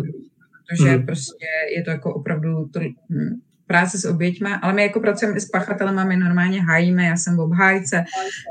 Protože 0.70 0.98
mm. 0.98 1.06
prostě 1.06 1.46
je 1.76 1.84
to 1.84 1.90
jako 1.90 2.14
opravdu 2.14 2.68
to, 2.74 2.80
hm, 3.10 3.42
práce 3.68 3.98
s 3.98 4.06
oběťma, 4.06 4.56
ale 4.56 4.74
my 4.74 4.82
jako 4.82 5.00
pracujeme 5.00 5.38
i 5.38 5.42
s 5.42 5.50
pachatelem, 5.50 6.08
my 6.08 6.18
normálně 6.18 6.62
hájíme, 6.62 7.06
já 7.06 7.18
jsem 7.18 7.38
v 7.38 7.40
obhájce, 7.40 8.04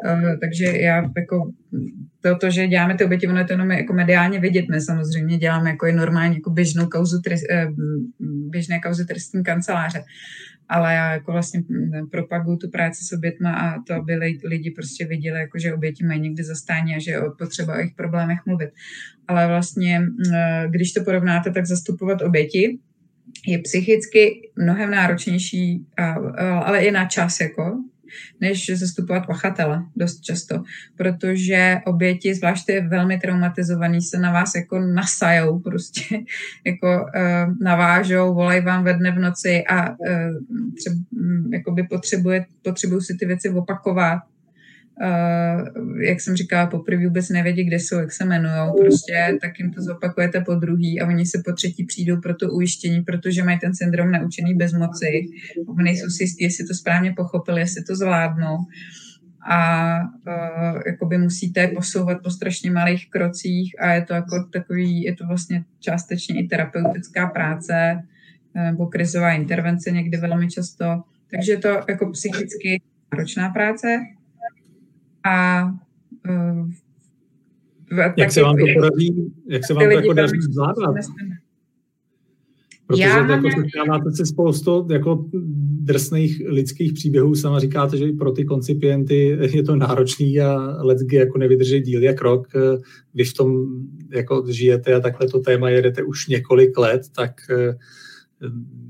uh, 0.04 0.40
takže 0.40 0.64
já 0.64 1.02
jako 1.16 1.52
to, 2.20 2.38
to, 2.38 2.50
že 2.50 2.66
děláme 2.66 2.94
ty 2.94 3.04
oběti, 3.04 3.28
ono 3.28 3.38
je 3.38 3.44
to 3.44 3.52
jenom 3.52 3.70
jako 3.70 3.92
mediálně 3.92 4.40
vidět, 4.40 4.64
my 4.70 4.80
samozřejmě 4.80 5.38
děláme 5.38 5.70
jako 5.70 5.86
i 5.86 5.92
normálně 5.92 6.34
jako 6.34 6.50
běžnou 6.50 6.86
kauzu, 6.86 7.16
uh, 7.16 7.74
běžné 8.50 8.80
kauzy 8.80 9.04
trestní 9.06 9.42
kanceláře, 9.42 10.02
ale 10.68 10.94
já 10.94 11.12
jako 11.12 11.32
vlastně 11.32 11.62
propaguju 12.10 12.56
tu 12.56 12.70
práci 12.70 13.04
s 13.04 13.12
obětma 13.12 13.52
a 13.54 13.82
to, 13.82 13.94
aby 13.94 14.14
lidi 14.44 14.70
prostě 14.70 15.06
viděli, 15.06 15.40
jako 15.40 15.58
že 15.58 15.74
oběti 15.74 16.04
mají 16.04 16.20
někdy 16.20 16.44
zastání 16.44 16.94
a 16.94 16.98
že 16.98 17.10
je 17.10 17.20
potřeba 17.38 17.74
o 17.74 17.76
jejich 17.76 17.94
problémech 17.96 18.38
mluvit. 18.46 18.70
Ale 19.28 19.46
vlastně, 19.48 20.02
když 20.70 20.92
to 20.92 21.04
porovnáte, 21.04 21.50
tak 21.50 21.66
zastupovat 21.66 22.22
oběti 22.22 22.78
je 23.46 23.58
psychicky 23.58 24.50
mnohem 24.56 24.90
náročnější, 24.90 25.86
ale 26.64 26.84
i 26.84 26.90
na 26.90 27.04
čas, 27.04 27.40
jako, 27.40 27.78
než 28.40 28.70
zastupovat 28.74 29.26
pachatele 29.26 29.82
dost 29.96 30.20
často, 30.20 30.62
protože 30.96 31.78
oběti, 31.86 32.34
zvláště 32.34 32.80
velmi 32.80 33.18
traumatizovaný, 33.18 34.02
se 34.02 34.18
na 34.18 34.32
vás 34.32 34.54
jako 34.54 34.78
nasajou 34.78 35.58
prostě, 35.58 36.18
jako 36.66 36.86
uh, 36.86 37.54
navážou, 37.60 38.34
volají 38.34 38.60
vám 38.60 38.84
ve 38.84 38.94
dne 38.94 39.10
v 39.10 39.18
noci 39.18 39.64
a 39.68 39.90
uh, 39.90 39.96
třeba, 40.78 40.96
um, 41.68 41.86
potřebuje, 41.90 42.46
potřebují 42.62 43.02
si 43.02 43.16
ty 43.20 43.26
věci 43.26 43.50
opakovat 43.50 44.18
Uh, 45.00 46.00
jak 46.00 46.20
jsem 46.20 46.36
říkala, 46.36 46.66
poprvé 46.66 47.06
vůbec 47.06 47.28
nevědí, 47.28 47.64
kde 47.64 47.76
jsou, 47.76 47.98
jak 47.98 48.12
se 48.12 48.24
jmenují, 48.24 48.72
prostě, 48.80 49.38
tak 49.40 49.58
jim 49.58 49.72
to 49.72 49.82
zopakujete 49.82 50.40
po 50.40 50.54
druhý 50.54 51.00
a 51.00 51.06
oni 51.06 51.26
se 51.26 51.42
po 51.44 51.52
třetí 51.52 51.84
přijdou 51.84 52.20
pro 52.20 52.34
to 52.34 52.50
ujištění, 52.50 53.02
protože 53.02 53.44
mají 53.44 53.58
ten 53.58 53.74
syndrom 53.74 54.10
naučený 54.10 54.54
bezmoci. 54.54 55.26
Nejsou 55.76 56.10
si 56.10 56.22
jistí, 56.22 56.44
jestli 56.44 56.66
to 56.66 56.74
správně 56.74 57.12
pochopili, 57.12 57.60
jestli 57.60 57.84
to 57.84 57.96
zvládnou. 57.96 58.56
A 59.50 59.98
uh, 60.00 60.80
jakoby 60.86 61.18
musíte 61.18 61.68
posouvat 61.68 62.22
po 62.22 62.30
strašně 62.30 62.70
malých 62.70 63.10
krocích 63.10 63.74
a 63.80 63.92
je 63.92 64.02
to 64.02 64.14
jako 64.14 64.44
takový, 64.52 65.02
je 65.02 65.14
to 65.14 65.26
vlastně 65.26 65.64
částečně 65.80 66.40
i 66.40 66.48
terapeutická 66.48 67.26
práce 67.26 68.02
nebo 68.54 68.86
krizová 68.86 69.32
intervence 69.32 69.90
někdy 69.90 70.16
velmi 70.16 70.50
často. 70.50 71.02
Takže 71.30 71.52
je 71.52 71.58
to 71.58 71.68
jako 71.88 72.10
psychicky 72.10 72.82
náročná 73.12 73.48
práce, 73.48 74.00
a 75.24 75.64
uh, 76.30 76.70
jak 78.16 78.32
se 78.32 78.42
vám 78.42 78.56
to 78.56 78.64
podaří, 78.74 79.32
jak 79.48 79.66
se 79.66 79.74
vám 79.74 79.84
to 79.84 79.90
jako 79.90 80.12
daří 80.12 80.40
zvládat? 80.40 80.94
Protože 82.86 83.02
Já 83.02 83.30
jako 83.30 83.48
setkáváte 83.50 84.12
se 84.12 84.26
spoustu 84.26 84.86
jako 84.90 85.24
drsných 85.80 86.42
lidských 86.46 86.92
příběhů, 86.92 87.34
sama 87.34 87.60
říkáte, 87.60 87.96
že 87.96 88.08
i 88.08 88.12
pro 88.12 88.32
ty 88.32 88.44
koncipienty 88.44 89.38
je 89.52 89.62
to 89.62 89.76
náročný 89.76 90.40
a 90.40 90.76
lecky 90.82 91.16
jako 91.16 91.38
nevydrží 91.38 91.80
díl 91.80 92.02
jak 92.02 92.22
rok. 92.22 92.48
Vy 93.14 93.24
v 93.24 93.34
tom 93.34 93.66
jako 94.10 94.44
žijete 94.48 94.94
a 94.94 95.00
takhle 95.00 95.28
to 95.28 95.40
téma 95.40 95.70
jedete 95.70 96.02
už 96.02 96.28
několik 96.28 96.78
let, 96.78 97.02
tak 97.16 97.32
eh, 97.50 97.74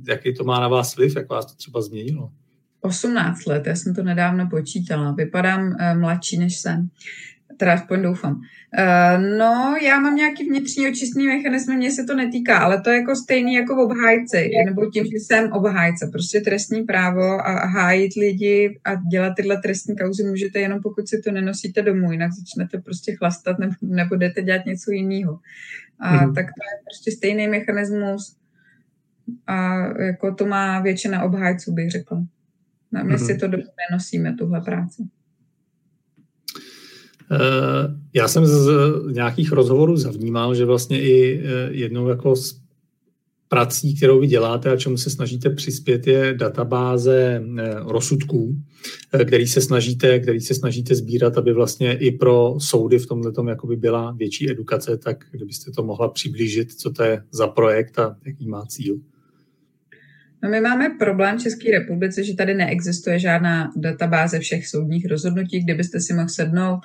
jaký 0.09 0.35
to 0.35 0.45
má 0.45 0.61
na 0.61 0.69
vás 0.69 0.97
vliv, 0.97 1.17
jak 1.17 1.29
vás 1.29 1.47
to 1.47 1.57
třeba 1.57 1.81
změnilo? 1.81 2.31
18 2.85 3.47
let, 3.47 3.67
já 3.67 3.77
jsem 3.77 3.95
to 3.95 4.03
nedávno 4.03 4.49
počítala. 4.51 5.13
Vypadám 5.13 5.67
uh, 5.67 6.01
mladší, 6.01 6.39
než 6.39 6.59
jsem. 6.59 6.89
Teda 7.57 7.73
aspoň 7.73 8.03
doufám. 8.03 8.33
Uh, 8.33 9.39
no, 9.39 9.77
já 9.83 10.01
mám 10.01 10.17
nějaký 10.17 10.49
vnitřní 10.49 10.89
očistný 10.89 11.27
mechanismy, 11.27 11.77
mně 11.77 11.91
se 11.91 12.05
to 12.05 12.17
netýká, 12.17 12.59
ale 12.59 12.81
to 12.81 12.91
je 12.91 12.97
jako 12.97 13.17
stejný 13.17 13.55
jako 13.55 13.77
v 13.77 13.79
obhájci, 13.79 14.51
nebo 14.67 14.91
tím, 14.91 15.05
že 15.05 15.17
jsem 15.17 15.53
obhájce. 15.53 16.09
Prostě 16.13 16.41
trestní 16.41 16.83
právo 16.83 17.47
a 17.47 17.67
hájit 17.67 18.13
lidi 18.17 18.81
a 18.85 18.95
dělat 18.95 19.33
tyhle 19.37 19.61
trestní 19.63 19.97
kauzy 19.97 20.25
můžete 20.25 20.61
jenom 20.61 20.81
pokud 20.83 21.09
si 21.09 21.23
to 21.23 21.31
nenosíte 21.31 21.83
domů, 21.83 22.13
jinak 22.13 22.33
začnete 22.33 22.79
prostě 22.79 23.17
chlastat 23.17 23.59
nebo 23.59 23.73
nebudete 23.83 24.43
dělat 24.43 24.67
něco 24.67 24.91
jiného. 24.91 25.39
A 26.01 26.27
mm. 26.27 26.35
tak 26.35 26.47
to 26.47 26.61
je 26.71 26.83
prostě 26.85 27.11
stejný 27.11 27.49
mechanismus 27.49 28.37
a 29.47 29.87
jako 30.03 30.35
to 30.35 30.47
má 30.47 30.81
většina 30.81 31.23
obhájců, 31.23 31.73
bych 31.73 31.91
řekla. 31.91 32.25
My 33.03 33.15
mm-hmm. 33.15 33.27
si 33.27 33.39
to 33.39 33.49
dobře 33.49 33.71
nenosíme, 33.91 34.35
tuhle 34.39 34.61
práci. 34.61 35.03
Eh, 37.33 37.39
já 38.15 38.29
jsem 38.29 38.47
z 38.47 38.71
nějakých 39.13 39.53
rozhovorů 39.53 39.97
zavnímal, 39.97 40.55
že 40.55 40.65
vlastně 40.65 41.03
i 41.03 41.41
eh, 41.45 41.69
jednou 41.71 42.09
jako 42.09 42.37
z 42.37 42.65
prací, 43.49 43.97
kterou 43.97 44.21
vy 44.21 44.27
děláte 44.27 44.71
a 44.71 44.77
čemu 44.77 44.97
se 44.97 45.11
snažíte 45.11 45.51
přispět, 45.51 46.07
je 46.07 46.35
databáze 46.35 47.43
eh, 47.59 47.75
rozsudků, 47.79 48.57
který 49.25 49.47
se 49.47 49.61
snažíte, 49.61 50.19
který 50.19 50.41
se 50.41 50.55
snažíte 50.55 50.95
sbírat, 50.95 51.39
aby 51.39 51.53
vlastně 51.53 51.93
i 51.99 52.11
pro 52.11 52.55
soudy 52.59 52.99
v 52.99 53.07
tomhle 53.07 53.33
tom 53.33 53.49
jakoby 53.49 53.77
byla 53.77 54.13
větší 54.13 54.51
edukace, 54.51 54.99
tak 54.99 55.25
kdybyste 55.31 55.71
to 55.71 55.83
mohla 55.83 56.09
přiblížit, 56.09 56.73
co 56.73 56.91
to 56.91 57.03
je 57.03 57.23
za 57.31 57.47
projekt 57.47 57.99
a 57.99 58.17
jaký 58.27 58.49
má 58.49 58.67
cíl. 58.67 58.97
No 60.45 60.51
my 60.51 60.61
máme 60.61 60.91
problém 60.99 61.39
v 61.39 61.43
České 61.43 61.71
republice, 61.71 62.25
že 62.25 62.35
tady 62.35 62.55
neexistuje 62.55 63.19
žádná 63.19 63.73
databáze 63.77 64.39
všech 64.39 64.67
soudních 64.67 65.07
rozhodnutí, 65.07 65.61
kde 65.61 65.75
byste 65.75 66.01
si 66.01 66.15
mohl 66.15 66.29
sednout 66.29 66.81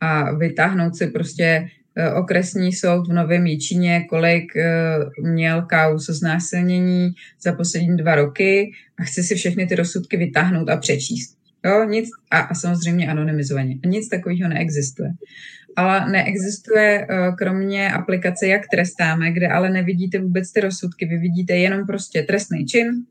a 0.00 0.34
vytáhnout 0.34 0.96
si 0.96 1.06
prostě 1.06 1.68
eh, 1.96 2.12
okresní 2.12 2.72
soud 2.72 3.08
v 3.08 3.12
Novém 3.12 3.46
Jíčíně, 3.46 4.04
kolik 4.08 4.56
eh, 4.56 4.98
měl 5.22 5.62
kaus 5.62 6.06
znásilnění 6.06 7.10
za 7.42 7.52
poslední 7.52 7.96
dva 7.96 8.14
roky 8.14 8.72
a 8.98 9.02
chce 9.02 9.22
si 9.22 9.34
všechny 9.34 9.66
ty 9.66 9.74
rozsudky 9.74 10.16
vytáhnout 10.16 10.68
a 10.68 10.76
přečíst. 10.76 11.36
Jo, 11.64 11.84
nic, 11.84 12.08
a, 12.30 12.38
a 12.38 12.54
samozřejmě 12.54 13.10
anonymizovaně. 13.10 13.78
Nic 13.86 14.08
takového 14.08 14.48
neexistuje 14.48 15.10
ale 15.76 16.10
neexistuje 16.10 17.06
eh, 17.10 17.32
kromě 17.38 17.92
aplikace 17.92 18.46
Jak 18.46 18.62
trestáme, 18.70 19.32
kde 19.32 19.48
ale 19.48 19.70
nevidíte 19.70 20.18
vůbec 20.18 20.52
ty 20.52 20.60
rozsudky, 20.60 21.06
vy 21.06 21.18
vidíte 21.18 21.56
jenom 21.56 21.86
prostě 21.86 22.22
trestný 22.22 22.66
čin 22.66 23.04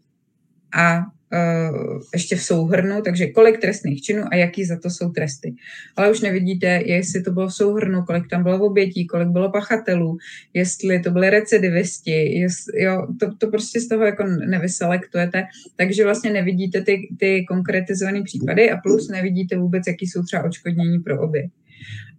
a 0.74 0.98
uh, 1.34 2.02
ještě 2.14 2.36
v 2.36 2.44
souhrnu, 2.44 3.02
takže 3.02 3.28
kolik 3.28 3.62
trestných 3.62 4.02
činů 4.02 4.24
a 4.32 4.36
jaký 4.36 4.66
za 4.66 4.80
to 4.80 4.90
jsou 4.90 5.10
tresty. 5.10 5.54
Ale 5.96 6.12
už 6.12 6.22
nevidíte, 6.22 6.68
jestli 6.68 7.22
to 7.22 7.32
bylo 7.32 7.48
v 7.48 7.54
souhrnu, 7.54 8.04
kolik 8.04 8.28
tam 8.30 8.44
bylo 8.44 8.66
obětí, 8.66 9.08
kolik 9.08 9.28
bylo 9.28 9.52
pachatelů, 9.52 10.18
jestli 10.54 11.00
to 11.00 11.12
byly 11.12 11.30
recidivisti, 11.30 12.40
jestli, 12.40 12.84
jo, 12.84 13.08
to, 13.20 13.36
to 13.36 13.48
prostě 13.48 13.80
z 13.80 13.88
toho 13.88 14.06
jako 14.06 14.24
nevyselektujete, 14.28 15.44
takže 15.76 16.04
vlastně 16.04 16.32
nevidíte 16.32 16.82
ty, 16.82 17.08
ty 17.20 17.46
konkretizované 17.48 18.24
případy 18.24 18.72
a 18.72 18.78
plus 18.78 19.10
nevidíte 19.10 19.58
vůbec, 19.58 19.84
jaký 19.88 20.08
jsou 20.08 20.24
třeba 20.24 20.44
očkodnění 20.44 21.00
pro 21.00 21.22
obě. 21.22 21.48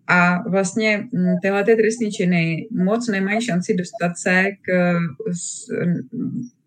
A 0.07 0.48
vlastně 0.48 0.98
mm, 1.12 1.34
tyhle 1.42 1.64
ty 1.64 1.76
trestné 1.76 2.11
činy 2.11 2.68
moc 2.70 3.09
nemají 3.09 3.42
šanci 3.42 3.74
dostat 3.74 4.12
se 4.18 4.44
k, 4.62 4.94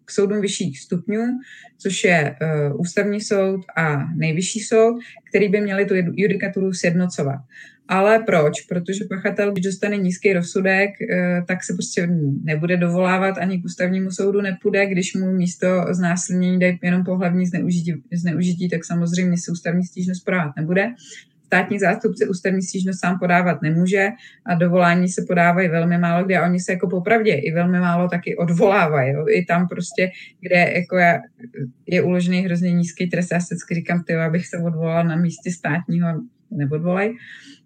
k 0.05 0.11
soudům 0.11 0.41
vyšších 0.41 0.79
stupňů, 0.79 1.39
což 1.77 2.03
je 2.03 2.35
uh, 2.41 2.79
ústavní 2.79 3.21
soud 3.21 3.61
a 3.77 4.13
nejvyšší 4.15 4.59
soud, 4.59 4.99
který 5.29 5.49
by 5.49 5.61
měli 5.61 5.85
tu 5.85 5.93
judikaturu 5.95 6.73
sjednocovat. 6.73 7.39
Ale 7.87 8.19
proč? 8.19 8.61
Protože 8.61 9.05
pachatel, 9.09 9.51
když 9.51 9.65
dostane 9.65 9.97
nízký 9.97 10.33
rozsudek, 10.33 10.89
uh, 10.89 11.45
tak 11.45 11.63
se 11.63 11.73
prostě 11.73 12.09
nebude 12.43 12.77
dovolávat 12.77 13.37
ani 13.37 13.61
k 13.61 13.65
ústavnímu 13.65 14.11
soudu 14.11 14.41
nepůjde, 14.41 14.85
když 14.85 15.15
mu 15.15 15.31
místo 15.31 15.67
znásilnění 15.91 16.59
dají 16.59 16.79
jenom 16.83 17.03
pohlavní 17.03 17.45
zneužití, 17.45 17.93
zneužití, 18.13 18.69
tak 18.69 18.85
samozřejmě 18.85 19.37
se 19.37 19.51
ústavní 19.51 19.83
stížnost 19.83 20.25
podávat 20.25 20.55
nebude 20.57 20.93
státní 21.45 21.79
zástupce 21.79 22.27
ústavní 22.27 22.61
stížnost 22.61 22.99
sám 22.99 23.19
podávat 23.19 23.61
nemůže 23.61 24.09
a 24.45 24.55
dovolání 24.55 25.09
se 25.09 25.25
podávají 25.27 25.69
velmi 25.69 25.97
málo, 25.97 26.25
kde 26.25 26.41
oni 26.41 26.59
se 26.59 26.71
jako 26.71 26.87
popravdě 26.87 27.33
i 27.33 27.51
velmi 27.51 27.79
málo 27.79 28.09
taky 28.09 28.37
odvolávají. 28.37 29.13
Jo. 29.13 29.25
I 29.29 29.45
tam 29.45 29.67
prostě, 29.67 30.09
kde 30.41 30.71
jako 30.75 30.97
je, 30.97 31.21
je 31.87 32.01
uložený 32.01 32.41
hrozně 32.41 32.71
nízký 32.71 33.09
trest, 33.09 33.31
já 33.31 33.39
se 33.39 33.55
říkám, 33.73 34.03
tyjo, 34.03 34.19
abych 34.21 34.47
se 34.47 34.57
odvolal 34.57 35.03
na 35.03 35.15
místě 35.15 35.51
státního, 35.51 36.07
neodvolaj. 36.51 37.13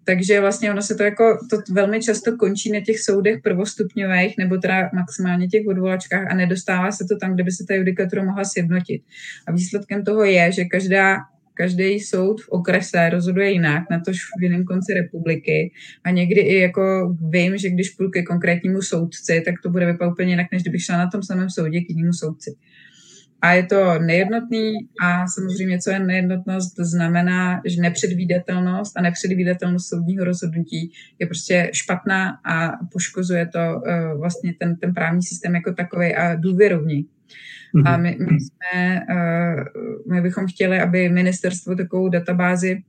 Takže 0.03 0.41
vlastně 0.41 0.71
ono 0.71 0.81
se 0.81 0.95
to 0.95 1.03
jako, 1.03 1.37
to 1.49 1.57
velmi 1.73 2.01
často 2.01 2.37
končí 2.37 2.71
na 2.71 2.79
těch 2.81 2.99
soudech 2.99 3.41
prvostupňových 3.43 4.37
nebo 4.37 4.57
teda 4.57 4.89
maximálně 4.93 5.47
těch 5.47 5.67
odvolačkách 5.67 6.31
a 6.31 6.35
nedostává 6.35 6.91
se 6.91 7.05
to 7.09 7.17
tam, 7.17 7.33
kde 7.33 7.43
by 7.43 7.51
se 7.51 7.65
ta 7.67 7.73
judikatura 7.73 8.23
mohla 8.23 8.45
sjednotit. 8.45 9.01
A 9.47 9.51
výsledkem 9.51 10.03
toho 10.03 10.23
je, 10.23 10.51
že 10.51 10.65
každá 10.65 11.17
každý 11.59 11.99
soud 11.99 12.41
v 12.41 12.49
okrese 12.49 13.09
rozhoduje 13.09 13.51
jinak, 13.51 13.83
na 13.91 13.99
tož 13.99 14.17
v 14.39 14.43
jiném 14.43 14.63
konci 14.63 14.93
republiky. 14.93 15.71
A 16.03 16.11
někdy 16.11 16.41
i 16.41 16.59
jako 16.59 17.15
vím, 17.29 17.57
že 17.57 17.69
když 17.69 17.89
půjdu 17.89 18.09
ke 18.11 18.23
konkrétnímu 18.23 18.81
soudci, 18.81 19.41
tak 19.45 19.55
to 19.63 19.69
bude 19.69 19.85
vypadat 19.85 20.11
úplně 20.11 20.29
jinak, 20.29 20.47
než 20.51 20.61
kdybych 20.61 20.83
šla 20.83 20.97
na 20.97 21.09
tom 21.09 21.23
samém 21.23 21.49
soudě 21.49 21.81
k 21.81 21.89
jinému 21.89 22.13
soudci. 22.13 22.55
A 23.41 23.53
je 23.53 23.63
to 23.63 23.99
nejednotný 23.99 24.73
a 25.03 25.27
samozřejmě, 25.27 25.79
co 25.79 25.91
je 25.91 25.99
nejednotnost, 25.99 26.75
znamená, 26.79 27.61
že 27.65 27.81
nepředvídatelnost 27.81 28.97
a 28.97 29.01
nepředvídatelnost 29.01 29.89
soudního 29.89 30.25
rozhodnutí 30.25 30.91
je 31.19 31.27
prostě 31.27 31.69
špatná 31.73 32.39
a 32.45 32.71
poškozuje 32.91 33.47
to 33.47 33.59
uh, 33.59 34.19
vlastně 34.19 34.53
ten, 34.59 34.75
ten 34.75 34.93
právní 34.93 35.23
systém 35.23 35.55
jako 35.55 35.73
takový 35.73 36.15
a 36.15 36.35
důvěru 36.35 36.83
v 36.83 36.87
ní. 36.87 37.05
A 37.85 37.97
my, 37.97 38.17
my, 38.19 38.37
jsme, 38.39 39.01
my 40.11 40.21
bychom 40.21 40.47
chtěli, 40.47 40.79
aby 40.79 41.09
ministerstvo 41.09 41.75
takovou 41.75 42.09
databázi 42.09 42.83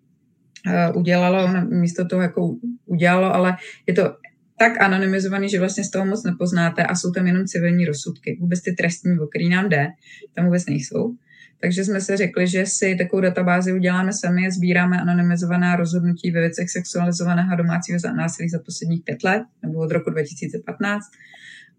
udělalo, 0.94 1.48
místo 1.68 2.04
toho 2.04 2.22
jako 2.22 2.56
udělalo, 2.86 3.34
ale 3.34 3.56
je 3.86 3.94
to 3.94 4.16
tak 4.58 4.80
anonymizovaný, 4.80 5.48
že 5.48 5.58
vlastně 5.58 5.84
z 5.84 5.90
toho 5.90 6.06
moc 6.06 6.24
nepoznáte 6.24 6.84
a 6.84 6.94
jsou 6.94 7.10
tam 7.12 7.26
jenom 7.26 7.46
civilní 7.46 7.84
rozsudky. 7.84 8.38
Vůbec 8.40 8.62
ty 8.62 8.72
trestní, 8.72 9.18
o 9.18 9.26
který 9.26 9.48
nám 9.48 9.68
jde, 9.68 9.86
tam 10.34 10.44
vůbec 10.44 10.66
nejsou. 10.66 11.14
Takže 11.60 11.84
jsme 11.84 12.00
se 12.00 12.16
řekli, 12.16 12.46
že 12.46 12.66
si 12.66 12.96
takovou 12.96 13.20
databázi 13.20 13.72
uděláme 13.72 14.12
sami, 14.12 14.52
sbíráme 14.52 15.00
anonymizovaná 15.00 15.76
rozhodnutí 15.76 16.30
ve 16.30 16.40
věcech 16.40 16.70
sexualizovaného 16.70 17.56
domácího 17.56 17.98
násilí 18.16 18.48
za 18.48 18.58
posledních 18.58 19.04
pět 19.04 19.24
let, 19.24 19.42
nebo 19.62 19.78
od 19.78 19.90
roku 19.90 20.10
2015. 20.10 21.04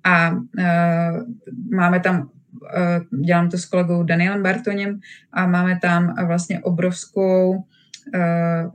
A 0.04 0.32
uh, 0.32 0.42
máme 1.74 2.00
tam, 2.00 2.30
dělám 3.26 3.50
to 3.50 3.58
s 3.58 3.66
kolegou 3.66 4.04
Danielem 4.04 4.44
Bartoněm, 4.44 5.00
a 5.34 5.48
máme 5.48 5.80
tam 5.82 6.16
vlastně 6.28 6.60
obrovskou 6.60 7.52
uh, 7.52 7.64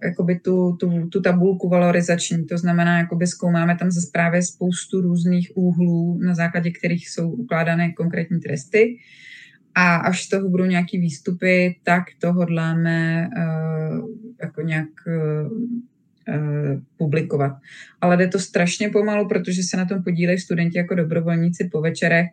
jakoby 0.05 0.39
tu, 0.39 0.77
tu, 0.81 1.09
tu 1.09 1.21
tabulku 1.21 1.69
valorizační, 1.69 2.45
to 2.45 2.59
znamená, 2.59 2.99
jakoby 2.99 3.27
zkoumáme 3.27 3.77
tam 3.77 3.91
ze 3.91 4.01
zprávy 4.01 4.43
spoustu 4.43 5.01
různých 5.01 5.53
úhlů, 5.55 6.19
na 6.27 6.35
základě 6.35 6.71
kterých 6.71 7.09
jsou 7.09 7.31
ukládané 7.31 7.93
konkrétní 7.93 8.41
tresty. 8.41 8.99
A 9.75 9.97
až 9.97 10.25
z 10.25 10.29
toho 10.29 10.49
budou 10.49 10.65
nějaký 10.65 10.99
výstupy, 10.99 11.77
tak 11.85 12.05
to 12.19 12.33
hodláme 12.33 13.29
uh, 13.37 14.09
jako 14.43 14.63
nějak 14.63 14.89
publikovat. 16.97 17.53
Ale 18.01 18.17
jde 18.17 18.29
to 18.29 18.39
strašně 18.39 18.89
pomalu, 18.89 19.29
protože 19.29 19.63
se 19.63 19.77
na 19.77 19.85
tom 19.85 20.03
podílejí 20.03 20.39
studenti 20.39 20.79
jako 20.79 20.95
dobrovolníci 20.95 21.69
po 21.73 21.81
večerech 21.81 22.27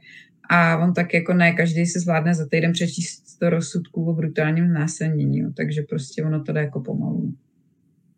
a 0.50 0.78
on 0.78 0.94
tak 0.94 1.14
jako 1.14 1.34
ne, 1.34 1.54
každý 1.54 1.86
se 1.86 2.00
zvládne 2.00 2.36
za 2.36 2.46
týden 2.46 2.72
přečíst 2.72 3.24
to 3.39 3.50
rozsudků 3.50 4.06
o 4.06 4.14
brutálním 4.14 4.74
násilnění, 4.74 5.54
takže 5.54 5.82
prostě 5.82 6.24
ono 6.24 6.44
to 6.44 6.52
jde 6.52 6.60
jako 6.60 6.80
pomalu. 6.80 7.34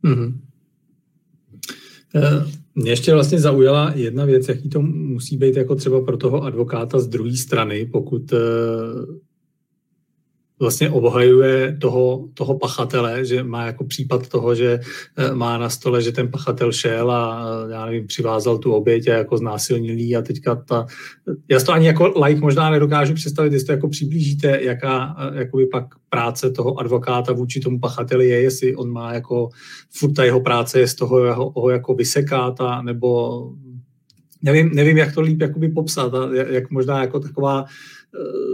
Mm-hmm. 0.03 0.39
Mě 2.76 2.91
ještě 2.91 3.13
vlastně 3.13 3.39
zaujala 3.39 3.93
jedna 3.95 4.26
věc, 4.26 4.47
jaký 4.47 4.69
to 4.69 4.82
musí 4.82 5.38
být 5.38 5.57
jako 5.57 5.76
třeba 5.76 6.01
pro 6.01 6.17
toho 6.17 6.43
advokáta 6.43 6.99
z 6.99 7.07
druhé 7.07 7.36
strany, 7.36 7.86
pokud 7.86 8.34
eh, 8.34 8.38
vlastně 10.60 10.89
obhajuje 10.89 11.78
toho, 11.82 12.28
toho 12.34 12.60
pachatele, 12.60 13.26
že 13.26 13.43
má 13.43 13.66
jako 13.66 13.84
případ 13.84 14.28
toho, 14.28 14.56
že 14.56 14.80
eh, 15.18 15.36
má 15.36 15.58
na 15.58 15.70
stole, 15.70 16.01
že 16.01 16.12
ten 16.12 16.32
pachatel 16.32 16.72
šel 16.72 17.12
a 17.12 17.45
eh, 17.45 17.72
já 17.72 17.86
nevím, 17.86 18.08
přivázal 18.08 18.58
tu 18.58 18.74
oběť 18.74 19.08
a 19.08 19.14
jako 19.14 19.38
znásilnilý 19.38 20.16
a 20.16 20.22
teďka 20.22 20.56
ta, 20.56 20.86
já 21.49 21.60
to 21.60 21.72
ani 21.72 21.88
jako 21.88 22.14
like 22.24 22.41
možná 22.41 22.70
nedokážu 22.70 23.14
představit, 23.14 23.53
jestli 23.53 23.66
to 23.66 23.72
jako 23.72 23.88
přiblížíte, 23.88 24.60
jaká 24.62 25.16
eh, 25.20 25.39
jakoby 25.39 25.66
pak 25.68 25.86
práce 26.10 26.51
toho 26.51 26.80
advokáta 26.80 27.34
vůči 27.34 27.60
tomu 27.60 27.80
pachateli 27.80 28.30
je, 28.30 28.41
jestli 28.41 28.76
on 28.76 28.91
má 28.91 29.14
jako 29.14 29.49
furt 29.89 30.14
ta 30.14 30.24
jeho 30.24 30.39
práce 30.39 30.80
je 30.80 30.88
z 30.88 30.95
toho 30.95 31.26
jeho, 31.26 31.53
ho 31.56 31.70
jako 31.70 31.93
vysekát 31.93 32.62
a 32.62 32.82
nebo 32.82 33.41
nevím, 34.41 34.76
nevím, 34.76 34.97
jak 34.97 35.14
to 35.14 35.22
líp 35.22 35.41
jakoby 35.41 35.70
popsat 35.70 36.14
a 36.14 36.30
jak 36.49 36.72
možná 36.72 37.01
jako 37.01 37.20
taková 37.20 37.66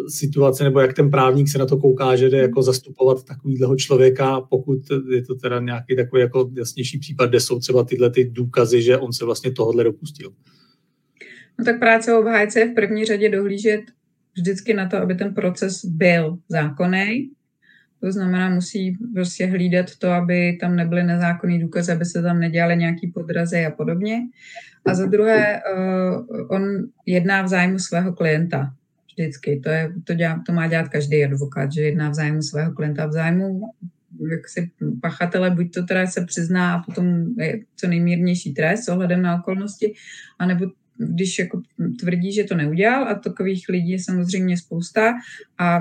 situace, 0.07 0.63
nebo 0.63 0.79
jak 0.79 0.93
ten 0.93 1.11
právník 1.11 1.49
se 1.49 1.57
na 1.57 1.65
to 1.65 1.77
kouká, 1.77 2.15
že 2.15 2.29
jde 2.29 2.37
jako 2.37 2.61
zastupovat 2.61 3.23
takovýhleho 3.23 3.75
člověka, 3.75 4.41
pokud 4.41 4.79
je 5.11 5.23
to 5.23 5.35
teda 5.35 5.59
nějaký 5.59 5.95
takový 5.95 6.21
jako 6.21 6.51
jasnější 6.57 6.99
případ, 6.99 7.29
kde 7.29 7.39
jsou 7.39 7.59
třeba 7.59 7.83
tyhle 7.83 8.09
ty 8.09 8.25
důkazy, 8.25 8.81
že 8.81 8.97
on 8.97 9.13
se 9.13 9.25
vlastně 9.25 9.51
tohohle 9.51 9.83
dopustil. 9.83 10.31
No 11.59 11.65
tak 11.65 11.79
práce 11.79 12.13
obhájce 12.13 12.59
je 12.59 12.71
v 12.71 12.75
první 12.75 13.05
řadě 13.05 13.29
dohlížet 13.29 13.81
vždycky 14.37 14.73
na 14.73 14.87
to, 14.87 14.97
aby 14.97 15.15
ten 15.15 15.33
proces 15.33 15.85
byl 15.85 16.37
zákonný. 16.49 17.29
To 18.01 18.11
znamená, 18.11 18.49
musí 18.49 18.97
prostě 19.13 19.45
hlídat 19.45 19.85
to, 19.99 20.09
aby 20.09 20.57
tam 20.61 20.75
nebyly 20.75 21.03
nezákonný 21.03 21.59
důkazy, 21.59 21.91
aby 21.91 22.05
se 22.05 22.21
tam 22.21 22.39
nedělaly 22.39 22.77
nějaký 22.77 23.07
podrazy 23.07 23.65
a 23.65 23.71
podobně. 23.71 24.19
A 24.85 24.93
za 24.93 25.05
druhé, 25.05 25.61
uh, 25.77 26.47
on 26.49 26.63
jedná 27.05 27.41
v 27.41 27.47
zájmu 27.47 27.79
svého 27.79 28.13
klienta. 28.13 28.73
Vždycky. 29.17 29.59
To, 29.63 29.69
je, 29.69 29.93
to, 30.03 30.13
dělá, 30.13 30.43
to 30.45 30.53
má 30.53 30.67
dělat 30.67 30.89
každý 30.89 31.25
advokát, 31.25 31.71
že 31.71 31.81
jedná 31.81 32.09
v 32.09 32.13
zájmu 32.13 32.41
svého 32.41 32.71
klienta, 32.71 33.05
v 33.05 33.11
zájmu 33.11 33.61
jak 34.31 34.49
si 34.49 34.71
pachatele, 35.01 35.49
buď 35.51 35.73
to 35.73 35.83
teda 35.83 36.07
se 36.07 36.25
přizná 36.25 36.75
a 36.75 36.83
potom 36.83 37.25
je 37.39 37.59
co 37.75 37.87
nejmírnější 37.87 38.53
trest 38.53 38.89
ohledem 38.89 39.21
na 39.21 39.35
okolnosti, 39.35 39.93
anebo 40.39 40.65
když 40.97 41.39
jako 41.39 41.61
tvrdí, 41.99 42.33
že 42.33 42.43
to 42.43 42.55
neudělal 42.55 43.07
a 43.07 43.15
takových 43.15 43.69
lidí 43.69 43.89
je 43.89 44.03
samozřejmě 44.03 44.57
spousta 44.57 45.13
a 45.57 45.79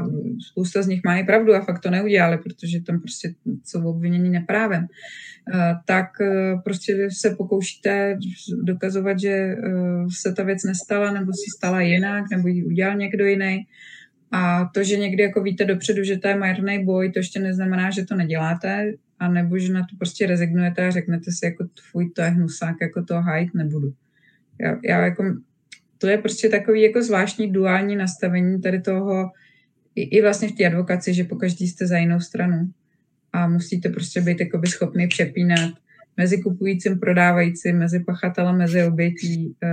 spousta 0.50 0.82
z 0.82 0.86
nich 0.86 1.00
má 1.04 1.16
i 1.16 1.24
pravdu 1.24 1.54
a 1.54 1.64
fakt 1.64 1.80
to 1.80 1.90
neudělali, 1.90 2.38
protože 2.38 2.80
tam 2.80 3.00
prostě 3.00 3.34
jsou 3.64 3.84
obviněni 3.84 4.30
neprávem, 4.30 4.84
eh, 4.84 4.86
tak 5.86 6.06
eh, 6.20 6.54
prostě 6.64 7.08
se 7.10 7.30
pokoušíte 7.30 8.18
dokazovat, 8.62 9.20
že 9.20 9.28
eh, 9.28 9.56
se 10.20 10.32
ta 10.32 10.42
věc 10.42 10.64
nestala 10.64 11.10
nebo 11.10 11.32
si 11.32 11.56
stala 11.56 11.80
jinak 11.80 12.24
nebo 12.30 12.48
ji 12.48 12.64
udělal 12.64 12.96
někdo 12.96 13.26
jiný. 13.26 13.66
A 14.32 14.70
to, 14.74 14.82
že 14.84 14.96
někdy 14.96 15.22
jako 15.22 15.42
víte 15.42 15.64
dopředu, 15.64 16.04
že 16.04 16.18
to 16.18 16.28
je 16.28 16.36
marný 16.36 16.84
boj, 16.84 17.12
to 17.12 17.18
ještě 17.18 17.40
neznamená, 17.40 17.90
že 17.90 18.04
to 18.04 18.14
neděláte, 18.14 18.92
a 19.18 19.28
nebo 19.28 19.58
že 19.58 19.72
na 19.72 19.80
to 19.80 19.96
prostě 19.98 20.26
rezignujete 20.26 20.86
a 20.86 20.90
řeknete 20.90 21.30
si 21.32 21.44
jako 21.46 21.64
tvůj 21.64 22.10
to 22.10 22.22
je 22.22 22.28
hnusák, 22.28 22.76
jako 22.82 23.04
to 23.04 23.14
hájit 23.14 23.54
nebudu 23.54 23.92
já, 24.60 24.78
já 24.84 25.04
jako, 25.04 25.24
to 25.98 26.06
je 26.06 26.18
prostě 26.18 26.48
takový 26.48 26.82
jako 26.82 27.02
zvláštní 27.02 27.52
duální 27.52 27.96
nastavení 27.96 28.60
tady 28.60 28.80
toho, 28.80 29.30
i, 29.94 30.02
i 30.02 30.22
vlastně 30.22 30.48
v 30.48 30.52
té 30.52 30.66
advokaci, 30.66 31.14
že 31.14 31.24
pokaždý 31.24 31.68
jste 31.68 31.86
za 31.86 31.98
jinou 31.98 32.20
stranu 32.20 32.70
a 33.32 33.48
musíte 33.48 33.88
prostě 33.88 34.20
být 34.20 34.40
jakoby 34.40 34.66
schopný 34.66 35.08
přepínat 35.08 35.70
mezi 36.16 36.42
kupujícím, 36.42 36.98
prodávajícím, 36.98 37.78
mezi 37.78 38.00
pachatelem, 38.00 38.56
mezi 38.58 38.84
obětí. 38.84 39.56
E, 39.62 39.70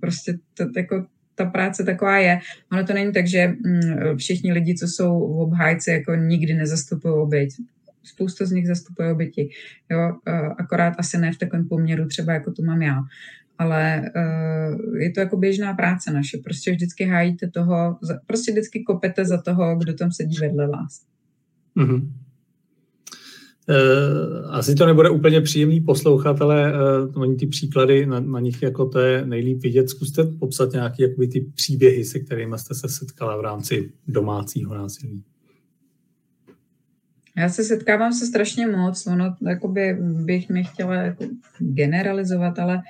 prostě 0.00 0.38
to, 0.54 0.64
jako, 0.76 1.06
ta 1.34 1.44
práce 1.44 1.84
taková 1.84 2.18
je. 2.18 2.38
Ono 2.72 2.84
to 2.84 2.92
není 2.92 3.12
tak, 3.12 3.26
že 3.26 3.48
mm, 3.48 4.16
všichni 4.16 4.52
lidi, 4.52 4.74
co 4.74 4.86
jsou 4.86 5.10
v 5.10 5.40
obhájce, 5.40 5.92
jako 5.92 6.14
nikdy 6.14 6.54
nezastupují 6.54 7.14
oběť. 7.14 7.50
Spousta 8.02 8.46
z 8.46 8.50
nich 8.50 8.66
zastupuje 8.66 9.12
oběti. 9.12 9.48
Jo? 9.90 10.12
E, 10.26 10.32
akorát 10.58 10.94
asi 10.98 11.18
ne 11.18 11.32
v 11.32 11.38
takovém 11.38 11.68
poměru 11.68 12.06
třeba, 12.06 12.32
jako 12.32 12.52
to 12.52 12.62
mám 12.62 12.82
já 12.82 13.02
ale 13.58 14.12
uh, 14.16 14.96
je 14.96 15.10
to 15.10 15.20
jako 15.20 15.36
běžná 15.36 15.74
práce 15.74 16.12
naše. 16.12 16.38
Prostě 16.38 16.70
vždycky 16.70 17.04
hájíte 17.04 17.50
toho, 17.50 17.98
prostě 18.26 18.52
vždycky 18.52 18.82
kopete 18.82 19.24
za 19.24 19.42
toho, 19.42 19.76
kdo 19.76 19.94
tam 19.94 20.12
sedí 20.12 20.36
vedle 20.40 20.68
vás. 20.68 21.06
Mm-hmm. 21.76 22.10
Uh, 23.68 24.54
asi 24.54 24.74
to 24.74 24.86
nebude 24.86 25.10
úplně 25.10 25.40
příjemný 25.40 25.80
poslouchat, 25.80 26.42
ale 26.42 26.72
uh, 26.72 27.22
oni 27.22 27.36
ty 27.36 27.46
příklady, 27.46 28.06
na, 28.06 28.20
na 28.20 28.40
nich 28.40 28.62
jako 28.62 28.88
to 28.88 28.98
je 28.98 29.26
nejlíp 29.26 29.62
vidět. 29.62 29.90
Zkuste 29.90 30.24
popsat 30.24 30.72
nějaké 30.72 31.02
jakoby, 31.02 31.28
ty 31.28 31.40
příběhy, 31.40 32.04
se 32.04 32.18
kterými 32.18 32.58
jste 32.58 32.74
se 32.74 32.88
setkala 32.88 33.36
v 33.36 33.40
rámci 33.40 33.92
domácího 34.08 34.74
násilí. 34.74 35.22
Já 37.36 37.48
se 37.48 37.64
setkávám 37.64 38.12
se 38.12 38.26
strašně 38.26 38.66
moc, 38.66 39.06
ono 39.06 39.36
jakoby 39.48 39.96
bych 40.00 40.48
nechtěla 40.50 40.94
jako 40.94 41.24
generalizovat, 41.58 42.58
ale 42.58 42.76
uh, 42.76 42.82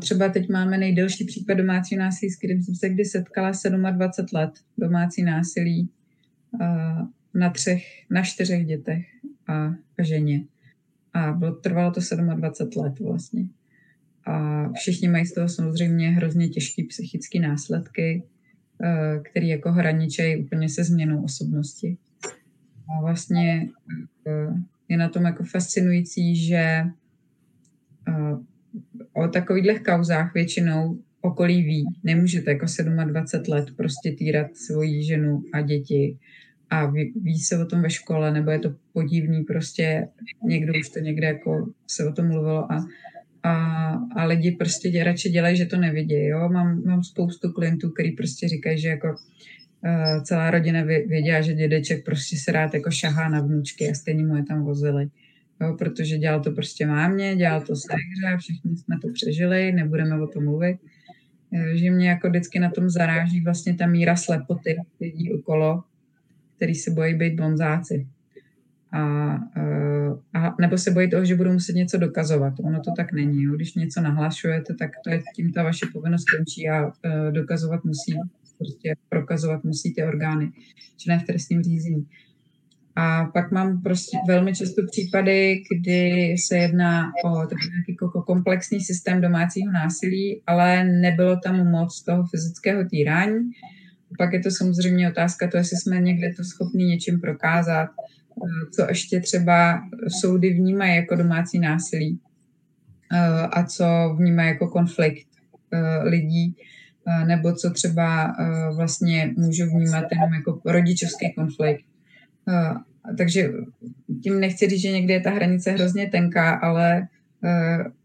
Třeba 0.00 0.28
teď 0.28 0.48
máme 0.48 0.78
nejdelší 0.78 1.24
případ 1.24 1.54
domácí 1.54 1.96
násilí, 1.96 2.30
s 2.30 2.36
kterým 2.36 2.62
jsem 2.62 2.74
se 2.74 2.88
kdy 2.88 3.04
setkala 3.04 3.52
27 3.90 4.38
let. 4.38 4.50
Domácí 4.78 5.22
násilí 5.22 5.88
na 7.34 7.50
třech, 7.50 7.82
na 8.10 8.22
čtyřech 8.22 8.66
dětech 8.66 9.06
a, 9.50 9.74
ženě. 9.98 10.44
A 11.12 11.32
bylo, 11.32 11.52
trvalo 11.52 11.90
to 11.92 12.00
27 12.36 12.82
let 12.84 13.00
vlastně. 13.00 13.48
A 14.26 14.68
všichni 14.72 15.08
mají 15.08 15.26
z 15.26 15.34
toho 15.34 15.48
samozřejmě 15.48 16.10
hrozně 16.10 16.48
těžké 16.48 16.82
psychické 16.88 17.40
následky, 17.40 18.22
které 19.30 19.46
jako 19.46 19.72
hraničejí 19.72 20.44
úplně 20.44 20.68
se 20.68 20.84
změnou 20.84 21.24
osobnosti. 21.24 21.96
A 22.88 23.00
vlastně 23.00 23.68
je 24.88 24.96
na 24.96 25.08
tom 25.08 25.24
jako 25.24 25.44
fascinující, 25.44 26.36
že 26.36 26.84
o 29.12 29.28
takových 29.28 29.82
kauzách 29.82 30.34
většinou 30.34 30.98
okolí 31.20 31.62
ví. 31.62 31.84
Nemůžete 32.04 32.50
jako 32.50 32.66
27 33.06 33.54
let 33.54 33.76
prostě 33.76 34.12
týrat 34.12 34.56
svoji 34.56 35.04
ženu 35.04 35.42
a 35.52 35.60
děti 35.60 36.18
a 36.70 36.86
ví, 36.86 37.12
ví 37.22 37.38
se 37.38 37.58
o 37.58 37.66
tom 37.66 37.82
ve 37.82 37.90
škole, 37.90 38.32
nebo 38.32 38.50
je 38.50 38.58
to 38.58 38.74
podivný, 38.92 39.42
prostě 39.44 40.08
někdo 40.44 40.72
už 40.80 40.88
to 40.88 40.98
někde 40.98 41.26
jako 41.26 41.72
se 41.86 42.08
o 42.08 42.12
tom 42.12 42.26
mluvilo 42.26 42.72
a, 42.72 42.86
a, 43.42 43.54
a 44.16 44.24
lidi 44.24 44.50
prostě 44.50 44.90
dě, 44.90 45.04
radši 45.04 45.30
dělají, 45.30 45.56
že 45.56 45.66
to 45.66 45.76
nevidí. 45.76 46.24
Jo? 46.24 46.48
Mám, 46.48 46.82
mám 46.84 47.02
spoustu 47.02 47.52
klientů, 47.52 47.90
který 47.90 48.12
prostě 48.12 48.48
říkají, 48.48 48.78
že 48.78 48.88
jako 48.88 49.08
uh, 49.08 50.22
celá 50.22 50.50
rodina 50.50 50.82
věděla, 50.82 51.40
že 51.40 51.54
dědeček 51.54 52.04
prostě 52.04 52.36
se 52.36 52.52
rád 52.52 52.74
jako 52.74 52.90
šahá 52.90 53.28
na 53.28 53.40
vnučky 53.40 53.90
a 53.90 53.94
stejně 53.94 54.26
mu 54.26 54.36
je 54.36 54.44
tam 54.44 54.64
vozili 54.64 55.10
jo, 55.60 55.76
protože 55.78 56.18
dělal 56.18 56.40
to 56.40 56.50
prostě 56.52 56.86
mámě, 56.86 57.36
dělal 57.36 57.60
to 57.60 57.72
hře, 57.72 58.36
všichni 58.38 58.76
jsme 58.76 58.98
to 59.02 59.08
přežili, 59.12 59.72
nebudeme 59.72 60.22
o 60.22 60.26
tom 60.26 60.44
mluvit. 60.44 60.76
že 61.74 61.90
mě 61.90 62.08
jako 62.08 62.28
vždycky 62.28 62.58
na 62.58 62.70
tom 62.70 62.90
zaráží 62.90 63.40
vlastně 63.40 63.74
ta 63.74 63.86
míra 63.86 64.16
slepoty 64.16 64.76
lidí 65.00 65.32
okolo, 65.32 65.82
který 66.60 66.74
se 66.74 66.90
bojí 66.90 67.14
být 67.14 67.40
bonzáci. 67.40 68.06
A, 68.92 69.00
a, 70.34 70.56
nebo 70.60 70.78
se 70.78 70.90
bojí 70.90 71.10
toho, 71.10 71.24
že 71.24 71.34
budou 71.34 71.52
muset 71.52 71.72
něco 71.72 71.98
dokazovat. 71.98 72.54
Ono 72.64 72.80
to 72.80 72.90
tak 72.96 73.12
není. 73.12 73.42
Jo. 73.42 73.54
Když 73.56 73.74
něco 73.74 74.00
nahlašujete, 74.00 74.74
tak 74.74 74.90
to 75.04 75.10
je 75.10 75.22
tím 75.36 75.52
ta 75.52 75.62
vaše 75.62 75.86
povinnost 75.92 76.24
končí 76.36 76.68
a 76.68 76.86
uh, 76.86 76.92
dokazovat 77.32 77.84
musí, 77.84 78.14
prostě 78.58 78.94
prokazovat 79.08 79.64
musí 79.64 79.94
ty 79.94 80.02
orgány, 80.04 80.50
či 80.96 81.08
ne 81.08 81.18
v 81.18 81.26
trestním 81.26 81.62
řízení. 81.62 82.06
A 82.96 83.24
pak 83.24 83.52
mám 83.52 83.82
prostě 83.82 84.16
velmi 84.28 84.54
často 84.54 84.82
případy, 84.90 85.62
kdy 85.72 86.34
se 86.38 86.56
jedná 86.56 87.12
o 87.24 87.46
jako 87.88 88.22
komplexní 88.22 88.80
systém 88.80 89.20
domácího 89.20 89.72
násilí, 89.72 90.42
ale 90.46 90.84
nebylo 90.84 91.36
tam 91.44 91.70
moc 91.70 92.04
toho 92.04 92.24
fyzického 92.24 92.84
týrání. 92.90 93.50
Pak 94.18 94.32
je 94.32 94.40
to 94.40 94.50
samozřejmě 94.50 95.10
otázka 95.10 95.48
to, 95.48 95.56
jestli 95.56 95.76
jsme 95.76 96.00
někde 96.00 96.34
to 96.36 96.44
schopni 96.44 96.84
něčím 96.84 97.20
prokázat, 97.20 97.90
co 98.74 98.86
ještě 98.88 99.20
třeba 99.20 99.80
soudy 100.20 100.50
vnímají 100.50 100.96
jako 100.96 101.16
domácí 101.16 101.58
násilí 101.58 102.20
a 103.50 103.64
co 103.64 104.14
vnímají 104.18 104.48
jako 104.48 104.68
konflikt 104.68 105.26
lidí, 106.02 106.56
nebo 107.26 107.52
co 107.52 107.70
třeba 107.70 108.36
vlastně 108.76 109.34
můžu 109.36 109.66
vnímat 109.66 110.04
jenom 110.12 110.34
jako 110.34 110.60
rodičovský 110.64 111.34
konflikt. 111.34 111.84
Takže 113.18 113.50
tím 114.22 114.40
nechci 114.40 114.68
říct, 114.68 114.80
že 114.80 114.92
někdy 114.92 115.12
je 115.12 115.20
ta 115.20 115.30
hranice 115.30 115.70
hrozně 115.70 116.10
tenká, 116.10 116.50
ale 116.50 117.08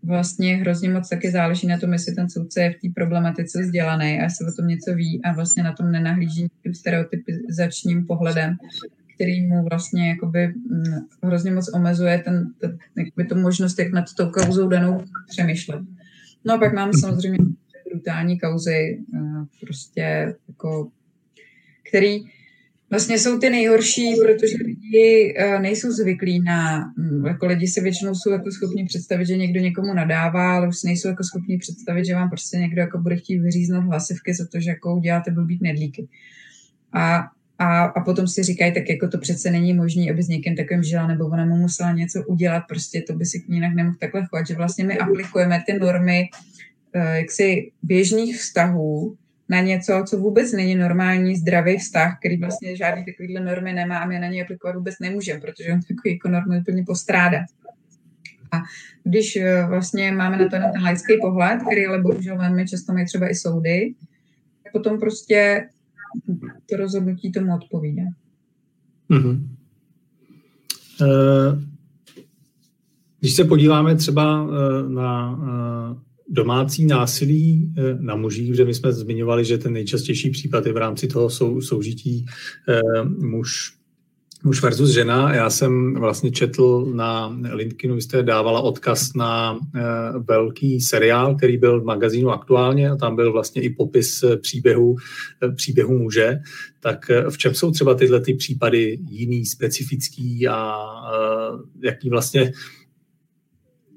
vlastně 0.03 0.55
hrozně 0.55 0.89
moc 0.89 1.09
taky 1.09 1.31
záleží 1.31 1.67
na 1.67 1.77
tom, 1.77 1.93
jestli 1.93 2.15
ten 2.15 2.29
soudce 2.29 2.61
je 2.61 2.71
v 2.71 2.81
té 2.81 2.87
problematice 2.95 3.61
vzdělaný 3.61 4.19
a 4.19 4.23
jestli 4.23 4.47
o 4.47 4.55
tom 4.55 4.67
něco 4.67 4.93
ví 4.93 5.21
a 5.23 5.33
vlastně 5.33 5.63
na 5.63 5.73
tom 5.73 5.91
nenahlíží 5.91 6.47
tím 6.63 6.73
stereotypizačním 6.73 8.05
pohledem, 8.05 8.57
který 9.15 9.47
mu 9.47 9.63
vlastně 9.69 10.09
jakoby 10.09 10.47
hm, 10.47 11.07
hrozně 11.23 11.51
moc 11.51 11.73
omezuje 11.73 12.19
ten, 12.19 12.53
ten, 12.57 12.77
jakoby 12.97 13.25
tu 13.25 13.35
možnost, 13.35 13.79
jak 13.79 13.91
nad 13.91 14.05
tou 14.17 14.29
kauzou 14.29 14.67
danou 14.67 15.03
přemýšlet. 15.29 15.81
No 16.45 16.53
a 16.53 16.57
pak 16.57 16.73
máme 16.73 16.91
samozřejmě 16.93 17.37
brutální 17.91 18.39
kauzy, 18.39 19.03
uh, 19.13 19.45
prostě 19.61 20.35
jako, 20.47 20.91
který 21.89 22.23
vlastně 22.89 23.19
jsou 23.19 23.39
ty 23.39 23.49
nejhorší, 23.49 24.15
protože 24.25 24.55
lidi 24.65 25.35
uh, 25.39 25.61
nejsou 25.61 25.91
zvyklí 25.91 26.41
na, 26.41 26.85
um, 26.97 27.25
jako 27.25 27.45
lidi 27.45 27.67
si 27.67 27.81
většinou 27.81 28.15
jsou 28.15 28.31
jako 28.31 28.51
schopni 28.51 28.85
představit, 28.85 29.25
že 29.25 29.37
někdo 29.37 29.59
někomu 29.59 29.93
nadává, 29.93 30.55
ale 30.55 30.67
už 30.67 30.83
nejsou 30.83 31.07
jako 31.07 31.23
schopni 31.23 31.57
představit, 31.57 32.05
že 32.05 32.15
vám 32.15 32.29
prostě 32.29 32.57
někdo 32.57 32.81
jako 32.81 32.97
bude 32.97 33.15
chtít 33.15 33.39
vyříznout 33.39 33.83
hlasivky 33.83 34.33
za 34.33 34.45
to, 34.51 34.59
že 34.59 34.69
jako 34.69 34.95
uděláte 34.95 35.31
blbý 35.31 35.59
nedlíky. 35.61 36.07
A, 36.93 37.23
a, 37.59 37.83
a 37.83 38.03
potom 38.03 38.27
si 38.27 38.43
říkají, 38.43 38.73
tak 38.73 38.89
jako 38.89 39.07
to 39.07 39.17
přece 39.17 39.51
není 39.51 39.73
možné, 39.73 40.11
aby 40.11 40.23
s 40.23 40.27
někým 40.27 40.55
takovým 40.55 40.83
žila, 40.83 41.07
nebo 41.07 41.25
ona 41.25 41.45
mu 41.45 41.55
musela 41.55 41.91
něco 41.91 42.23
udělat, 42.27 42.63
prostě 42.69 43.01
to 43.07 43.13
by 43.13 43.25
si 43.25 43.39
k 43.39 43.47
ní 43.47 43.55
jinak 43.55 43.75
nemohl 43.75 43.97
takhle 43.99 44.25
chovat, 44.29 44.47
že 44.47 44.55
vlastně 44.55 44.85
my 44.85 44.97
aplikujeme 44.97 45.63
ty 45.65 45.79
normy 45.79 46.23
uh, 46.95 47.01
jaksi 47.01 47.71
běžných 47.83 48.37
vztahů, 48.37 49.17
na 49.49 49.61
něco, 49.61 50.03
co 50.07 50.17
vůbec 50.17 50.53
není 50.53 50.75
normální, 50.75 51.35
zdravý 51.35 51.77
vztah, 51.77 52.19
který 52.19 52.37
vlastně 52.37 52.75
žádný 52.75 53.05
takovýhle 53.05 53.41
normy 53.41 53.73
nemá 53.73 53.97
a 53.97 54.05
my 54.05 54.19
na 54.19 54.27
něj 54.27 54.41
aplikovat 54.41 54.75
vůbec 54.75 54.95
nemůžeme, 55.01 55.39
protože 55.39 55.73
on 55.73 55.79
takový 55.79 56.13
jako 56.13 56.29
normy 56.29 56.59
úplně 56.59 56.83
postrádá. 56.83 57.39
A 58.51 58.57
když 59.03 59.35
eh, 59.35 59.65
vlastně 59.69 60.11
máme 60.11 60.37
na 60.37 60.43
to 60.43 60.49
ten 60.49 60.83
laický 60.83 61.13
pohled, 61.21 61.61
který 61.61 61.85
ale 61.85 62.01
bohužel 62.01 62.37
velmi 62.37 62.67
často 62.67 62.93
mají 62.93 63.05
třeba 63.05 63.29
i 63.29 63.35
soudy, 63.35 63.95
tak 64.63 64.73
potom 64.73 64.99
prostě 64.99 65.69
to 66.69 66.77
rozhodnutí 66.77 67.31
tomu 67.31 67.55
odpovídá. 67.55 68.03
Mm-hmm. 69.09 69.47
Když 73.19 73.33
se 73.33 73.43
podíváme 73.43 73.95
třeba 73.95 74.47
na 74.87 75.39
domácí 76.29 76.85
násilí 76.85 77.73
eh, 77.77 77.97
na 77.99 78.15
mužích, 78.15 78.51
kde 78.51 78.65
my 78.65 78.73
jsme 78.73 78.93
zmiňovali, 78.93 79.45
že 79.45 79.57
ten 79.57 79.73
nejčastější 79.73 80.29
případ 80.29 80.65
je 80.65 80.73
v 80.73 80.77
rámci 80.77 81.07
toho 81.07 81.29
sou, 81.29 81.61
soužití 81.61 82.25
eh, 82.69 82.81
muž, 83.03 83.73
muž 84.43 84.61
versus 84.61 84.89
žena. 84.89 85.35
Já 85.35 85.49
jsem 85.49 85.93
vlastně 85.93 86.31
četl 86.31 86.91
na 86.93 87.37
LinkedInu, 87.51 87.95
vy 87.95 88.01
jste 88.01 88.23
dávala 88.23 88.61
odkaz 88.61 89.13
na 89.13 89.59
eh, 89.75 89.81
velký 90.19 90.81
seriál, 90.81 91.35
který 91.35 91.57
byl 91.57 91.81
v 91.81 91.85
magazínu 91.85 92.29
aktuálně 92.29 92.89
a 92.89 92.95
tam 92.95 93.15
byl 93.15 93.31
vlastně 93.31 93.61
i 93.61 93.69
popis 93.69 94.23
příběhu, 94.41 94.95
příběhu 95.55 95.97
muže. 95.97 96.39
Tak 96.79 97.11
v 97.29 97.37
čem 97.37 97.53
jsou 97.53 97.71
třeba 97.71 97.95
tyhle 97.95 98.21
ty 98.21 98.33
případy 98.33 98.99
jiný, 99.09 99.45
specifický 99.45 100.47
a 100.47 100.77
jaký 101.81 102.09
vlastně 102.09 102.51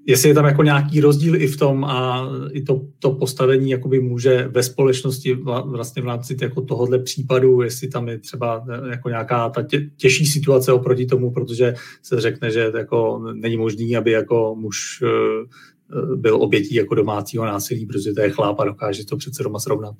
jestli 0.08 0.28
je 0.28 0.34
tam 0.34 0.44
jako 0.44 0.62
nějaký 0.62 1.00
rozdíl 1.00 1.42
i 1.42 1.46
v 1.46 1.56
tom 1.56 1.84
a 1.84 2.28
i 2.52 2.62
to, 2.62 2.80
to 2.98 3.10
postavení 3.10 3.70
jakoby 3.70 4.00
může 4.00 4.48
ve 4.48 4.62
společnosti 4.62 5.34
vlastně 5.64 6.02
v 6.02 6.06
rámci 6.06 6.36
jako 6.40 6.60
tohohle 6.60 6.98
případu, 6.98 7.62
jestli 7.62 7.88
tam 7.88 8.08
je 8.08 8.18
třeba 8.18 8.64
e, 8.68 8.90
jako 8.90 9.08
nějaká 9.08 9.48
ta 9.48 9.62
tě, 9.62 9.90
těžší 9.96 10.26
situace 10.26 10.72
oproti 10.72 11.06
tomu, 11.06 11.30
protože 11.30 11.74
se 12.02 12.20
řekne, 12.20 12.50
že 12.50 12.72
jako 12.76 13.22
není 13.34 13.56
možný, 13.56 13.96
aby 13.96 14.10
jako 14.10 14.54
muž 14.58 15.02
e, 15.02 15.06
e, 15.06 16.16
byl 16.16 16.42
obětí 16.42 16.74
jako 16.74 16.94
domácího 16.94 17.44
násilí, 17.44 17.86
protože 17.86 18.12
to 18.12 18.20
je 18.20 18.30
chláp 18.30 18.60
a 18.60 18.64
dokáže 18.64 19.06
to 19.06 19.16
přece 19.16 19.42
doma 19.42 19.58
srovnat. 19.58 19.94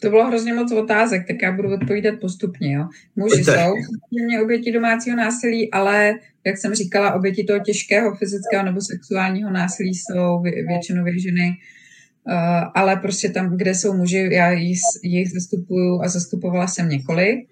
To 0.00 0.10
bylo 0.10 0.26
hrozně 0.26 0.54
moc 0.54 0.72
otázek, 0.72 1.26
tak 1.26 1.36
já 1.42 1.52
budu 1.52 1.74
odpovídat 1.74 2.14
postupně. 2.20 2.74
Jo. 2.74 2.88
Muži 3.16 3.44
jsou 3.44 3.52
samozřejmě 3.52 4.42
oběti 4.42 4.72
domácího 4.72 5.16
násilí, 5.16 5.72
ale 5.72 6.14
jak 6.46 6.58
jsem 6.58 6.74
říkala, 6.74 7.14
oběti 7.14 7.44
toho 7.44 7.58
těžkého 7.58 8.14
fyzického 8.14 8.64
nebo 8.64 8.80
sexuálního 8.80 9.50
násilí 9.50 9.94
jsou 9.94 10.42
většinou 10.42 11.04
ženy, 11.16 11.50
uh, 12.26 12.34
ale 12.74 12.96
prostě 12.96 13.28
tam, 13.28 13.56
kde 13.56 13.74
jsou 13.74 13.96
muži, 13.96 14.28
já 14.32 14.50
jich, 14.50 14.78
jich 15.02 15.32
zastupuju 15.32 16.02
a 16.02 16.08
zastupovala 16.08 16.66
jsem 16.66 16.88
několik. 16.88 17.48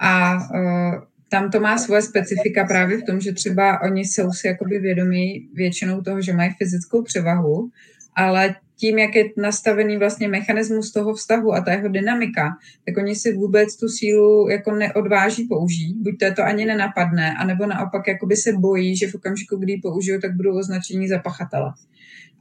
A 0.00 0.34
uh, 0.34 0.94
tam 1.28 1.50
to 1.50 1.60
má 1.60 1.78
svoje 1.78 2.02
specifika 2.02 2.64
právě 2.64 2.98
v 2.98 3.04
tom, 3.04 3.20
že 3.20 3.32
třeba 3.32 3.80
oni 3.82 4.00
jsou 4.00 4.32
si 4.32 4.46
jakoby 4.46 4.78
vědomí 4.78 5.48
většinou 5.54 6.00
toho, 6.00 6.22
že 6.22 6.32
mají 6.32 6.50
fyzickou 6.58 7.02
převahu, 7.02 7.70
ale 8.16 8.54
tím, 8.80 8.98
jak 8.98 9.14
je 9.14 9.24
nastavený 9.36 9.96
vlastně 9.96 10.28
mechanismus 10.28 10.92
toho 10.92 11.14
vztahu 11.14 11.52
a 11.52 11.60
ta 11.60 11.72
jeho 11.72 11.88
dynamika, 11.88 12.56
tak 12.86 12.96
oni 12.96 13.14
si 13.14 13.32
vůbec 13.32 13.76
tu 13.76 13.88
sílu 13.88 14.48
jako 14.48 14.74
neodváží 14.74 15.44
použít, 15.44 15.96
buď 15.96 16.18
to, 16.18 16.34
to 16.34 16.42
ani 16.42 16.64
nenapadne, 16.64 17.34
anebo 17.34 17.66
naopak 17.66 18.08
jakoby 18.08 18.36
se 18.36 18.52
bojí, 18.52 18.96
že 18.96 19.06
v 19.06 19.14
okamžiku, 19.14 19.56
kdy 19.56 19.72
ji 19.72 19.80
použijou, 19.80 20.20
tak 20.20 20.36
budou 20.36 20.58
označení 20.58 21.08
za 21.08 21.18
pachatele. 21.18 21.72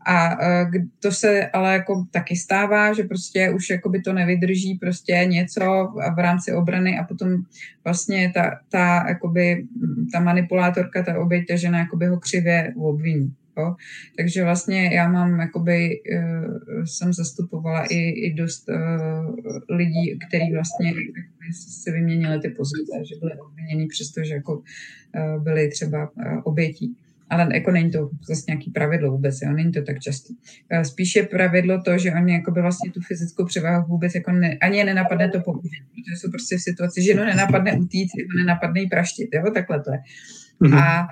A 0.10 0.40
uh, 0.40 0.72
to 1.00 1.12
se 1.12 1.48
ale 1.48 1.74
jako 1.74 2.06
taky 2.12 2.36
stává, 2.36 2.94
že 2.94 3.04
prostě 3.04 3.52
už 3.56 3.70
jakoby 3.70 4.02
to 4.02 4.14
nevydrží 4.14 4.76
prostě 4.76 5.26
něco 5.26 5.94
v 6.16 6.20
rámci 6.20 6.54
obrany 6.54 7.00
a 7.00 7.04
potom 7.04 7.38
vlastně 7.84 8.32
ta, 8.34 8.60
ta, 8.70 9.06
jakoby, 9.08 9.68
ta 10.14 10.20
manipulátorka, 10.20 11.04
ta 11.04 11.20
oběť, 11.20 11.48
ta 11.48 11.56
žena 11.56 11.80
jakoby 11.80 12.08
ho 12.08 12.20
křivě 12.20 12.74
obviní. 12.78 13.34
Jo. 13.58 13.76
Takže 14.18 14.44
vlastně 14.44 14.96
já 14.96 15.10
mám, 15.10 15.40
jakoby, 15.40 15.90
uh, 15.90 16.84
jsem 16.84 17.14
zastupovala 17.14 17.86
i, 17.86 17.98
i 18.10 18.34
dost 18.34 18.70
uh, 18.70 19.36
lidí, 19.78 20.20
kteří 20.28 20.54
vlastně 20.54 20.94
si 21.52 21.92
vyměnili 21.92 22.40
ty 22.40 22.50
pozice, 22.50 22.94
že 23.10 23.16
byly 23.20 23.32
obviněni 23.40 23.88
přestože 23.88 24.34
jako 24.34 24.54
uh, 24.58 25.44
byli 25.44 25.70
třeba 25.70 26.12
obětí. 26.44 26.96
Ale 27.30 27.48
jako 27.54 27.72
není 27.72 27.92
to 27.92 28.10
zase 28.28 28.44
nějaký 28.48 28.72
pravidlo 28.72 29.12
vůbec, 29.12 29.42
jo? 29.42 29.52
není 29.52 29.72
to 29.72 29.82
tak 29.82 30.00
často. 30.00 30.34
Spíše 30.84 31.24
pravidlo 31.24 31.82
to, 31.82 31.98
že 31.98 32.14
oni 32.14 32.34
jako 32.34 32.52
by 32.52 32.62
vlastně 32.62 32.92
tu 32.92 33.02
fyzickou 33.02 33.46
převahu 33.46 33.88
vůbec 33.88 34.16
jako 34.16 34.32
ne, 34.32 34.58
ani 34.62 34.78
je 34.78 34.86
nenapadne 34.86 35.30
to 35.30 35.42
použít, 35.42 35.84
protože 35.90 36.16
jsou 36.16 36.32
prostě 36.32 36.58
v 36.58 36.62
situaci, 36.62 37.04
že 37.04 37.16
no 37.16 37.26
nenapadne 37.26 37.74
utíct, 37.74 38.14
nenapadne 38.38 38.82
jí 38.82 38.90
praštit, 38.90 39.30
jo? 39.34 39.44
takhle 39.54 39.80
to 39.80 39.92
je. 39.92 40.00
Mm-hmm. 40.62 40.78
A, 40.78 41.08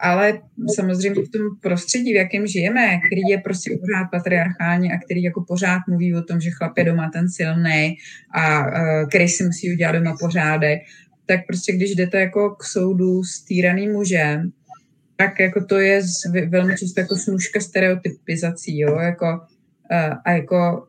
ale 0.00 0.40
samozřejmě 0.74 1.22
v 1.22 1.30
tom 1.30 1.42
prostředí, 1.62 2.12
v 2.12 2.16
jakém 2.16 2.46
žijeme, 2.46 2.98
který 3.06 3.20
je 3.30 3.38
prostě 3.38 3.78
pořád 3.80 4.04
patriarchální 4.10 4.92
a 4.92 4.98
který 4.98 5.22
jako 5.22 5.44
pořád 5.48 5.78
mluví 5.88 6.14
o 6.14 6.22
tom, 6.22 6.40
že 6.40 6.50
chlap 6.50 6.78
je 6.78 6.84
doma 6.84 7.10
ten 7.12 7.28
silný 7.28 7.96
a 8.34 8.66
uh, 8.66 9.08
který 9.08 9.28
si 9.28 9.44
musí 9.44 9.72
udělat 9.72 9.92
doma 9.92 10.16
pořádek, 10.20 10.78
tak 11.26 11.40
prostě 11.46 11.72
když 11.72 11.94
jdete 11.94 12.20
jako 12.20 12.50
k 12.50 12.64
soudu 12.64 13.24
s 13.24 13.44
týraným 13.44 13.92
mužem, 13.92 14.50
tak 15.16 15.40
jako 15.40 15.64
to 15.64 15.78
je 15.78 16.00
velmi 16.48 16.76
často 16.78 17.00
jako 17.00 17.16
snužka 17.16 17.60
stereotypizací, 17.60 18.78
jo, 18.78 18.98
jako 18.98 19.26
uh, 19.90 20.14
a 20.24 20.30
jako 20.30 20.87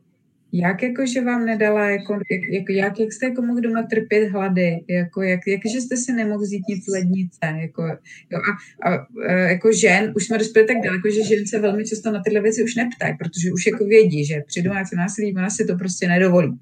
jak 0.52 0.84
jako, 0.84 1.06
že 1.06 1.22
vám 1.22 1.46
nedala, 1.46 1.90
jako, 1.90 2.14
jak, 2.14 2.70
jak, 2.70 3.00
jak, 3.00 3.14
jste 3.14 3.26
jako 3.26 3.42
mohl 3.42 3.62
doma 3.62 3.84
trpět 3.84 4.30
hlady, 4.30 4.80
jako, 4.90 5.22
jak, 5.22 5.40
jak 5.48 5.62
že 5.74 5.82
jste 5.82 5.98
si 5.98 6.14
nemohl 6.14 6.42
vzít 6.42 6.64
nic 6.70 6.88
lednice, 6.88 7.40
jako, 7.62 7.84
jo, 8.32 8.40
a, 8.84 8.90
a, 8.90 8.96
a, 9.28 9.32
jako 9.34 9.72
žen, 9.72 10.14
už 10.16 10.26
jsme 10.26 10.38
dospěli 10.38 10.68
tak 10.68 10.78
daleko, 10.84 11.10
že 11.10 11.24
žen 11.24 11.48
se 11.48 11.60
velmi 11.60 11.86
často 11.86 12.12
na 12.12 12.22
tyhle 12.26 12.42
věci 12.42 12.64
už 12.64 12.76
neptají, 12.76 13.14
protože 13.18 13.52
už 13.52 13.66
jako 13.66 13.86
vědí, 13.86 14.26
že 14.26 14.42
při 14.48 14.62
domácí 14.62 14.96
násilí 14.96 15.36
ona 15.36 15.50
si 15.50 15.66
to 15.66 15.76
prostě 15.76 16.08
nedovolí. 16.08 16.60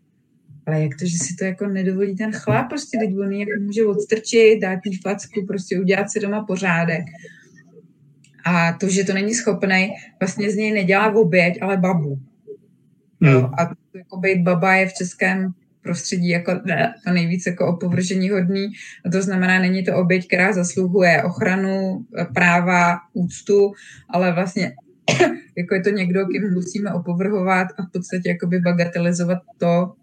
Ale 0.66 0.82
jak 0.82 0.92
to, 1.00 1.06
že 1.06 1.18
si 1.18 1.36
to 1.36 1.46
jako 1.46 1.68
nedovolí 1.68 2.16
ten 2.16 2.32
chlap, 2.32 2.70
prostě 2.70 2.98
teď 2.98 3.10
on 3.18 3.32
jako 3.32 3.52
může 3.62 3.86
odstrčit, 3.86 4.62
dát 4.62 4.80
jí 4.86 4.98
facku, 4.98 5.46
prostě 5.48 5.80
udělat 5.80 6.10
si 6.10 6.20
doma 6.20 6.46
pořádek. 6.46 7.04
A 8.46 8.74
to, 8.74 8.90
že 8.90 9.04
to 9.04 9.14
není 9.14 9.34
schopný, 9.34 9.90
vlastně 10.20 10.52
z 10.52 10.56
něj 10.56 10.72
nedělá 10.72 11.14
oběť, 11.14 11.58
ale 11.62 11.78
babu. 11.78 12.20
Hmm. 13.22 13.34
Jo, 13.34 13.52
a 13.58 13.66
to, 13.66 13.98
jako 13.98 14.18
být 14.18 14.44
baba 14.44 14.76
je 14.76 14.88
v 14.88 14.94
českém 14.94 15.54
prostředí 15.82 16.30
jako 16.30 16.52
ne, 16.66 16.94
to 17.06 17.14
nejvíc 17.14 17.46
jako 17.48 17.68
opovržení 17.68 18.30
hodný. 18.30 18.68
A 19.06 19.10
to 19.10 19.22
znamená, 19.22 19.60
není 19.60 19.84
to 19.84 19.96
oběť, 19.96 20.28
která 20.28 20.54
zasluhuje 20.54 21.24
ochranu, 21.24 22.06
práva, 22.34 22.98
úctu, 23.14 23.72
ale 24.10 24.34
vlastně 24.34 24.76
jako 25.58 25.76
je 25.76 25.82
to 25.82 25.90
někdo, 25.90 26.26
kým 26.26 26.54
musíme 26.54 26.94
opovrhovat 26.94 27.68
a 27.78 27.84
v 27.84 27.92
podstatě 27.94 28.30
jakoby 28.30 28.60
bagatelizovat 28.60 29.40
to, 29.58 29.94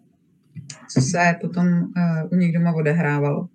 co 0.91 1.01
se 1.01 1.35
potom 1.41 1.67
uh, 1.67 2.33
u 2.33 2.37
nich 2.37 2.53
doma 2.55 2.73
odehrávalo. 2.73 3.49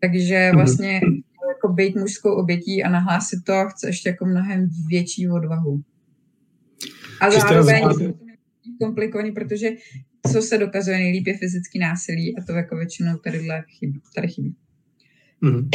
Takže 0.00 0.48
mhm. 0.48 0.56
vlastně 0.56 1.00
jako 1.48 1.68
být 1.74 1.96
mužskou 1.96 2.30
obětí 2.34 2.84
a 2.84 2.90
nahlásit 2.90 3.44
to 3.44 3.68
chce 3.68 3.88
ještě 3.88 4.08
jako 4.08 4.24
mnohem 4.24 4.68
větší 4.88 5.28
odvahu. 5.28 5.80
A 7.20 7.30
zároveň 7.30 7.82
komplikovaný, 8.80 9.32
protože 9.32 9.68
co 10.32 10.42
se 10.42 10.58
dokazuje 10.58 10.98
nejlíp 10.98 11.26
je 11.26 11.38
fyzický 11.38 11.78
násilí 11.78 12.38
a 12.38 12.42
to 12.42 12.52
jako 12.52 12.76
většinou 12.76 13.16
tady 13.16 13.48
chybí. 13.78 14.00
Tady 14.14 14.28
chybí. 14.28 14.54
Mm. 15.40 15.70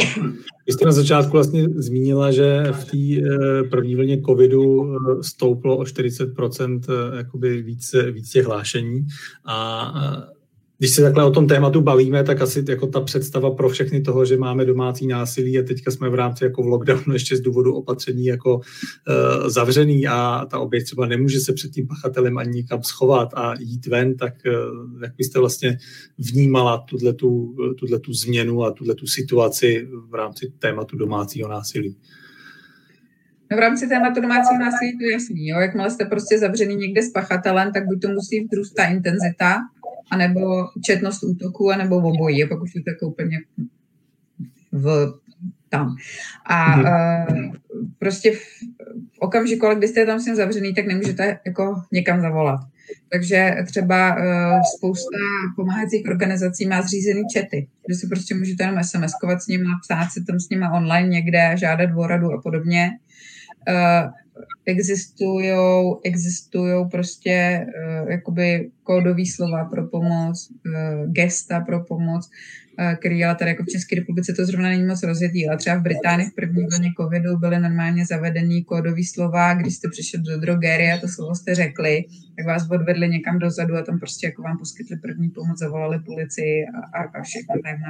Vy 0.66 0.72
jste 0.72 0.84
na 0.84 0.92
začátku 0.92 1.32
vlastně 1.32 1.68
zmínila, 1.68 2.30
že 2.30 2.64
v 2.72 2.84
té 2.84 2.98
eh, 2.98 3.62
první 3.70 3.96
vlně 3.96 4.22
covidu 4.22 4.96
eh, 4.96 5.22
stouplo 5.22 5.76
o 5.76 5.82
40% 5.82 6.80
eh, 6.88 7.16
jakoby 7.16 7.62
více, 7.62 8.10
víc 8.10 8.30
těch 8.30 8.46
hlášení 8.46 9.06
a 9.44 9.92
když 10.84 10.94
se 10.94 11.02
takhle 11.02 11.24
o 11.24 11.30
tom 11.30 11.46
tématu 11.46 11.80
bavíme, 11.80 12.24
tak 12.24 12.40
asi 12.40 12.64
jako 12.68 12.86
ta 12.86 13.00
představa 13.00 13.50
pro 13.50 13.68
všechny 13.68 14.00
toho, 14.00 14.24
že 14.24 14.36
máme 14.36 14.64
domácí 14.64 15.06
násilí 15.06 15.58
a 15.58 15.62
teďka 15.62 15.90
jsme 15.90 16.08
v 16.08 16.14
rámci 16.14 16.44
jako 16.44 16.62
v 16.62 16.66
lockdownu 16.66 17.12
ještě 17.12 17.36
z 17.36 17.40
důvodu 17.40 17.74
opatření 17.74 18.24
jako 18.26 18.56
uh, 18.56 19.48
zavřený 19.48 20.06
a 20.06 20.46
ta 20.50 20.58
oběť 20.58 20.84
třeba 20.84 21.06
nemůže 21.06 21.40
se 21.40 21.52
před 21.52 21.70
tím 21.70 21.86
pachatelem 21.86 22.38
ani 22.38 22.50
nikam 22.50 22.82
schovat 22.82 23.28
a 23.34 23.54
jít 23.58 23.86
ven, 23.86 24.16
tak 24.16 24.34
uh, 24.46 25.02
jak 25.02 25.16
byste 25.16 25.38
vlastně 25.40 25.78
vnímala 26.18 26.84
tuhle 27.76 27.98
tu 28.00 28.12
změnu 28.12 28.64
a 28.64 28.70
tuhle 28.70 28.94
tu 28.94 29.06
situaci 29.06 29.88
v 30.10 30.14
rámci 30.14 30.52
tématu 30.58 30.96
domácího 30.96 31.48
násilí? 31.48 31.96
No 33.50 33.56
v 33.56 33.60
rámci 33.60 33.86
tématu 33.86 34.20
domácího 34.20 34.58
násilí 34.58 34.98
to 34.98 35.04
je 35.04 35.12
jasný. 35.12 35.48
Jo? 35.48 35.58
Jakmile 35.60 35.90
jste 35.90 36.04
prostě 36.04 36.38
zavřený 36.38 36.76
někde 36.76 37.02
s 37.02 37.12
pachatelem, 37.12 37.72
tak 37.72 37.86
buď 37.86 38.00
to 38.02 38.08
musí 38.08 38.44
vzrůst 38.44 38.74
ta 38.74 38.84
intenzita, 38.84 39.56
anebo 40.10 40.66
četnost 40.84 41.22
útoků, 41.24 41.70
anebo 41.70 41.96
obojí, 41.96 42.48
pak 42.48 42.62
už 42.62 42.74
je 42.74 42.82
to 42.82 42.90
jako 42.90 43.06
úplně 43.06 43.38
v 44.72 45.14
tam. 45.74 45.96
A 46.46 46.76
mm. 46.76 46.84
uh, 46.84 47.54
prostě 47.98 48.32
v, 48.32 48.38
v 49.12 49.18
okamžiku, 49.18 49.66
ale 49.66 49.74
když 49.74 49.90
jste 49.90 50.06
tam 50.06 50.20
s 50.20 50.24
tím 50.24 50.34
zavřený, 50.34 50.74
tak 50.74 50.86
nemůžete 50.86 51.38
jako 51.46 51.82
někam 51.92 52.20
zavolat. 52.20 52.60
Takže 53.12 53.56
třeba 53.66 54.16
uh, 54.16 54.60
spousta 54.76 55.18
pomáhajících 55.56 56.06
organizací 56.08 56.66
má 56.66 56.82
zřízený 56.82 57.22
čety, 57.32 57.68
kde 57.86 57.94
si 57.94 58.06
prostě 58.06 58.34
můžete 58.34 58.62
jenom 58.62 58.76
SMS-kovat 58.78 59.38
s 59.38 59.46
nimi, 59.46 59.64
psát 59.82 60.10
si 60.10 60.24
tam 60.24 60.40
s 60.40 60.48
nimi 60.48 60.66
online 60.76 61.08
někde, 61.08 61.52
žádat 61.54 61.90
o 61.96 62.06
radu 62.06 62.32
a 62.32 62.42
podobně. 62.42 62.90
Uh, 63.68 64.10
existují 64.66 65.50
existujou 66.04 66.88
prostě 66.88 67.66
uh, 67.66 68.10
jakoby 68.10 68.70
kódový 68.82 69.26
slova 69.26 69.64
pro 69.64 69.86
pomoc, 69.88 70.50
uh, 70.50 71.12
gesta 71.12 71.60
pro 71.60 71.84
pomoc, 71.84 72.30
uh, 72.78 72.94
který 72.94 73.24
ale 73.24 73.34
tady 73.34 73.50
jako 73.50 73.62
v 73.62 73.72
České 73.72 73.96
republice 73.96 74.32
to 74.32 74.46
zrovna 74.46 74.68
není 74.68 74.84
moc 74.84 75.02
rozjetý, 75.02 75.48
ale 75.48 75.58
třeba 75.58 75.76
v 75.76 75.82
Británii 75.82 76.28
v 76.28 76.34
první 76.34 76.66
vlně 76.66 76.90
covidu 77.00 77.36
byly 77.36 77.58
normálně 77.60 78.06
zavedený 78.06 78.64
kódový 78.64 79.04
slova, 79.04 79.54
když 79.54 79.74
jste 79.74 79.88
přišli 79.88 80.18
do 80.18 80.40
drogerie 80.40 80.92
a 80.92 81.00
to 81.00 81.08
slovo 81.08 81.34
jste 81.34 81.54
řekli, 81.54 82.04
tak 82.36 82.46
vás 82.46 82.70
odvedli 82.70 83.08
někam 83.08 83.38
dozadu 83.38 83.76
a 83.76 83.82
tam 83.82 83.98
prostě 83.98 84.26
jako 84.26 84.42
vám 84.42 84.58
poskytli 84.58 84.96
první 84.96 85.30
pomoc, 85.30 85.58
zavolali 85.58 85.98
policii 86.06 86.66
a, 86.66 86.98
a, 86.98 87.18
a 87.18 87.22
všechno 87.22 87.54
tak 87.64 87.80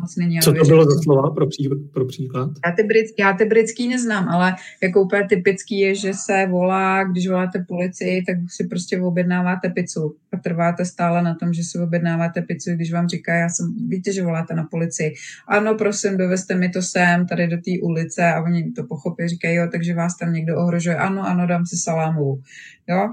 moc 0.00 0.16
není. 0.16 0.40
Co 0.40 0.52
to 0.52 0.64
bylo 0.64 0.84
za 0.84 1.00
slova 1.02 1.30
pro, 1.30 1.46
pří, 1.46 1.70
pro 1.92 2.04
příklad? 2.04 2.50
Já 2.66 2.72
ty, 2.72 2.82
brit, 2.82 3.06
já 3.18 3.32
ty 3.32 3.44
britský 3.44 3.88
neznám, 3.88 4.28
ale 4.28 4.54
jako 4.82 5.02
úplně 5.02 5.26
typický 5.28 5.78
je, 5.78 5.94
že 5.94 6.14
se 6.14 6.46
volá, 6.50 7.04
když 7.04 7.28
voláte 7.28 7.64
policii, 7.68 8.24
tak 8.24 8.36
si 8.48 8.68
prostě 8.68 9.00
objednáváte 9.00 9.68
pizzu 9.68 10.16
a 10.32 10.36
trváte 10.36 10.84
stále 10.84 11.22
na 11.22 11.34
tom, 11.34 11.52
že 11.52 11.62
si 11.62 11.78
objednáváte 11.78 12.42
pizzu, 12.42 12.70
když 12.74 12.92
vám 12.92 13.08
říká, 13.08 13.34
já 13.34 13.48
jsem, 13.48 13.74
víte, 13.88 14.12
že 14.12 14.22
voláte 14.22 14.54
na 14.54 14.64
policii. 14.64 15.14
Ano, 15.48 15.74
prosím, 15.74 16.16
dovezte 16.16 16.54
mi 16.54 16.68
to 16.68 16.82
sem, 16.82 17.26
tady 17.26 17.46
do 17.46 17.56
té 17.56 17.70
ulice 17.82 18.32
a 18.32 18.42
oni 18.42 18.72
to 18.72 18.84
pochopí, 18.84 19.28
říkají, 19.28 19.56
jo, 19.56 19.68
takže 19.72 19.94
vás 19.94 20.16
tam 20.16 20.32
někdo 20.32 20.56
ohrožuje. 20.56 20.96
Ano, 20.96 21.22
ano, 21.22 21.46
dám 21.46 21.66
si 21.66 21.76
salámovou. 21.76 22.40
Jo, 22.88 23.10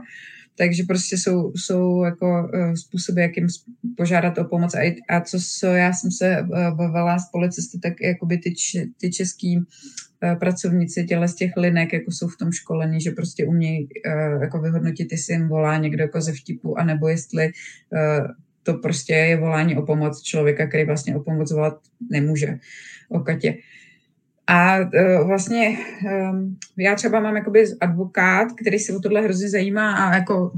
takže 0.59 0.83
prostě 0.83 1.17
jsou, 1.17 1.51
jsou 1.55 2.03
jako 2.03 2.49
uh, 2.53 2.73
způsoby, 2.73 3.21
jak 3.21 3.37
jim 3.37 3.47
požádat 3.97 4.37
o 4.37 4.43
pomoc. 4.43 4.75
A, 4.75 4.95
a 5.09 5.21
co, 5.21 5.37
co 5.59 5.67
já 5.67 5.93
jsem 5.93 6.11
se 6.11 6.41
uh, 6.41 6.77
bavila 6.77 7.19
s 7.19 7.31
policisty, 7.31 7.79
tak 7.79 7.93
jakoby 8.01 8.37
ty, 8.37 8.53
ty 8.97 9.11
český 9.11 9.57
uh, 9.57 9.63
pracovníci 10.39 11.03
těle 11.03 11.27
z 11.27 11.35
těch 11.35 11.51
linek 11.57 11.93
jako 11.93 12.11
jsou 12.11 12.27
v 12.27 12.37
tom 12.37 12.51
školení, 12.51 13.01
že 13.01 13.11
prostě 13.11 13.45
umějí 13.45 13.87
uh, 13.87 14.41
jako 14.41 14.61
vyhodnotit, 14.61 15.11
jestli 15.11 15.33
jim 15.33 15.47
volá 15.47 15.77
někdo 15.77 16.03
jako 16.03 16.21
ze 16.21 16.31
vtipu, 16.33 16.79
anebo 16.79 17.07
jestli 17.07 17.45
uh, 17.45 18.27
to 18.63 18.73
prostě 18.73 19.13
je 19.13 19.37
volání 19.37 19.77
o 19.77 19.85
pomoc 19.85 20.21
člověka, 20.21 20.67
který 20.67 20.85
vlastně 20.85 21.15
o 21.15 21.23
pomoc 21.23 21.51
volat 21.51 21.77
nemůže 22.11 22.59
o 23.09 23.19
Katě. 23.19 23.57
A 24.51 24.79
uh, 24.79 25.27
vlastně 25.27 25.77
um, 26.31 26.57
já 26.77 26.95
třeba 26.95 27.19
mám 27.19 27.35
jakoby 27.35 27.65
advokát, 27.81 28.47
který 28.61 28.79
se 28.79 28.95
o 28.95 28.99
tohle 28.99 29.21
hrozně 29.21 29.49
zajímá 29.49 29.95
a 29.95 30.15
jako 30.15 30.51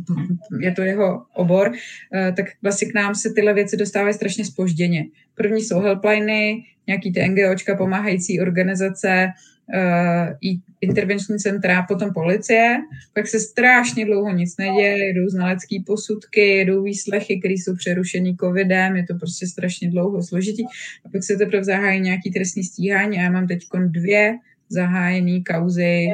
je 0.60 0.72
to 0.72 0.82
jeho 0.82 1.26
obor, 1.34 1.68
uh, 1.68 2.36
tak 2.36 2.46
vlastně 2.62 2.88
k 2.88 2.94
nám 2.94 3.16
se 3.16 3.30
tyhle 3.36 3.54
věci 3.54 3.78
dostávají 3.78 4.14
strašně 4.14 4.46
spožděně. 4.46 5.06
První 5.36 5.62
jsou 5.62 5.80
helpliny, 5.80 6.64
nějaký 6.88 7.14
ty 7.14 7.30
NGOčka, 7.30 7.76
pomáhající 7.76 8.42
organizace, 8.42 9.28
uh, 9.74 10.50
intervenční 10.82 11.38
centra, 11.38 11.84
potom 11.84 12.14
policie, 12.14 12.78
pak 13.14 13.28
se 13.28 13.40
strašně 13.40 14.06
dlouho 14.06 14.32
nic 14.34 14.58
neděje, 14.58 15.06
jedou 15.06 15.28
znalecké 15.28 15.76
posudky, 15.86 16.42
jedou 16.42 16.84
výslechy, 16.84 17.40
které 17.40 17.54
jsou 17.54 17.76
přerušený 17.76 18.38
covidem, 18.38 18.96
je 18.96 19.06
to 19.06 19.16
prostě 19.16 19.48
strašně 19.48 19.92
dlouho 19.92 20.24
složitý. 20.24 20.64
A 21.06 21.10
pak 21.10 21.24
se 21.24 21.36
teprve 21.36 21.64
zahájí 21.64 22.02
nějaký 22.02 22.32
trestní 22.32 22.64
stíhání 22.64 23.18
a 23.18 23.22
já 23.22 23.32
mám 23.32 23.48
teď 23.48 23.60
dvě 23.88 24.34
zahájené 24.70 25.42
kauzy 25.44 26.08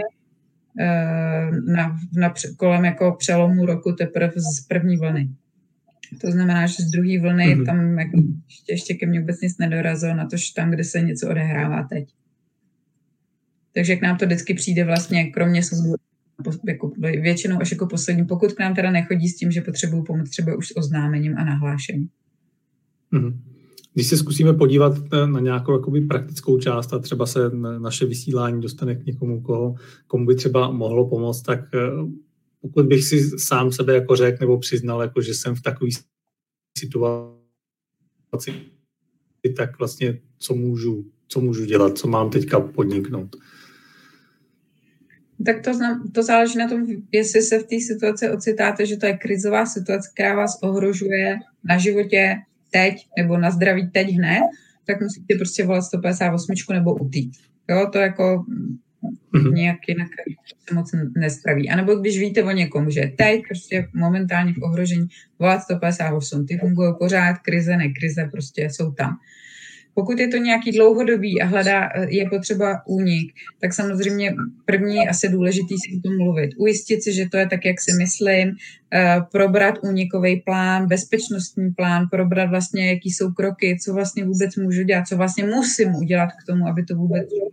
uh, 0.80 1.74
na, 1.76 1.97
na, 2.18 2.34
kolem 2.58 2.86
jako 2.86 3.16
přelomu 3.20 3.66
roku 3.66 3.91
teprve 3.91 4.34
z 4.36 4.68
první 4.68 4.97
vlny. 4.97 5.30
To 6.22 6.32
znamená, 6.32 6.68
že 6.68 6.84
z 6.84 6.91
druhé 6.91 7.20
vlny 7.20 7.55
mm-hmm. 7.55 7.66
tam 7.66 7.99
jako 7.99 8.18
ještě, 8.49 8.74
ještě 8.74 8.93
ke 8.93 9.05
mně 9.05 9.20
vůbec 9.20 9.41
nic 9.41 9.58
nedorazilo 9.58 10.16
na 10.16 10.26
to, 10.26 10.38
že 10.38 10.53
tam, 10.55 10.72
kde 10.72 10.84
se 10.84 11.01
něco 11.01 11.30
odehrává 11.30 11.84
teď. 11.84 12.10
Takže 13.78 13.95
k 13.95 14.01
nám 14.01 14.17
to 14.17 14.25
vždycky 14.25 14.53
přijde 14.53 14.84
vlastně, 14.84 15.32
kromě 15.32 15.63
soudu, 15.63 15.93
jako 16.67 16.91
většinou 16.97 17.61
až 17.61 17.71
jako 17.71 17.88
poslední, 17.88 18.25
pokud 18.25 18.53
k 18.53 18.59
nám 18.59 18.75
teda 18.75 18.91
nechodí 18.91 19.30
s 19.30 19.36
tím, 19.36 19.51
že 19.51 19.61
potřebují 19.61 20.03
pomoc 20.03 20.30
třeba 20.30 20.55
už 20.55 20.67
s 20.67 20.78
oznámením 20.78 21.38
a 21.38 21.43
nahlášením. 21.43 22.09
Mm-hmm. 23.13 23.38
Když 23.93 24.07
se 24.07 24.17
zkusíme 24.17 24.53
podívat 24.53 24.93
na 25.25 25.39
nějakou 25.39 25.73
jakoby 25.73 26.01
praktickou 26.01 26.59
část 26.59 26.93
a 26.93 26.99
třeba 26.99 27.25
se 27.25 27.39
naše 27.78 28.05
vysílání 28.05 28.61
dostane 28.61 28.95
k 28.95 29.05
někomu, 29.05 29.41
koho, 29.41 29.75
komu 30.07 30.25
by 30.25 30.36
třeba 30.36 30.71
mohlo 30.71 31.09
pomoct, 31.09 31.41
tak 31.41 31.59
eh, 31.73 31.80
pokud 32.61 32.86
bych 32.86 33.03
si 33.03 33.39
sám 33.39 33.71
sebe 33.71 33.93
jako 33.93 34.15
řekl 34.15 34.38
nebo 34.41 34.57
přiznal, 34.57 35.01
jako 35.01 35.21
že 35.21 35.34
jsem 35.34 35.55
v 35.55 35.61
takové 35.61 35.91
situaci, 36.78 38.53
tak 39.57 39.80
vlastně 39.80 40.19
co 40.38 40.55
můžu, 40.55 41.05
co 41.28 41.41
můžu 41.41 41.65
dělat, 41.65 41.97
co 41.97 42.07
mám 42.07 42.30
teďka 42.30 42.59
podniknout. 42.59 43.36
Tak 45.45 45.61
to, 45.63 45.73
znam, 45.73 46.11
to 46.11 46.23
záleží 46.23 46.57
na 46.57 46.67
tom, 46.67 46.85
jestli 47.11 47.41
se 47.41 47.59
v 47.59 47.63
té 47.63 47.79
situaci 47.79 48.29
ocitáte, 48.29 48.85
že 48.85 48.97
to 48.97 49.05
je 49.05 49.17
krizová 49.17 49.65
situace, 49.65 50.09
která 50.13 50.35
vás 50.35 50.59
ohrožuje 50.61 51.39
na 51.63 51.77
životě 51.77 52.35
teď 52.71 53.07
nebo 53.17 53.38
na 53.38 53.51
zdraví 53.51 53.89
teď 53.89 54.07
hned, 54.07 54.41
tak 54.85 55.01
musíte 55.01 55.35
prostě 55.35 55.65
volat 55.65 55.83
158 55.83 56.53
nebo 56.73 56.95
utít. 56.95 57.31
Jo, 57.69 57.89
to 57.91 57.97
jako 57.97 58.45
Mm-hmm. 59.33 59.53
Nějak 59.53 59.77
jinak 59.88 60.07
se 60.69 60.75
moc 60.75 60.91
nespraví. 61.17 61.69
A 61.69 61.75
nebo 61.75 61.95
když 61.95 62.19
víte 62.19 62.43
o 62.43 62.51
někom, 62.51 62.91
že 62.91 63.11
teď 63.17 63.41
prostě 63.47 63.88
momentálně 63.93 64.53
v 64.53 64.63
ohrožení 64.63 65.07
volat 65.39 65.61
158, 65.61 66.45
ty 66.45 66.57
fungují 66.57 66.93
pořád, 66.99 67.38
krize, 67.38 67.77
ne 67.77 67.89
krize, 67.89 68.29
prostě 68.31 68.69
jsou 68.71 68.91
tam. 68.91 69.17
Pokud 69.97 70.19
je 70.19 70.27
to 70.27 70.37
nějaký 70.37 70.71
dlouhodobý 70.71 71.41
a 71.41 71.45
hledá, 71.45 71.89
je 72.07 72.29
potřeba 72.29 72.81
únik, 72.87 73.33
tak 73.61 73.73
samozřejmě 73.73 74.35
první 74.65 75.07
asi 75.07 75.29
důležitý 75.29 75.75
si 75.77 75.97
o 75.97 76.01
tom 76.01 76.17
mluvit. 76.17 76.49
Ujistit 76.57 77.03
si, 77.03 77.13
že 77.13 77.29
to 77.29 77.37
je 77.37 77.47
tak, 77.47 77.65
jak 77.65 77.81
si 77.81 77.91
myslím, 77.97 78.55
eh, 78.93 79.17
probrat 79.31 79.75
únikový 79.83 80.41
plán, 80.45 80.87
bezpečnostní 80.87 81.71
plán, 81.71 82.07
probrat 82.11 82.49
vlastně, 82.49 82.89
jaký 82.89 83.09
jsou 83.09 83.31
kroky, 83.31 83.77
co 83.85 83.93
vlastně 83.93 84.25
vůbec 84.25 84.55
můžu 84.55 84.83
dělat, 84.83 85.07
co 85.07 85.17
vlastně 85.17 85.45
musím 85.45 85.95
udělat 85.95 86.27
k 86.27 86.45
tomu, 86.45 86.67
aby 86.67 86.83
to 86.83 86.95
vůbec 86.95 87.29
bylo 87.29 87.49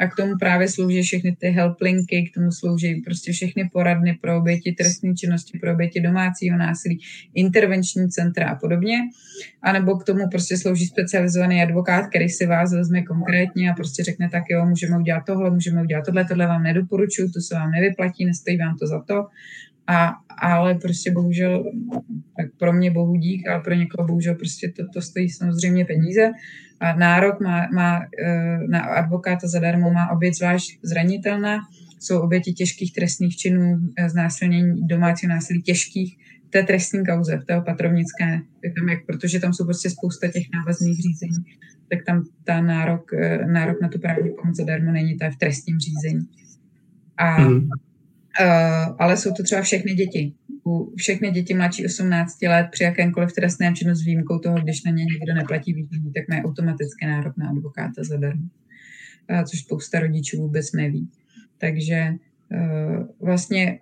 a 0.00 0.06
k 0.06 0.16
tomu 0.16 0.32
právě 0.40 0.68
slouží 0.68 1.02
všechny 1.02 1.36
ty 1.40 1.46
helplinky, 1.46 2.30
k 2.30 2.34
tomu 2.34 2.52
slouží 2.52 2.94
prostě 2.94 3.32
všechny 3.32 3.70
poradny 3.72 4.18
pro 4.20 4.38
oběti 4.38 4.72
trestní 4.72 5.16
činnosti, 5.16 5.58
pro 5.58 5.72
oběti 5.72 6.00
domácího 6.00 6.58
násilí, 6.58 7.00
intervenční 7.34 8.08
centra 8.08 8.48
a 8.48 8.54
podobně. 8.54 8.98
A 9.62 9.72
nebo 9.72 9.96
k 9.96 10.04
tomu 10.04 10.28
prostě 10.30 10.56
slouží 10.56 10.86
specializovaný 10.86 11.62
advokát, 11.62 12.06
který 12.06 12.28
si 12.28 12.46
vás 12.46 12.72
vezme 12.72 13.02
konkrétně 13.02 13.70
a 13.70 13.74
prostě 13.74 14.04
řekne 14.04 14.28
tak 14.30 14.44
jo, 14.50 14.66
můžeme 14.66 14.98
udělat 14.98 15.22
tohle, 15.26 15.50
můžeme 15.50 15.82
udělat 15.82 16.04
tohle, 16.06 16.24
tohle 16.24 16.46
vám 16.46 16.62
nedoporučuju, 16.62 17.32
to 17.32 17.40
se 17.40 17.54
vám 17.54 17.70
nevyplatí, 17.70 18.24
nestojí 18.24 18.58
vám 18.58 18.76
to 18.76 18.86
za 18.86 19.02
to. 19.02 19.26
A, 19.86 20.12
ale 20.42 20.74
prostě 20.74 21.10
bohužel, 21.10 21.64
tak 22.36 22.46
pro 22.58 22.72
mě 22.72 22.90
bohu 22.90 23.16
dík, 23.16 23.48
ale 23.48 23.60
pro 23.60 23.74
někoho 23.74 24.06
bohužel 24.06 24.34
prostě 24.34 24.72
to, 24.76 24.82
to 24.94 25.02
stojí 25.02 25.30
samozřejmě 25.30 25.84
peníze. 25.84 26.30
A 26.80 26.96
nárok 26.96 27.40
má, 27.40 27.68
má 27.74 28.00
eh, 28.00 28.58
na 28.68 28.80
advokáta 28.80 29.48
zadarmo 29.48 29.90
má 29.90 30.10
oběť 30.10 30.34
zvlášť 30.34 30.78
zranitelná, 30.82 31.58
jsou 32.00 32.20
oběti 32.20 32.52
těžkých 32.52 32.92
trestných 32.92 33.36
činů, 33.36 33.80
eh, 33.98 34.08
znásilnění 34.08 34.86
domácího 34.86 35.30
násilí 35.30 35.62
těžkých, 35.62 36.16
v 36.48 36.50
té 36.50 36.62
trestní 36.62 37.06
kauze, 37.06 37.38
v 37.38 37.44
té 37.44 37.56
opatrovnické, 37.56 38.40
tam 38.76 38.88
jak, 38.88 39.06
protože 39.06 39.40
tam 39.40 39.52
jsou 39.52 39.64
prostě 39.64 39.90
spousta 39.90 40.28
těch 40.28 40.46
návazných 40.54 40.96
řízení, 41.02 41.44
tak 41.90 41.98
tam 42.06 42.24
ta 42.44 42.60
nárok, 42.60 43.12
eh, 43.12 43.46
nárok 43.46 43.80
na 43.82 43.88
tu 43.88 43.98
právní 43.98 44.30
pomoc 44.30 44.56
zadarmo 44.56 44.92
není, 44.92 45.16
to 45.16 45.24
je 45.24 45.30
v 45.30 45.36
trestním 45.36 45.78
řízení. 45.78 46.28
A 47.16 47.40
mm. 47.40 47.68
Uh, 48.40 48.94
ale 48.98 49.16
jsou 49.16 49.32
to 49.32 49.42
třeba 49.42 49.62
všechny 49.62 49.94
děti. 49.94 50.32
U 50.68 50.94
všechny 50.96 51.30
děti 51.30 51.54
mladší 51.54 51.86
18 51.86 52.42
let 52.42 52.66
při 52.70 52.84
jakémkoliv 52.84 53.32
trestném 53.32 53.74
činu 53.74 53.94
s 53.94 54.04
výjimkou 54.04 54.38
toho, 54.38 54.60
když 54.60 54.84
na 54.84 54.90
ně 54.90 55.04
někdo 55.04 55.34
neplatí 55.34 55.72
výživní, 55.72 56.12
tak 56.12 56.28
mají 56.28 56.42
automaticky 56.42 57.06
nárok 57.06 57.36
na 57.36 57.48
advokáta 57.48 58.04
zadarmo, 58.04 58.48
což 59.44 59.60
spousta 59.60 60.00
rodičů 60.00 60.36
vůbec 60.36 60.72
neví. 60.72 61.08
Takže 61.58 62.08
uh, 62.52 63.06
vlastně 63.20 63.78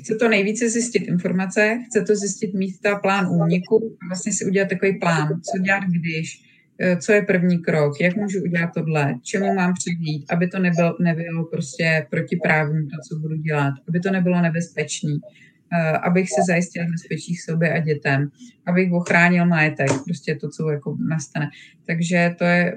chce 0.00 0.14
to 0.14 0.28
nejvíce 0.28 0.70
zjistit 0.70 0.98
informace, 0.98 1.78
chce 1.86 2.02
to 2.02 2.16
zjistit 2.16 2.54
místa 2.54 2.96
plán 2.96 3.26
úniku 3.42 3.96
a 4.02 4.06
vlastně 4.08 4.32
si 4.32 4.44
udělat 4.44 4.68
takový 4.68 4.98
plán, 4.98 5.28
co 5.28 5.62
dělat 5.62 5.84
když, 5.84 6.44
Eh, 6.80 6.96
co 6.96 7.12
je 7.12 7.22
první 7.22 7.58
krok, 7.58 8.00
jak 8.00 8.16
můžu 8.16 8.42
udělat 8.42 8.70
tohle, 8.74 9.14
čemu 9.22 9.54
mám 9.54 9.74
předjít, 9.74 10.24
aby 10.30 10.48
to 10.48 10.58
nebylo, 10.58 10.96
nebylo 11.00 11.44
prostě 11.44 12.06
protiprávní 12.10 12.88
to, 12.88 12.96
co 13.08 13.18
budu 13.18 13.36
dělat, 13.36 13.74
aby 13.88 14.00
to 14.00 14.10
nebylo 14.10 14.40
nebezpečný, 14.40 15.18
eh, 15.22 15.53
abych 16.02 16.28
se 16.28 16.42
zajistil 16.46 16.90
bezpečí 16.90 17.34
sobě 17.34 17.72
a 17.72 17.78
dětem, 17.78 18.30
abych 18.66 18.92
ochránil 18.92 19.46
majetek, 19.46 19.90
prostě 20.04 20.34
to, 20.34 20.48
co 20.48 20.70
jako 20.70 20.96
nastane. 21.08 21.50
Takže 21.86 22.34
to 22.38 22.44
je, 22.44 22.74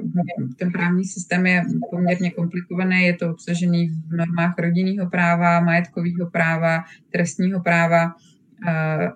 ten 0.59 0.71
právní 0.71 1.05
systém 1.05 1.45
je 1.45 1.63
poměrně 1.91 2.31
komplikovaný, 2.31 3.03
je 3.03 3.13
to 3.13 3.31
obsažený 3.31 3.89
v 3.89 4.15
normách 4.17 4.55
rodinného 4.59 5.09
práva, 5.09 5.59
majetkového 5.59 6.29
práva, 6.31 6.83
trestního 7.11 7.61
práva, 7.61 8.13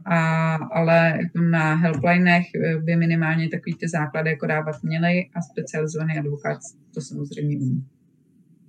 a, 0.05 0.55
ale 0.55 1.17
jako 1.21 1.41
na 1.41 1.75
helplinech 1.75 2.45
by 2.83 2.95
minimálně 2.95 3.49
takový 3.49 3.75
ty 3.75 3.87
základy 3.87 4.29
jako 4.29 4.45
dávat 4.45 4.83
měli 4.83 5.25
a 5.35 5.41
specializovaný 5.41 6.19
advokát 6.19 6.59
to 6.93 7.01
samozřejmě 7.01 7.57
umí. 7.57 7.85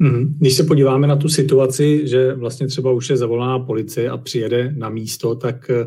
Mhm. 0.03 0.35
Když 0.39 0.55
se 0.55 0.65
podíváme 0.65 1.07
na 1.07 1.17
tu 1.17 1.29
situaci, 1.29 2.09
že 2.09 2.35
vlastně 2.35 2.67
třeba 2.67 2.93
už 2.93 3.11
je 3.11 3.17
zavolaná 3.17 3.59
policie 3.59 4.11
a 4.11 4.17
přijede 4.17 4.73
na 4.77 4.89
místo, 4.89 5.35
tak 5.35 5.71
eh, 5.71 5.87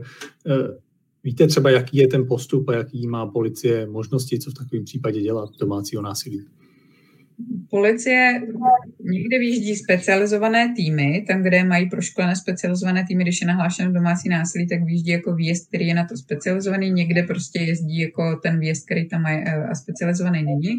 víte 1.24 1.48
třeba, 1.48 1.70
jaký 1.70 1.98
je 1.98 2.08
ten 2.08 2.28
postup 2.28 2.70
a 2.70 2.76
jaký 2.76 3.08
má 3.08 3.26
policie 3.26 3.88
možnosti, 3.88 4.40
co 4.40 4.52
v 4.52 4.54
takovém 4.54 4.84
případě 4.84 5.22
dělat 5.22 5.50
domácího 5.60 6.02
násilí? 6.02 6.46
policie 7.70 8.42
někde 9.00 9.40
vyjíždí 9.40 9.76
specializované 9.76 10.74
týmy, 10.76 11.26
tam, 11.28 11.44
kde 11.44 11.64
mají 11.64 11.90
proškolené 11.90 12.36
specializované 12.36 13.06
týmy, 13.08 13.24
když 13.24 13.42
je 13.42 13.48
nahlášeno 13.48 13.92
domácí 13.92 14.30
násilí, 14.30 14.68
tak 14.68 14.84
vyjíždí 14.84 15.12
jako 15.12 15.36
výjezd, 15.36 15.68
který 15.68 15.88
je 15.88 15.96
na 15.96 16.06
to 16.06 16.18
specializovaný, 16.18 16.92
někde 16.92 17.24
prostě 17.24 17.60
jezdí 17.60 18.00
jako 18.00 18.40
ten 18.44 18.60
výjezd, 18.60 18.86
který 18.86 19.08
tam 19.10 19.22
mají 19.22 19.44
eh, 19.48 19.66
a 19.66 19.76
specializovaný 19.76 20.44
není. 20.44 20.74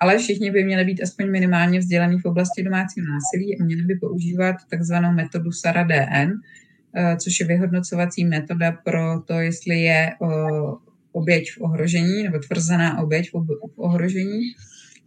Ale 0.00 0.18
všichni 0.18 0.50
by 0.50 0.64
měli 0.64 0.84
být 0.84 1.02
aspoň 1.02 1.30
minimálně 1.30 1.78
vzdělaní 1.78 2.18
v 2.18 2.24
oblasti 2.24 2.62
domácího 2.62 3.06
násilí 3.06 3.60
a 3.60 3.64
měli 3.64 3.82
by 3.82 3.94
používat 3.94 4.56
takzvanou 4.70 5.12
metodu 5.12 5.52
SARA 5.52 5.84
DN, 5.84 6.32
eh, 6.96 7.16
což 7.16 7.40
je 7.40 7.46
vyhodnocovací 7.46 8.24
metoda 8.24 8.72
pro 8.72 9.20
to, 9.20 9.32
jestli 9.32 9.80
je 9.80 10.12
oběť 11.12 11.52
v 11.52 11.60
ohrožení 11.60 12.22
nebo 12.22 12.38
tvrzená 12.38 12.98
oběť 12.98 13.30
v 13.32 13.34
ohrožení 13.76 14.40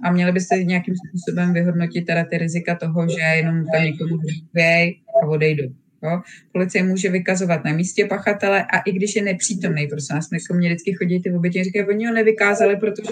a 0.04 0.12
měli 0.12 0.32
byste 0.32 0.64
nějakým 0.64 0.96
způsobem 1.08 1.54
vyhodnotit 1.54 2.06
teda 2.06 2.24
ty 2.24 2.38
rizika 2.38 2.76
toho, 2.76 3.10
že 3.10 3.22
jenom 3.22 3.66
tam 3.66 3.84
někomu 3.84 4.18
vyvěj 4.18 5.00
a 5.24 5.28
odejdou. 5.28 5.70
Jo? 6.04 6.22
Policie 6.52 6.84
může 6.84 7.10
vykazovat 7.10 7.66
na 7.66 7.74
místě 7.74 8.06
pachatele 8.06 8.64
a 8.64 8.80
i 8.80 8.92
když 8.92 9.16
je 9.16 9.24
nepřítomný, 9.24 9.88
prosím 9.88 10.16
nás, 10.16 10.28
jako 10.32 10.54
mě 10.54 10.70
vždycky 10.70 10.94
chodí 10.94 11.22
ty 11.22 11.32
oběti 11.32 11.60
a 11.60 11.64
říkají, 11.64 11.86
oni 11.86 12.08
ho 12.08 12.14
nevykázali, 12.14 12.78
protože 12.78 13.12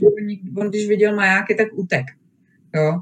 on, 0.57 0.69
když 0.69 0.87
viděl 0.87 1.15
majáky, 1.15 1.55
tak 1.55 1.67
utek. 1.73 2.05
Jo? 2.75 3.01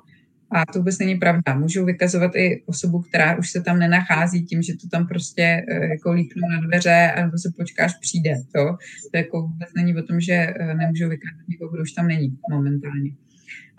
A 0.51 0.65
to 0.65 0.79
vůbec 0.79 0.99
není 0.99 1.15
pravda. 1.15 1.55
Můžou 1.55 1.85
vykazovat 1.85 2.35
i 2.35 2.63
osobu, 2.65 3.01
která 3.01 3.37
už 3.37 3.51
se 3.51 3.61
tam 3.61 3.79
nenachází 3.79 4.45
tím, 4.45 4.61
že 4.61 4.73
to 4.73 4.87
tam 4.89 5.07
prostě 5.07 5.65
eh, 5.69 5.85
jako 5.85 6.11
líknou 6.11 6.49
na 6.49 6.67
dveře 6.67 7.11
a 7.15 7.25
nebo 7.25 7.37
se 7.37 7.51
počkáš 7.57 7.93
přijde. 8.01 8.35
To, 8.55 8.77
to 9.11 9.17
jako 9.17 9.41
vůbec 9.41 9.69
není 9.75 9.97
o 9.97 10.03
tom, 10.03 10.19
že 10.19 10.33
eh, 10.33 10.73
nemůžou 10.73 11.09
vykázat 11.09 11.47
někoho, 11.47 11.71
kdo 11.71 11.81
už 11.81 11.91
tam 11.91 12.07
není 12.07 12.37
momentálně. 12.49 13.11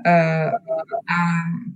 Eh, 0.06 0.50
a 1.08 1.16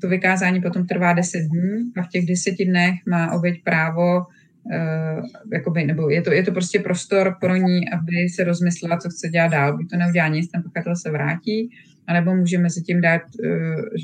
to 0.01 0.09
vykázání 0.09 0.61
potom 0.61 0.87
trvá 0.87 1.13
10 1.13 1.39
dní 1.39 1.93
a 1.97 2.03
v 2.03 2.09
těch 2.09 2.27
deseti 2.27 2.65
dnech 2.65 2.95
má 3.07 3.33
oběť 3.33 3.65
právo 3.65 4.27
Uh, 4.65 5.27
jakoby, 5.53 5.85
nebo 5.85 6.11
je 6.11 6.23
to, 6.23 6.33
je 6.33 6.43
to 6.43 6.53
prostě 6.53 6.79
prostor 6.79 7.37
pro 7.41 7.57
ní, 7.57 7.91
aby 7.91 8.29
se 8.29 8.45
rozmyslela, 8.45 8.97
co 8.97 9.09
chce 9.11 9.29
dělat 9.29 9.49
dál. 9.49 9.77
Buď 9.77 9.91
to 9.91 9.97
neudělá 9.97 10.29
nic, 10.29 10.51
ten 10.51 10.63
pachatel 10.63 10.97
se 10.97 11.11
vrátí, 11.11 11.71
anebo 12.11 12.35
můžeme 12.35 12.71
si 12.71 12.81
tím 12.83 13.01
dát 13.01 13.23
uh, 13.23 13.51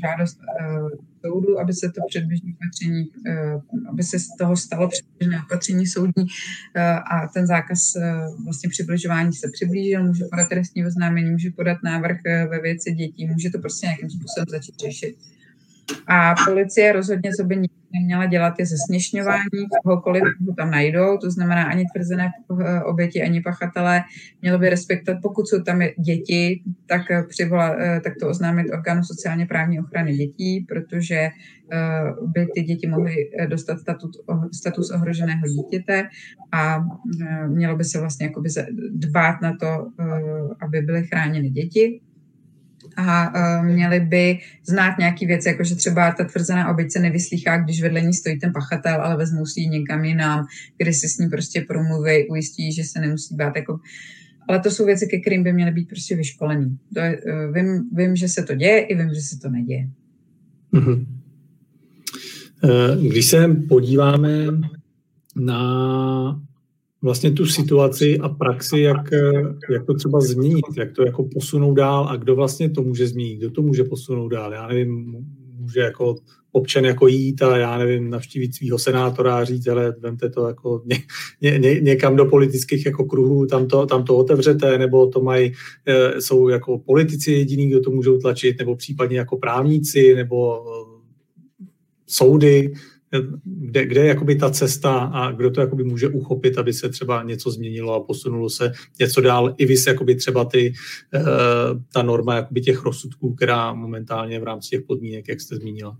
žádost 0.01 0.39
uh, 0.39 0.89
soudu, 1.25 1.59
aby 1.59 1.73
se 1.73 1.91
to 1.95 2.01
předběžné 2.07 2.51
opatření, 2.55 3.03
uh, 3.05 3.61
aby 3.89 4.03
se 4.03 4.19
z 4.19 4.27
toho 4.39 4.57
stalo 4.57 4.89
předběžné 4.89 5.41
opatření 5.45 5.87
soudní 5.87 6.23
uh, 6.23 6.81
a 6.83 7.27
ten 7.33 7.47
zákaz 7.47 7.79
uh, 7.95 8.43
vlastně 8.45 8.69
přibližování 8.69 9.33
se 9.33 9.47
přiblížil, 9.53 10.03
může 10.03 10.25
podat 10.31 10.49
trestní 10.49 10.85
oznámení, 10.85 11.31
může 11.31 11.49
podat 11.51 11.77
návrh 11.83 12.17
uh, 12.17 12.49
ve 12.51 12.59
věci 12.61 12.91
dětí, 12.91 13.27
může 13.27 13.49
to 13.49 13.59
prostě 13.59 13.85
nějakým 13.85 14.09
způsobem 14.09 14.45
začít 14.49 14.75
řešit. 14.79 15.15
A 16.07 16.35
policie 16.45 16.93
rozhodně, 16.93 17.31
co 17.31 17.43
by 17.43 17.55
nikdy 17.55 17.77
neměla 17.93 18.25
dělat, 18.25 18.59
je 18.59 18.65
zesměšňování 18.65 19.67
kohokoliv, 19.83 20.23
koho 20.23 20.55
tam 20.57 20.71
najdou, 20.71 21.17
to 21.17 21.31
znamená 21.31 21.63
ani 21.63 21.85
tvrzené 21.95 22.29
eh, 22.61 22.83
oběti, 22.83 23.21
ani 23.23 23.41
pachatelé. 23.41 24.03
Mělo 24.41 24.59
by 24.59 24.69
respektovat, 24.69 25.21
pokud 25.21 25.47
jsou 25.47 25.61
tam 25.61 25.79
děti, 26.05 26.61
tak, 26.85 27.11
eh, 27.11 27.23
přivola, 27.23 27.75
eh, 27.79 28.01
tak 28.01 28.13
to 28.19 28.29
oznámit 28.29 28.71
orgánu 28.73 29.03
sociálně 29.03 29.45
právní 29.45 29.79
ochrany 29.79 30.13
dětí, 30.13 30.65
protože 30.69 31.29
by 32.21 32.47
ty 32.55 32.61
děti 32.61 32.87
mohly 32.87 33.15
dostat 33.47 33.79
statut, 33.79 34.11
status 34.53 34.91
ohroženého 34.91 35.47
dítěte. 35.47 36.07
A 36.51 36.79
mělo 37.47 37.75
by 37.75 37.83
se 37.83 37.99
vlastně 37.99 38.31
dbát 38.91 39.41
na 39.41 39.53
to, 39.59 39.87
aby 40.61 40.81
byly 40.81 41.07
chráněny 41.07 41.49
děti 41.49 42.01
a 42.97 43.29
uh, 43.29 43.65
měli 43.65 43.99
by 43.99 44.39
znát 44.67 44.97
nějaký 44.99 45.25
věc, 45.25 45.45
jako 45.45 45.63
že 45.63 45.75
třeba 45.75 46.11
ta 46.11 46.23
tvrzená 46.23 46.71
oběť 46.71 46.91
se 46.91 46.99
nevyslýchá, 46.99 47.57
když 47.57 47.81
vedle 47.81 48.01
ní 48.01 48.13
stojí 48.13 48.39
ten 48.39 48.53
pachatel, 48.53 49.01
ale 49.01 49.17
vezmou 49.17 49.45
si 49.45 49.59
ji 49.59 49.67
někam 49.67 50.05
jinam, 50.05 50.45
kde 50.77 50.93
si 50.93 51.09
s 51.09 51.17
ní 51.17 51.29
prostě 51.29 51.65
promluví, 51.67 52.27
ujistí, 52.29 52.73
že 52.73 52.83
se 52.83 52.99
nemusí 52.99 53.35
bát. 53.35 53.55
Jako, 53.55 53.79
ale 54.47 54.59
to 54.59 54.71
jsou 54.71 54.85
věci, 54.85 55.07
ke 55.07 55.19
kterým 55.19 55.43
by 55.43 55.53
měly 55.53 55.71
být 55.71 55.87
prostě 55.89 56.15
vyškolený. 56.15 56.77
To 56.93 56.99
je, 56.99 57.21
uh, 57.21 57.53
vím, 57.53 57.89
vím, 57.93 58.15
že 58.15 58.27
se 58.27 58.43
to 58.43 58.55
děje, 58.55 58.79
i 58.79 58.95
vím, 58.95 59.09
že 59.13 59.21
se 59.21 59.39
to 59.39 59.49
neděje. 59.49 59.89
Mm-hmm. 60.73 61.05
Když 63.09 63.25
se 63.25 63.47
podíváme 63.69 64.29
na 65.35 66.41
vlastně 67.01 67.31
tu 67.31 67.45
situaci 67.45 68.17
a 68.17 68.29
praxi, 68.29 68.79
jak, 68.79 69.09
jak 69.71 69.85
to 69.85 69.93
třeba 69.93 70.21
změnit, 70.21 70.65
jak 70.77 70.91
to 70.91 71.05
jako 71.05 71.23
posunout 71.23 71.73
dál 71.73 72.07
a 72.09 72.15
kdo 72.15 72.35
vlastně 72.35 72.69
to 72.69 72.81
může 72.81 73.07
změnit, 73.07 73.37
kdo 73.37 73.51
to 73.51 73.61
může 73.61 73.83
posunout 73.83 74.29
dál. 74.29 74.53
Já 74.53 74.67
nevím, 74.67 75.15
může 75.59 75.79
jako 75.79 76.15
občan 76.51 76.85
jako 76.85 77.07
jít 77.07 77.41
a 77.41 77.57
já 77.57 77.77
nevím, 77.77 78.09
navštívit 78.09 78.55
svého 78.55 78.79
senátora 78.79 79.37
a 79.37 79.43
říct, 79.43 79.67
ale 79.67 79.95
vemte 79.99 80.29
to 80.29 80.47
jako 80.47 80.81
ně, 80.85 81.03
ně, 81.41 81.59
ně, 81.59 81.79
někam 81.81 82.15
do 82.15 82.25
politických 82.25 82.85
jako 82.85 83.05
kruhů, 83.05 83.45
tam 83.45 83.67
to, 83.67 83.85
tam 83.85 84.03
to 84.03 84.17
otevřete, 84.17 84.77
nebo 84.77 85.07
to 85.07 85.21
mají, 85.21 85.53
eh, 85.85 86.21
jsou 86.21 86.49
jako 86.49 86.79
politici 86.79 87.31
jediný, 87.31 87.69
kdo 87.69 87.81
to 87.81 87.91
můžou 87.91 88.17
tlačit, 88.17 88.59
nebo 88.59 88.75
případně 88.75 89.17
jako 89.17 89.37
právníci, 89.37 90.15
nebo 90.15 90.65
soudy, 92.07 92.73
kde, 93.43 93.85
kde 93.85 94.01
je 94.01 94.07
jakoby 94.07 94.35
ta 94.35 94.49
cesta 94.49 94.97
a 94.97 95.31
kdo 95.31 95.51
to 95.51 95.61
jakoby 95.61 95.83
může 95.83 96.07
uchopit, 96.07 96.57
aby 96.57 96.73
se 96.73 96.89
třeba 96.89 97.23
něco 97.23 97.51
změnilo 97.51 97.93
a 97.93 98.03
posunulo 98.03 98.49
se 98.49 98.71
něco 98.99 99.21
dál. 99.21 99.55
I 99.57 99.65
vy 99.65 99.77
se 99.77 99.89
jakoby 99.89 100.15
třeba 100.15 100.45
ty, 100.45 100.73
eh, 101.13 101.21
ta 101.93 102.01
norma 102.01 102.35
jakoby 102.35 102.61
těch 102.61 102.83
rozsudků, 102.83 103.33
která 103.33 103.73
momentálně 103.73 104.39
v 104.39 104.43
rámci 104.43 104.69
těch 104.69 104.81
podmínek, 104.81 105.27
jak 105.27 105.41
jste 105.41 105.55
zmínila. 105.55 105.97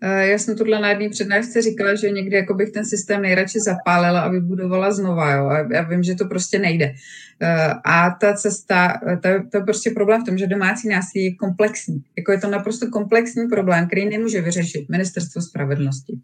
Eh, 0.00 0.26
já 0.26 0.38
jsem 0.38 0.56
tohle 0.56 0.80
na 0.80 0.88
jedné 0.88 1.08
přednášce 1.08 1.62
říkala, 1.62 1.94
že 1.94 2.10
někdy 2.10 2.36
jako 2.36 2.54
bych 2.54 2.70
ten 2.70 2.84
systém 2.84 3.22
nejradši 3.22 3.60
zapálila 3.60 4.20
a 4.20 4.28
vybudovala 4.28 4.92
znova. 4.92 5.32
Jo? 5.32 5.46
A 5.46 5.72
já 5.72 5.82
vím, 5.82 6.02
že 6.02 6.14
to 6.14 6.24
prostě 6.24 6.58
nejde. 6.58 6.94
Eh, 7.40 7.72
a 7.84 8.10
ta 8.20 8.32
cesta, 8.32 9.00
to, 9.22 9.28
to 9.50 9.56
je 9.56 9.64
prostě 9.64 9.90
problém 9.90 10.22
v 10.22 10.24
tom, 10.24 10.38
že 10.38 10.46
domácí 10.46 10.88
násilí 10.88 11.24
je 11.24 11.34
komplexní. 11.34 12.02
Jako 12.16 12.32
je 12.32 12.40
to 12.40 12.50
naprosto 12.50 12.90
komplexní 12.90 13.48
problém, 13.48 13.86
který 13.86 14.08
nemůže 14.08 14.40
vyřešit 14.40 14.88
ministerstvo 14.88 15.42
spravedlnosti. 15.42 16.18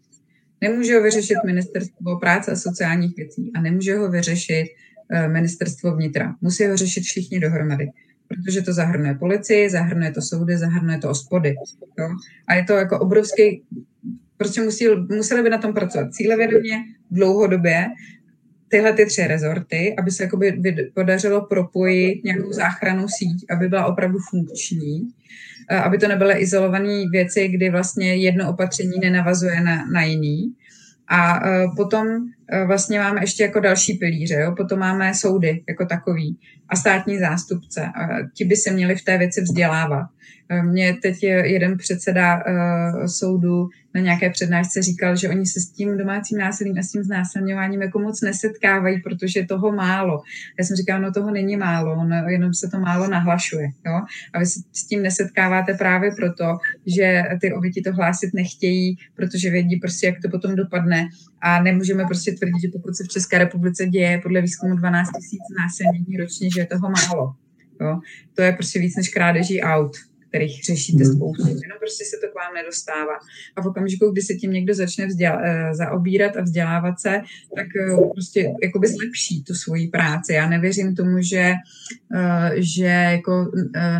Nemůže 0.61 0.95
ho 0.95 1.03
vyřešit 1.03 1.37
ministerstvo 1.45 2.19
práce 2.19 2.51
a 2.51 2.55
sociálních 2.55 3.15
věcí 3.17 3.51
a 3.55 3.61
nemůže 3.61 3.95
ho 3.95 4.09
vyřešit 4.09 4.65
eh, 5.11 5.27
ministerstvo 5.27 5.95
vnitra. 5.95 6.35
Musí 6.41 6.65
ho 6.65 6.77
řešit 6.77 7.01
všichni 7.01 7.39
dohromady 7.39 7.87
protože 8.35 8.61
to 8.61 8.73
zahrnuje 8.73 9.15
policii, 9.15 9.69
zahrnuje 9.69 10.11
to 10.11 10.21
soudy, 10.21 10.57
zahrnuje 10.57 10.97
to 10.97 11.09
ospody. 11.09 11.55
Jo? 11.99 12.09
A 12.47 12.53
je 12.53 12.63
to 12.63 12.73
jako 12.73 12.99
obrovský, 12.99 13.63
prostě 14.37 14.61
musí, 14.61 14.85
museli 15.15 15.43
by 15.43 15.49
na 15.49 15.57
tom 15.57 15.73
pracovat 15.73 16.13
cílevědomě, 16.13 16.83
dlouhodobě, 17.11 17.87
tyhle 18.67 18.93
ty 18.93 19.05
tři 19.05 19.27
rezorty, 19.27 19.95
aby 19.99 20.11
se 20.11 20.23
jakoby 20.23 20.61
podařilo 20.93 21.45
propojit 21.45 22.23
nějakou 22.23 22.51
záchranou 22.51 23.07
síť, 23.07 23.45
aby 23.49 23.69
byla 23.69 23.85
opravdu 23.85 24.17
funkční, 24.29 25.07
aby 25.83 25.97
to 25.97 26.07
nebyly 26.07 26.39
izolované 26.39 27.03
věci, 27.11 27.47
kdy 27.47 27.69
vlastně 27.69 28.15
jedno 28.15 28.49
opatření 28.49 28.99
nenavazuje 29.01 29.61
na, 29.61 29.85
na 29.85 30.03
jiný. 30.03 30.53
A 31.11 31.47
e, 31.47 31.67
potom 31.75 32.07
e, 32.47 32.65
vlastně 32.65 32.99
máme 32.99 33.21
ještě 33.21 33.43
jako 33.43 33.59
další 33.59 33.93
pilíře, 33.93 34.35
jo? 34.35 34.55
potom 34.57 34.79
máme 34.79 35.13
soudy 35.13 35.63
jako 35.69 35.85
takový 35.85 36.39
a 36.69 36.75
státní 36.75 37.19
zástupce. 37.19 37.89
Ti 38.33 38.45
by 38.45 38.55
se 38.55 38.71
měli 38.71 38.95
v 38.95 39.03
té 39.03 39.17
věci 39.17 39.41
vzdělávat. 39.41 40.07
Mě 40.63 40.93
teď 41.01 41.23
jeden 41.23 41.77
předseda 41.77 42.35
uh, 42.35 43.05
soudu 43.05 43.69
na 43.95 44.01
nějaké 44.01 44.29
přednášce 44.29 44.81
říkal, 44.81 45.15
že 45.15 45.29
oni 45.29 45.45
se 45.45 45.59
s 45.59 45.69
tím 45.69 45.97
domácím 45.97 46.37
násilím 46.37 46.77
a 46.79 46.83
s 46.83 46.91
tím 46.91 47.03
znásilňováním 47.03 47.81
jako 47.81 47.99
moc 47.99 48.21
nesetkávají, 48.21 49.01
protože 49.01 49.39
je 49.39 49.47
toho 49.47 49.71
málo. 49.71 50.21
Já 50.59 50.65
jsem 50.65 50.75
říkala, 50.75 50.99
no 50.99 51.11
toho 51.11 51.31
není 51.31 51.57
málo, 51.57 52.03
no, 52.03 52.15
jenom 52.29 52.53
se 52.53 52.69
to 52.69 52.79
málo 52.79 53.07
nahlašuje. 53.07 53.67
Jo? 53.85 54.01
A 54.33 54.39
vy 54.39 54.45
se 54.45 54.59
s 54.71 54.87
tím 54.87 55.03
nesetkáváte 55.03 55.73
právě 55.73 56.11
proto, 56.11 56.57
že 56.85 57.23
ty 57.41 57.53
oběti 57.53 57.81
to 57.81 57.93
hlásit 57.93 58.33
nechtějí, 58.33 58.97
protože 59.15 59.49
vědí 59.49 59.79
prostě, 59.79 60.07
jak 60.07 60.15
to 60.21 60.29
potom 60.29 60.55
dopadne. 60.55 61.09
A 61.41 61.63
nemůžeme 61.63 62.05
prostě 62.05 62.31
tvrdit, 62.31 62.61
že 62.61 62.67
pokud 62.73 62.95
se 62.95 63.03
v 63.03 63.07
České 63.07 63.37
republice 63.37 63.85
děje 63.85 64.19
podle 64.23 64.41
výzkumu 64.41 64.75
12 64.75 65.09
000 65.11 65.21
násilnění 65.63 66.17
ročně, 66.17 66.49
že 66.55 66.61
je 66.61 66.65
toho 66.65 66.89
málo. 66.89 67.35
Jo? 67.81 67.99
To 68.33 68.41
je 68.41 68.51
prostě 68.51 68.79
víc 68.79 68.95
než 68.95 69.09
krádeží 69.09 69.61
aut 69.61 69.97
kterých 70.31 70.63
řešíte 70.65 71.03
hmm. 71.03 71.13
spoustu, 71.13 71.47
jenom 71.47 71.77
prostě 71.79 72.03
se 72.05 72.17
to 72.21 72.27
k 72.31 72.35
vám 72.35 72.53
nedostává. 72.53 73.15
A 73.55 73.61
v 73.61 73.67
okamžiku, 73.67 74.11
kdy 74.11 74.21
se 74.21 74.33
tím 74.33 74.51
někdo 74.51 74.73
začne 74.73 75.07
eh, 75.21 75.75
zaobírat 75.75 76.37
a 76.37 76.41
vzdělávat 76.41 76.99
se, 76.99 77.21
tak 77.55 77.67
eh, 77.75 77.95
prostě 78.13 78.53
jakoby 78.63 78.87
zlepší 78.87 79.43
tu 79.43 79.53
svoji 79.53 79.87
práci. 79.87 80.33
Já 80.33 80.49
nevěřím 80.49 80.95
tomu, 80.95 81.21
že, 81.21 81.53
eh, 82.15 82.51
že 82.55 82.85
jako 83.17 83.51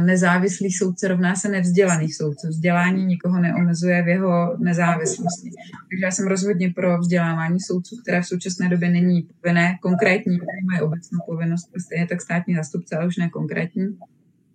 nezávislý 0.06 0.72
soudce 0.72 1.08
rovná 1.08 1.36
se 1.36 1.50
nevzdělaný 1.50 2.10
soudce. 2.10 2.48
Vzdělání 2.48 3.06
nikoho 3.06 3.40
neomezuje 3.40 4.04
v 4.04 4.08
jeho 4.08 4.58
nezávislosti. 4.58 5.50
Takže 5.90 6.06
já 6.06 6.12
jsem 6.12 6.28
rozhodně 6.28 6.74
pro 6.76 7.00
vzdělávání 7.00 7.60
soudců, 7.60 7.96
které 8.02 8.22
v 8.22 8.28
současné 8.28 8.70
době 8.70 8.90
není 8.90 9.22
povinné, 9.22 9.78
konkrétní, 9.82 10.40
mají 10.66 10.82
obecnou 10.82 11.20
povinnost, 11.26 11.70
stejně 11.86 12.08
tak 12.08 12.22
státní 12.22 12.56
zastupce, 12.56 12.96
ale 12.96 13.08
už 13.08 13.18
ne 13.18 13.30
konkrétní. 13.30 13.98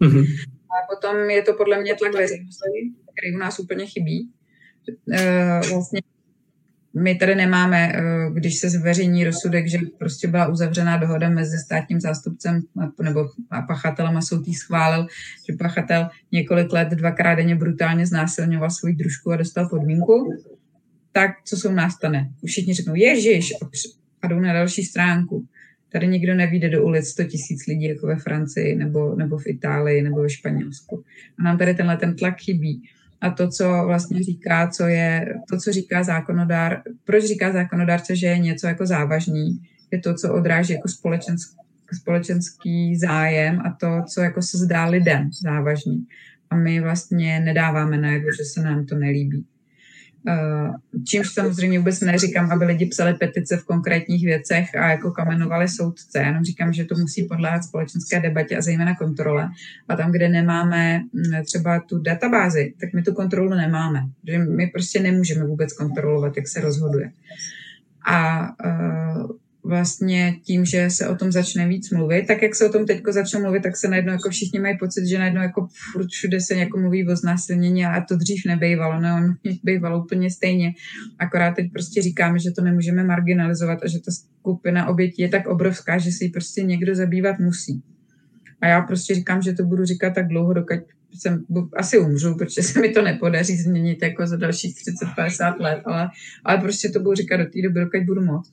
Mm-hmm. 0.01 0.55
A 0.71 0.95
potom 0.95 1.31
je 1.31 1.43
to 1.43 1.55
podle 1.55 1.81
mě 1.81 1.95
tlak 1.95 2.12
veřejnosti, 2.12 2.93
který 3.12 3.35
u 3.35 3.39
nás 3.39 3.59
úplně 3.59 3.87
chybí. 3.87 4.31
E, 5.12 5.61
vlastně 5.71 6.01
my 6.95 7.14
tady 7.14 7.35
nemáme, 7.35 7.93
e, 7.93 8.03
když 8.33 8.59
se 8.59 8.69
zveřejní 8.71 9.25
rozsudek, 9.25 9.67
že 9.69 9.79
prostě 9.99 10.29
byla 10.29 10.47
uzavřená 10.47 10.97
dohoda 10.97 11.29
mezi 11.29 11.59
státním 11.59 12.01
zástupcem 12.01 12.62
nebo 13.03 13.29
pachatelem 13.67 14.17
a 14.17 14.21
soud 14.21 14.55
schválil, 14.55 15.07
že 15.49 15.57
pachatel 15.59 16.09
několik 16.33 16.73
let 16.73 16.89
dvakrát 16.89 17.35
denně 17.35 17.55
brutálně 17.55 18.07
znásilňoval 18.07 18.71
svou 18.71 18.93
družku 18.93 19.33
a 19.33 19.37
dostal 19.37 19.69
podmínku, 19.69 20.33
tak 21.12 21.31
co 21.45 21.57
jsou 21.57 21.73
nastane? 21.73 22.31
Všichni 22.47 22.75
řeknou, 22.75 22.95
ježiš, 22.95 23.53
a 24.23 24.27
jdou 24.27 24.41
na 24.41 24.53
další 24.53 24.83
stránku. 24.83 25.47
Tady 25.97 26.09
nikdo 26.09 26.34
nevíde 26.34 26.68
do 26.68 26.84
ulic 26.84 27.07
100 27.07 27.24
tisíc 27.24 27.66
lidí, 27.66 27.84
jako 27.84 28.07
ve 28.07 28.16
Francii, 28.16 28.76
nebo, 28.76 29.14
nebo 29.14 29.38
v 29.38 29.47
Itálii, 29.47 30.03
nebo 30.03 30.22
ve 30.22 30.30
Španělsku. 30.30 31.05
A 31.38 31.42
nám 31.42 31.59
tady 31.59 31.74
tenhle 31.74 31.97
ten 31.97 32.16
tlak 32.16 32.36
chybí. 32.38 32.82
A 33.20 33.30
to, 33.30 33.49
co 33.49 33.82
vlastně 33.86 34.22
říká, 34.22 34.68
co 34.68 34.86
je, 34.86 35.34
to, 35.51 35.57
co 35.59 35.72
říká 35.72 36.03
zákonodár, 36.03 36.82
proč 37.05 37.24
říká 37.24 37.53
zákonodárce, 37.53 38.16
že 38.16 38.26
je 38.26 38.38
něco 38.38 38.66
jako 38.66 38.86
závažný, 38.86 39.61
je 39.90 39.99
to, 39.99 40.14
co 40.14 40.34
odráží 40.34 40.72
jako 40.72 40.88
společenský, 40.88 41.57
společenský 42.01 42.97
zájem 42.97 43.61
a 43.61 43.76
to, 43.80 44.03
co 44.14 44.20
jako 44.20 44.42
se 44.42 44.59
zdá 44.59 44.84
lidem 44.84 45.30
závažný. 45.42 46.07
A 46.51 46.57
my 46.57 46.80
vlastně 46.80 47.40
nedáváme 47.40 47.99
najevo, 47.99 48.26
že 48.38 48.44
se 48.44 48.62
nám 48.62 48.86
to 48.86 48.94
nelíbí. 48.94 49.44
Eh, 50.29 50.70
čímž 51.05 51.29
samozřejmě 51.29 51.79
vůbec 51.79 52.01
neříkám, 52.01 52.53
aby 52.53 52.64
lidi 52.64 52.87
psali 52.87 53.14
petice 53.14 53.57
v 53.57 53.64
konkrétních 53.64 54.24
věcech 54.24 54.74
a 54.74 54.91
jako 54.91 55.11
kamenovali 55.11 55.68
soudce. 55.68 56.18
Jenom 56.18 56.45
říkám, 56.45 56.72
že 56.72 56.85
to 56.85 56.95
musí 56.95 57.24
podléhat 57.24 57.62
společenské 57.62 58.20
debatě 58.20 58.57
a 58.57 58.62
zejména 58.62 58.97
kontrole. 58.97 59.49
A 59.89 59.97
tam, 59.97 60.12
kde 60.12 60.29
nemáme 60.29 60.99
mm, 60.99 61.45
třeba 61.45 61.81
tu 61.81 61.99
databázi, 61.99 62.74
tak 62.81 62.93
my 62.93 63.03
tu 63.03 63.12
kontrolu 63.12 63.51
nemáme. 63.51 64.01
My 64.57 64.66
prostě 64.66 65.01
nemůžeme 65.01 65.45
vůbec 65.45 65.72
kontrolovat, 65.72 66.37
jak 66.37 66.49
se 66.49 66.61
rozhoduje. 66.61 67.12
A 68.07 68.49
uh, 68.64 69.31
vlastně 69.67 70.37
tím, 70.43 70.64
že 70.64 70.91
se 70.91 71.09
o 71.09 71.17
tom 71.17 71.33
začne 71.33 71.69
víc 71.69 71.91
mluvit, 71.91 72.27
tak 72.27 72.43
jak 72.43 72.55
se 72.55 72.67
o 72.69 72.73
tom 72.73 72.87
teď 72.87 73.03
začne 73.11 73.41
mluvit, 73.41 73.62
tak 73.62 73.77
se 73.77 73.89
najednou 73.89 74.12
jako 74.12 74.31
všichni 74.31 74.61
mají 74.61 74.79
pocit, 74.79 75.07
že 75.07 75.19
najednou 75.19 75.43
jako 75.43 75.69
furt 75.93 76.09
všude 76.09 76.41
se 76.41 76.55
jako 76.55 76.79
mluví 76.79 77.09
o 77.09 77.17
znásilnění 77.17 77.87
a 77.87 78.01
to 78.01 78.17
dřív 78.17 78.43
nebejvalo, 78.47 79.01
no 79.01 79.17
on 79.17 79.35
bývalo 79.64 80.05
úplně 80.05 80.31
stejně. 80.31 80.73
Akorát 81.19 81.55
teď 81.55 81.73
prostě 81.73 82.03
říkáme, 82.03 82.39
že 82.39 82.51
to 82.51 82.62
nemůžeme 82.62 83.05
marginalizovat 83.05 83.79
a 83.83 83.89
že 83.89 83.99
ta 83.99 84.11
skupina 84.12 84.89
obětí 84.89 85.23
je 85.23 85.29
tak 85.29 85.47
obrovská, 85.47 85.99
že 85.99 86.12
si 86.12 86.29
prostě 86.29 86.62
někdo 86.62 86.95
zabývat 86.95 87.39
musí. 87.39 87.83
A 88.61 88.67
já 88.67 88.81
prostě 88.81 89.14
říkám, 89.14 89.43
že 89.43 89.53
to 89.53 89.64
budu 89.64 89.85
říkat 89.85 90.14
tak 90.14 90.29
dlouho, 90.29 90.53
dokud 90.53 90.81
jsem, 91.14 91.45
asi 91.77 91.99
umřu, 91.99 92.35
protože 92.35 92.62
se 92.62 92.81
mi 92.81 92.89
to 92.89 93.03
nepodaří 93.03 93.57
změnit 93.57 94.03
jako 94.03 94.27
za 94.27 94.37
dalších 94.37 94.75
30-50 95.17 95.61
let, 95.61 95.83
ale, 95.85 96.09
ale 96.45 96.59
prostě 96.59 96.89
to 96.89 97.01
budu 97.01 97.14
říkat 97.14 97.37
do 97.37 97.45
té 97.45 97.62
doby, 97.62 97.81
dokud 97.81 98.03
budu 98.07 98.25
moc. 98.25 98.53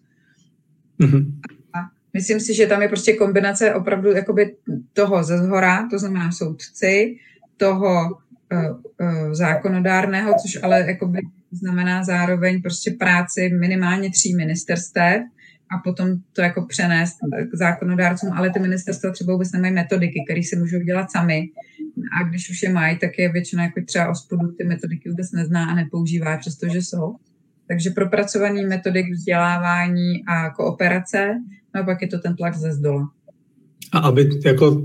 Mm-hmm. 1.05 1.25
A 1.73 1.79
myslím 2.13 2.39
si, 2.39 2.53
že 2.53 2.67
tam 2.67 2.81
je 2.81 2.87
prostě 2.87 3.13
kombinace 3.13 3.73
opravdu 3.73 4.11
jakoby 4.11 4.55
toho 4.93 5.23
ze 5.23 5.37
zhora, 5.37 5.87
to 5.89 5.99
znamená 5.99 6.31
soudci, 6.31 7.15
toho 7.57 8.09
uh, 8.11 8.81
uh, 9.01 9.33
zákonodárného, 9.33 10.35
což 10.41 10.63
ale 10.63 10.85
jakoby 10.87 11.19
znamená 11.51 12.03
zároveň 12.03 12.61
prostě 12.61 12.91
práci 12.91 13.49
minimálně 13.49 14.09
tří 14.09 14.35
ministerstev 14.35 15.21
a 15.71 15.77
potom 15.83 16.09
to 16.33 16.41
jako 16.41 16.65
přenést 16.65 17.17
k 17.51 17.55
zákonodárcům, 17.55 18.31
ale 18.33 18.49
ty 18.49 18.59
ministerstva 18.59 19.11
třeba 19.11 19.33
vůbec 19.33 19.51
nemají 19.51 19.73
metodiky, 19.73 20.23
které 20.27 20.43
si 20.43 20.55
můžou 20.55 20.79
dělat 20.79 21.11
sami. 21.11 21.49
A 22.19 22.23
když 22.23 22.49
už 22.49 22.63
je 22.63 22.73
mají, 22.73 22.97
tak 22.97 23.11
je 23.17 23.31
většina 23.31 23.63
jako 23.63 23.81
třeba 23.85 24.09
ospodu 24.09 24.51
ty 24.51 24.63
metodiky 24.63 25.09
vůbec 25.09 25.31
nezná 25.31 25.65
a 25.65 25.75
nepoužívá, 25.75 26.37
přestože 26.37 26.81
jsou. 26.81 27.15
Takže 27.67 27.89
propracovaný 27.89 28.65
metodik 28.65 29.05
vzdělávání 29.13 30.23
a 30.27 30.49
kooperace, 30.49 31.33
no 31.75 31.81
a 31.81 31.83
pak 31.83 32.01
je 32.01 32.07
to 32.07 32.19
ten 32.19 32.35
tlak 32.35 32.55
ze 32.55 32.71
zdola. 32.71 33.09
A 33.91 33.99
aby 33.99 34.29
jako 34.45 34.81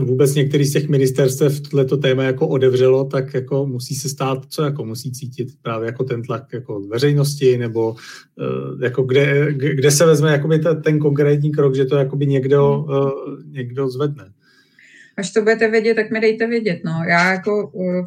vůbec 0.00 0.34
některý 0.34 0.64
z 0.64 0.72
těch 0.72 0.88
ministerstev 0.88 1.60
tohleto 1.60 1.96
téma 1.96 2.22
jako 2.22 2.48
odevřelo, 2.48 3.04
tak 3.04 3.34
jako 3.34 3.66
musí 3.66 3.94
se 3.94 4.08
stát, 4.08 4.38
co 4.48 4.62
jako 4.62 4.84
musí 4.84 5.12
cítit 5.12 5.48
právě 5.62 5.86
jako 5.86 6.04
ten 6.04 6.22
tlak 6.22 6.52
jako 6.52 6.80
veřejnosti, 6.80 7.58
nebo 7.58 7.96
eh, 8.40 8.84
jako 8.84 9.02
kde, 9.02 9.52
kde 9.52 9.90
se 9.90 10.06
vezme 10.06 10.32
jakoby 10.32 10.60
ten 10.84 10.98
konkrétní 10.98 11.52
krok, 11.52 11.74
že 11.74 11.84
to 11.84 11.96
jakoby 11.96 12.26
někdo, 12.26 12.76
hmm. 12.76 13.52
někdo 13.52 13.88
zvedne. 13.88 14.24
Až 15.16 15.32
to 15.32 15.40
budete 15.40 15.70
vědět, 15.70 15.94
tak 15.94 16.10
mi 16.10 16.20
dejte 16.20 16.46
vědět. 16.46 16.80
No. 16.84 17.04
Já 17.08 17.32
jako 17.32 17.72
eh, 17.80 18.04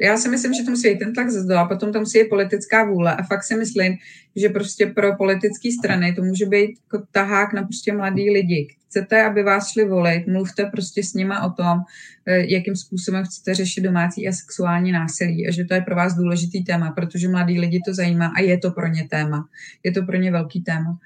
já 0.00 0.16
si 0.16 0.28
myslím, 0.28 0.54
že 0.54 0.62
to 0.62 0.70
musí 0.70 0.88
být 0.88 0.98
ten 0.98 1.12
tlak 1.12 1.30
ze 1.30 1.40
zdola, 1.40 1.68
potom 1.68 1.92
to 1.92 1.98
musí 1.98 2.18
být 2.18 2.28
politická 2.28 2.84
vůle 2.84 3.16
a 3.16 3.22
fakt 3.22 3.44
si 3.44 3.56
myslím, 3.56 3.96
že 4.36 4.48
prostě 4.48 4.86
pro 4.86 5.16
politické 5.16 5.68
strany 5.78 6.14
to 6.14 6.22
může 6.22 6.46
být 6.46 6.78
jako 6.84 7.06
tahák 7.12 7.52
na 7.52 7.62
prostě 7.62 7.92
mladý 7.92 8.30
lidi. 8.30 8.68
Chcete, 8.94 9.22
aby 9.22 9.42
vás 9.42 9.72
šli 9.72 9.88
volit, 9.88 10.26
mluvte 10.26 10.64
prostě 10.64 11.02
s 11.02 11.14
nima 11.14 11.42
o 11.46 11.50
tom, 11.50 11.78
eh, 12.26 12.52
jakým 12.52 12.76
způsobem 12.76 13.24
chcete 13.24 13.54
řešit 13.54 13.80
domácí 13.80 14.28
a 14.28 14.32
sexuální 14.32 14.92
násilí 14.92 15.48
a 15.48 15.50
že 15.50 15.64
to 15.64 15.74
je 15.74 15.80
pro 15.80 15.96
vás 15.96 16.14
důležitý 16.14 16.64
téma, 16.64 16.90
protože 16.90 17.28
mladý 17.28 17.60
lidi 17.60 17.80
to 17.86 17.94
zajímá 17.94 18.32
a 18.36 18.40
je 18.40 18.58
to 18.58 18.70
pro 18.70 18.86
ně 18.86 19.08
téma. 19.10 19.48
Je 19.84 19.92
to 19.92 20.02
pro 20.02 20.16
ně 20.16 20.32
velký 20.32 20.60
téma. 20.62 20.98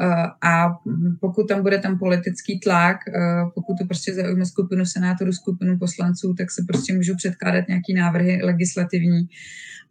Eh, 0.00 0.26
a 0.42 0.78
pokud 1.20 1.48
tam 1.48 1.62
bude 1.62 1.78
tam 1.78 1.98
politický 1.98 2.60
tlak, 2.60 2.96
eh, 3.08 3.12
pokud 3.54 3.78
to 3.78 3.84
prostě 3.84 4.14
zaujme 4.14 4.46
skupinu 4.46 4.86
senátorů, 4.86 5.32
skupinu 5.32 5.78
poslanců, 5.78 6.34
tak 6.34 6.50
se 6.50 6.64
prostě 6.68 6.94
můžou 6.94 7.14
předkládat 7.16 7.68
nějaký 7.68 7.94
návrhy 7.94 8.40
legislativní. 8.42 9.28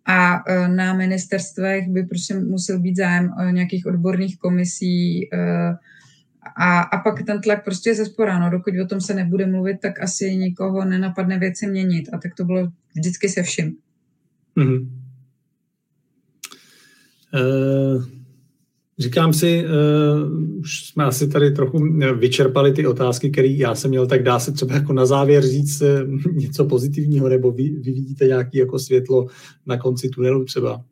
A 0.05 0.43
na 0.67 0.93
ministerstvech 0.93 1.87
by 1.87 2.03
prostě 2.03 2.33
musel 2.39 2.79
být 2.79 2.95
zájem 2.95 3.33
nějakých 3.51 3.85
odborných 3.85 4.37
komisí 4.37 5.29
a, 6.57 6.79
a 6.79 6.97
pak 6.97 7.23
ten 7.23 7.41
tlak 7.41 7.63
prostě 7.63 7.89
je 7.89 7.95
ze 7.95 8.05
spora. 8.05 8.39
No, 8.39 8.49
dokud 8.49 8.73
o 8.83 8.87
tom 8.87 9.01
se 9.01 9.13
nebude 9.13 9.45
mluvit, 9.45 9.77
tak 9.81 10.01
asi 10.01 10.35
nikoho 10.35 10.85
nenapadne 10.85 11.39
věci 11.39 11.67
měnit. 11.67 12.09
A 12.13 12.17
tak 12.17 12.35
to 12.35 12.45
bylo 12.45 12.71
vždycky 12.95 13.29
se 13.29 13.43
vším. 13.43 13.75
Mm-hmm. 14.57 14.87
Uh... 17.33 18.03
Říkám 18.99 19.33
si, 19.33 19.65
uh, 19.65 20.59
už 20.59 20.85
jsme 20.85 21.03
asi 21.03 21.27
tady 21.27 21.51
trochu 21.51 21.77
vyčerpali 22.19 22.73
ty 22.73 22.87
otázky, 22.87 23.29
které 23.29 23.47
já 23.47 23.75
jsem 23.75 23.89
měl, 23.89 24.07
tak 24.07 24.23
dá 24.23 24.39
se 24.39 24.51
třeba 24.51 24.75
jako 24.75 24.93
na 24.93 25.05
závěr 25.05 25.43
říct 25.43 25.81
uh, 25.81 26.33
něco 26.33 26.65
pozitivního, 26.65 27.29
nebo 27.29 27.51
vy, 27.51 27.69
vy 27.69 27.91
vidíte 27.91 28.25
nějaké 28.25 28.59
jako 28.59 28.79
světlo 28.79 29.27
na 29.65 29.77
konci 29.77 30.09
tunelu 30.09 30.45
třeba? 30.45 30.83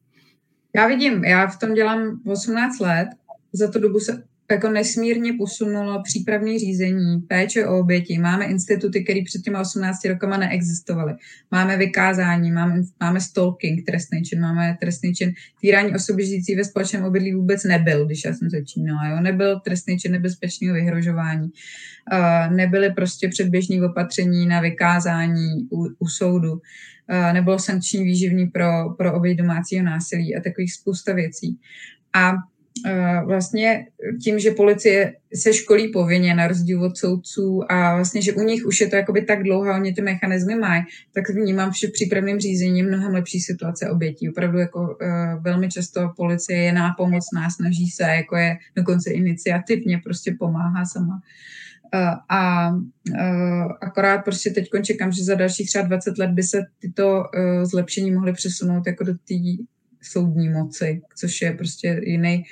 Já 0.75 0.87
vidím, 0.87 1.23
já 1.23 1.47
v 1.47 1.59
tom 1.59 1.73
dělám 1.73 2.19
18 2.25 2.79
let, 2.79 3.07
za 3.53 3.71
tu 3.71 3.79
dobu 3.79 3.99
se 3.99 4.23
jako 4.51 4.69
nesmírně 4.69 5.33
posunulo 5.33 6.03
přípravné 6.03 6.59
řízení, 6.59 7.21
péče 7.21 7.67
o 7.67 7.79
oběti. 7.79 8.17
Máme 8.17 8.45
instituty, 8.45 9.03
které 9.03 9.19
před 9.25 9.41
těma 9.41 9.61
18 9.61 10.05
rokama 10.05 10.37
neexistovaly. 10.37 11.13
Máme 11.51 11.77
vykázání, 11.77 12.51
máme, 12.51 12.81
máme 12.99 13.21
stalking, 13.21 13.85
trestný 13.85 14.21
čin, 14.23 14.41
máme 14.41 14.77
trestný 14.79 15.13
čin. 15.13 15.33
Týrání 15.61 15.95
osoby 15.95 16.25
žijící 16.25 16.55
ve 16.55 16.63
společném 16.63 17.03
obydlí 17.03 17.33
vůbec 17.33 17.63
nebyl, 17.63 18.05
když 18.05 18.25
já 18.25 18.33
jsem 18.33 18.49
začínala. 18.49 19.07
Jo? 19.07 19.21
Nebyl 19.21 19.59
trestný 19.59 19.99
čin 19.99 20.11
nebezpečného 20.11 20.75
vyhrožování. 20.75 21.49
Uh, 22.13 22.55
nebyly 22.55 22.93
prostě 22.93 23.27
předběžní 23.27 23.81
opatření 23.81 24.45
na 24.45 24.61
vykázání 24.61 25.67
u, 25.71 25.87
u 25.99 26.07
soudu. 26.07 26.51
Uh, 26.51 27.33
nebylo 27.33 27.59
sankční 27.59 28.03
výživní 28.03 28.47
pro, 28.47 28.89
pro 28.97 29.13
oběť 29.13 29.37
domácího 29.37 29.85
násilí 29.85 30.35
a 30.35 30.41
takových 30.41 30.73
spousta 30.73 31.13
věcí. 31.13 31.59
A 32.13 32.33
vlastně 33.25 33.85
tím, 34.23 34.39
že 34.39 34.51
policie 34.51 35.13
se 35.35 35.53
školí 35.53 35.91
povinně 35.91 36.35
na 36.35 36.47
rozdíl 36.47 36.83
od 36.83 36.97
soudců 36.97 37.71
a 37.71 37.95
vlastně, 37.95 38.21
že 38.21 38.33
u 38.33 38.41
nich 38.41 38.65
už 38.65 38.81
je 38.81 38.87
to 38.87 38.95
jakoby 38.95 39.21
tak 39.21 39.43
dlouho, 39.43 39.73
oni 39.73 39.93
ty 39.93 40.01
mechanismy 40.01 40.55
mají, 40.55 40.83
tak 41.13 41.29
vnímám, 41.29 41.71
že 41.73 41.87
v 41.87 41.91
přípravném 41.91 42.39
řízení 42.39 42.83
mnohem 42.83 43.13
lepší 43.13 43.39
situace 43.39 43.89
obětí. 43.89 44.29
Opravdu 44.29 44.57
jako 44.57 44.81
uh, 44.81 45.43
velmi 45.43 45.69
často 45.69 46.13
policie 46.17 46.59
je 46.59 46.73
nápomocná, 46.73 47.49
snaží 47.49 47.87
se, 47.87 48.03
jako 48.03 48.35
je 48.35 48.57
dokonce 48.75 49.11
iniciativně, 49.11 50.01
prostě 50.03 50.35
pomáhá 50.39 50.85
sama. 50.85 51.21
Uh, 51.93 52.15
a 52.29 52.69
uh, 52.71 53.71
akorát 53.81 54.17
prostě 54.17 54.49
teď 54.49 54.69
čekám, 54.83 55.11
že 55.11 55.23
za 55.23 55.35
dalších 55.35 55.67
třeba 55.67 55.87
20 55.87 56.17
let 56.17 56.29
by 56.31 56.43
se 56.43 56.61
tyto 56.79 57.19
uh, 57.19 57.63
zlepšení 57.63 58.11
mohly 58.11 58.33
přesunout 58.33 58.87
jako 58.87 59.03
do 59.03 59.13
té 59.13 59.33
soudní 60.01 60.49
moci, 60.49 61.01
což 61.15 61.41
je 61.41 61.51
prostě 61.51 62.01
jiný, 62.03 62.43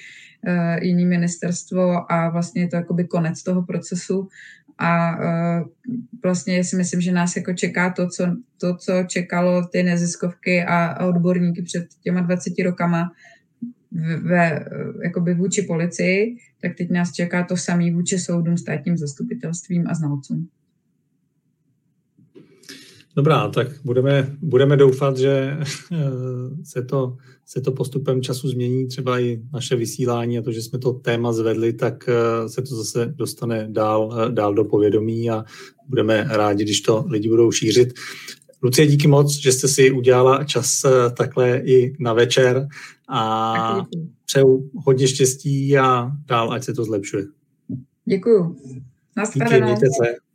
uh, 0.47 0.84
jiný 0.84 1.05
ministerstvo 1.05 2.11
a 2.11 2.30
vlastně 2.30 2.61
je 2.61 2.67
to 2.67 2.76
jakoby 2.76 3.03
konec 3.03 3.43
toho 3.43 3.63
procesu 3.63 4.27
a 4.77 5.17
uh, 5.17 5.67
vlastně 6.23 6.63
si 6.63 6.76
myslím, 6.76 7.01
že 7.01 7.11
nás 7.11 7.35
jako 7.35 7.53
čeká 7.53 7.89
to, 7.89 8.07
co, 8.07 8.27
to, 8.57 8.76
co 8.76 9.03
čekalo 9.07 9.67
ty 9.67 9.84
neziskovky 9.84 10.63
a, 10.63 11.05
odborníky 11.07 11.61
před 11.61 11.88
těma 12.03 12.21
20 12.21 12.53
rokama 12.63 13.11
ve, 14.21 14.65
jakoby 15.03 15.34
vůči 15.34 15.61
policii, 15.61 16.38
tak 16.61 16.76
teď 16.77 16.91
nás 16.91 17.11
čeká 17.11 17.43
to 17.43 17.57
samý 17.57 17.91
vůči 17.91 18.19
soudům, 18.19 18.57
státním 18.57 18.97
zastupitelstvím 18.97 19.88
a 19.88 19.93
znalcům. 19.93 20.49
Dobrá, 23.19 23.47
tak 23.47 23.67
budeme, 23.83 24.35
budeme 24.41 24.77
doufat, 24.77 25.17
že 25.17 25.57
se 26.63 26.83
to, 26.83 27.17
se 27.45 27.61
to 27.61 27.71
postupem 27.71 28.21
času 28.21 28.49
změní, 28.49 28.87
třeba 28.87 29.19
i 29.19 29.41
naše 29.53 29.75
vysílání 29.75 30.37
a 30.37 30.41
to, 30.41 30.51
že 30.51 30.61
jsme 30.61 30.79
to 30.79 30.93
téma 30.93 31.33
zvedli, 31.33 31.73
tak 31.73 32.09
eh, 32.09 32.49
se 32.49 32.61
to 32.61 32.75
zase 32.75 33.05
dostane 33.05 33.67
dál, 33.69 34.17
eh, 34.17 34.31
dál 34.31 34.53
do 34.53 34.65
povědomí 34.65 35.29
a 35.29 35.45
budeme 35.87 36.27
rádi, 36.29 36.63
když 36.63 36.81
to 36.81 37.05
lidi 37.07 37.29
budou 37.29 37.51
šířit. 37.51 37.93
Lucie, 38.63 38.87
díky 38.87 39.07
moc, 39.07 39.35
že 39.35 39.51
jste 39.51 39.67
si 39.67 39.91
udělala 39.91 40.43
čas 40.43 40.85
eh, 40.85 41.09
takhle 41.09 41.57
i 41.57 41.95
na 41.99 42.13
večer 42.13 42.67
a 43.09 43.85
přeju 44.25 44.69
hodně 44.85 45.07
štěstí 45.07 45.77
a 45.77 46.11
dál, 46.25 46.53
ať 46.53 46.63
se 46.63 46.73
to 46.73 46.83
zlepšuje. 46.83 47.25
Děkuju. 48.05 48.55
Díky, 49.33 49.61
mějte 49.61 49.85
se. 50.03 50.28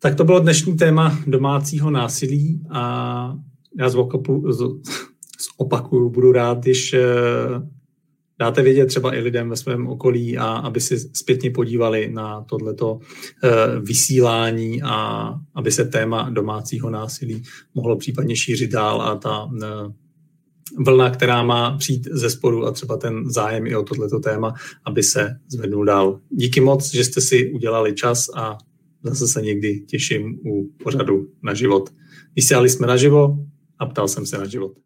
Tak 0.00 0.14
to 0.14 0.24
bylo 0.24 0.40
dnešní 0.40 0.76
téma 0.76 1.18
domácího 1.26 1.90
násilí 1.90 2.62
a 2.70 3.36
já 3.78 3.88
zopakuju, 5.58 6.10
budu 6.10 6.32
rád, 6.32 6.58
když 6.58 6.94
eh, 6.94 7.02
dáte 8.38 8.62
vědět 8.62 8.86
třeba 8.86 9.14
i 9.14 9.20
lidem 9.20 9.50
ve 9.50 9.56
svém 9.56 9.86
okolí 9.86 10.38
a 10.38 10.46
aby 10.46 10.80
si 10.80 10.98
zpětně 10.98 11.50
podívali 11.50 12.10
na 12.12 12.40
tohleto 12.40 12.98
eh, 13.44 13.80
vysílání 13.80 14.82
a 14.82 15.28
aby 15.54 15.72
se 15.72 15.84
téma 15.84 16.30
domácího 16.30 16.90
násilí 16.90 17.42
mohlo 17.74 17.96
případně 17.96 18.36
šířit 18.36 18.70
dál 18.70 19.02
a 19.02 19.16
ta 19.16 19.50
eh, 19.62 19.66
vlna, 20.78 21.10
která 21.10 21.42
má 21.42 21.76
přijít 21.76 22.08
ze 22.10 22.30
spodu 22.30 22.66
a 22.66 22.72
třeba 22.72 22.96
ten 22.96 23.30
zájem 23.30 23.66
i 23.66 23.76
o 23.76 23.82
tohleto 23.82 24.18
téma, 24.18 24.54
aby 24.84 25.02
se 25.02 25.36
zvednul 25.48 25.84
dál. 25.84 26.20
Díky 26.30 26.60
moc, 26.60 26.94
že 26.94 27.04
jste 27.04 27.20
si 27.20 27.52
udělali 27.52 27.94
čas 27.94 28.26
a 28.34 28.58
zase 29.06 29.28
se 29.28 29.42
někdy 29.42 29.80
těším 29.80 30.38
u 30.46 30.72
pořadu 30.82 31.28
na 31.42 31.54
život. 31.54 31.90
Vysílali 32.36 32.68
jsme 32.68 32.86
naživo 32.86 33.38
a 33.78 33.86
ptal 33.86 34.08
jsem 34.08 34.26
se 34.26 34.38
na 34.38 34.46
život. 34.46 34.78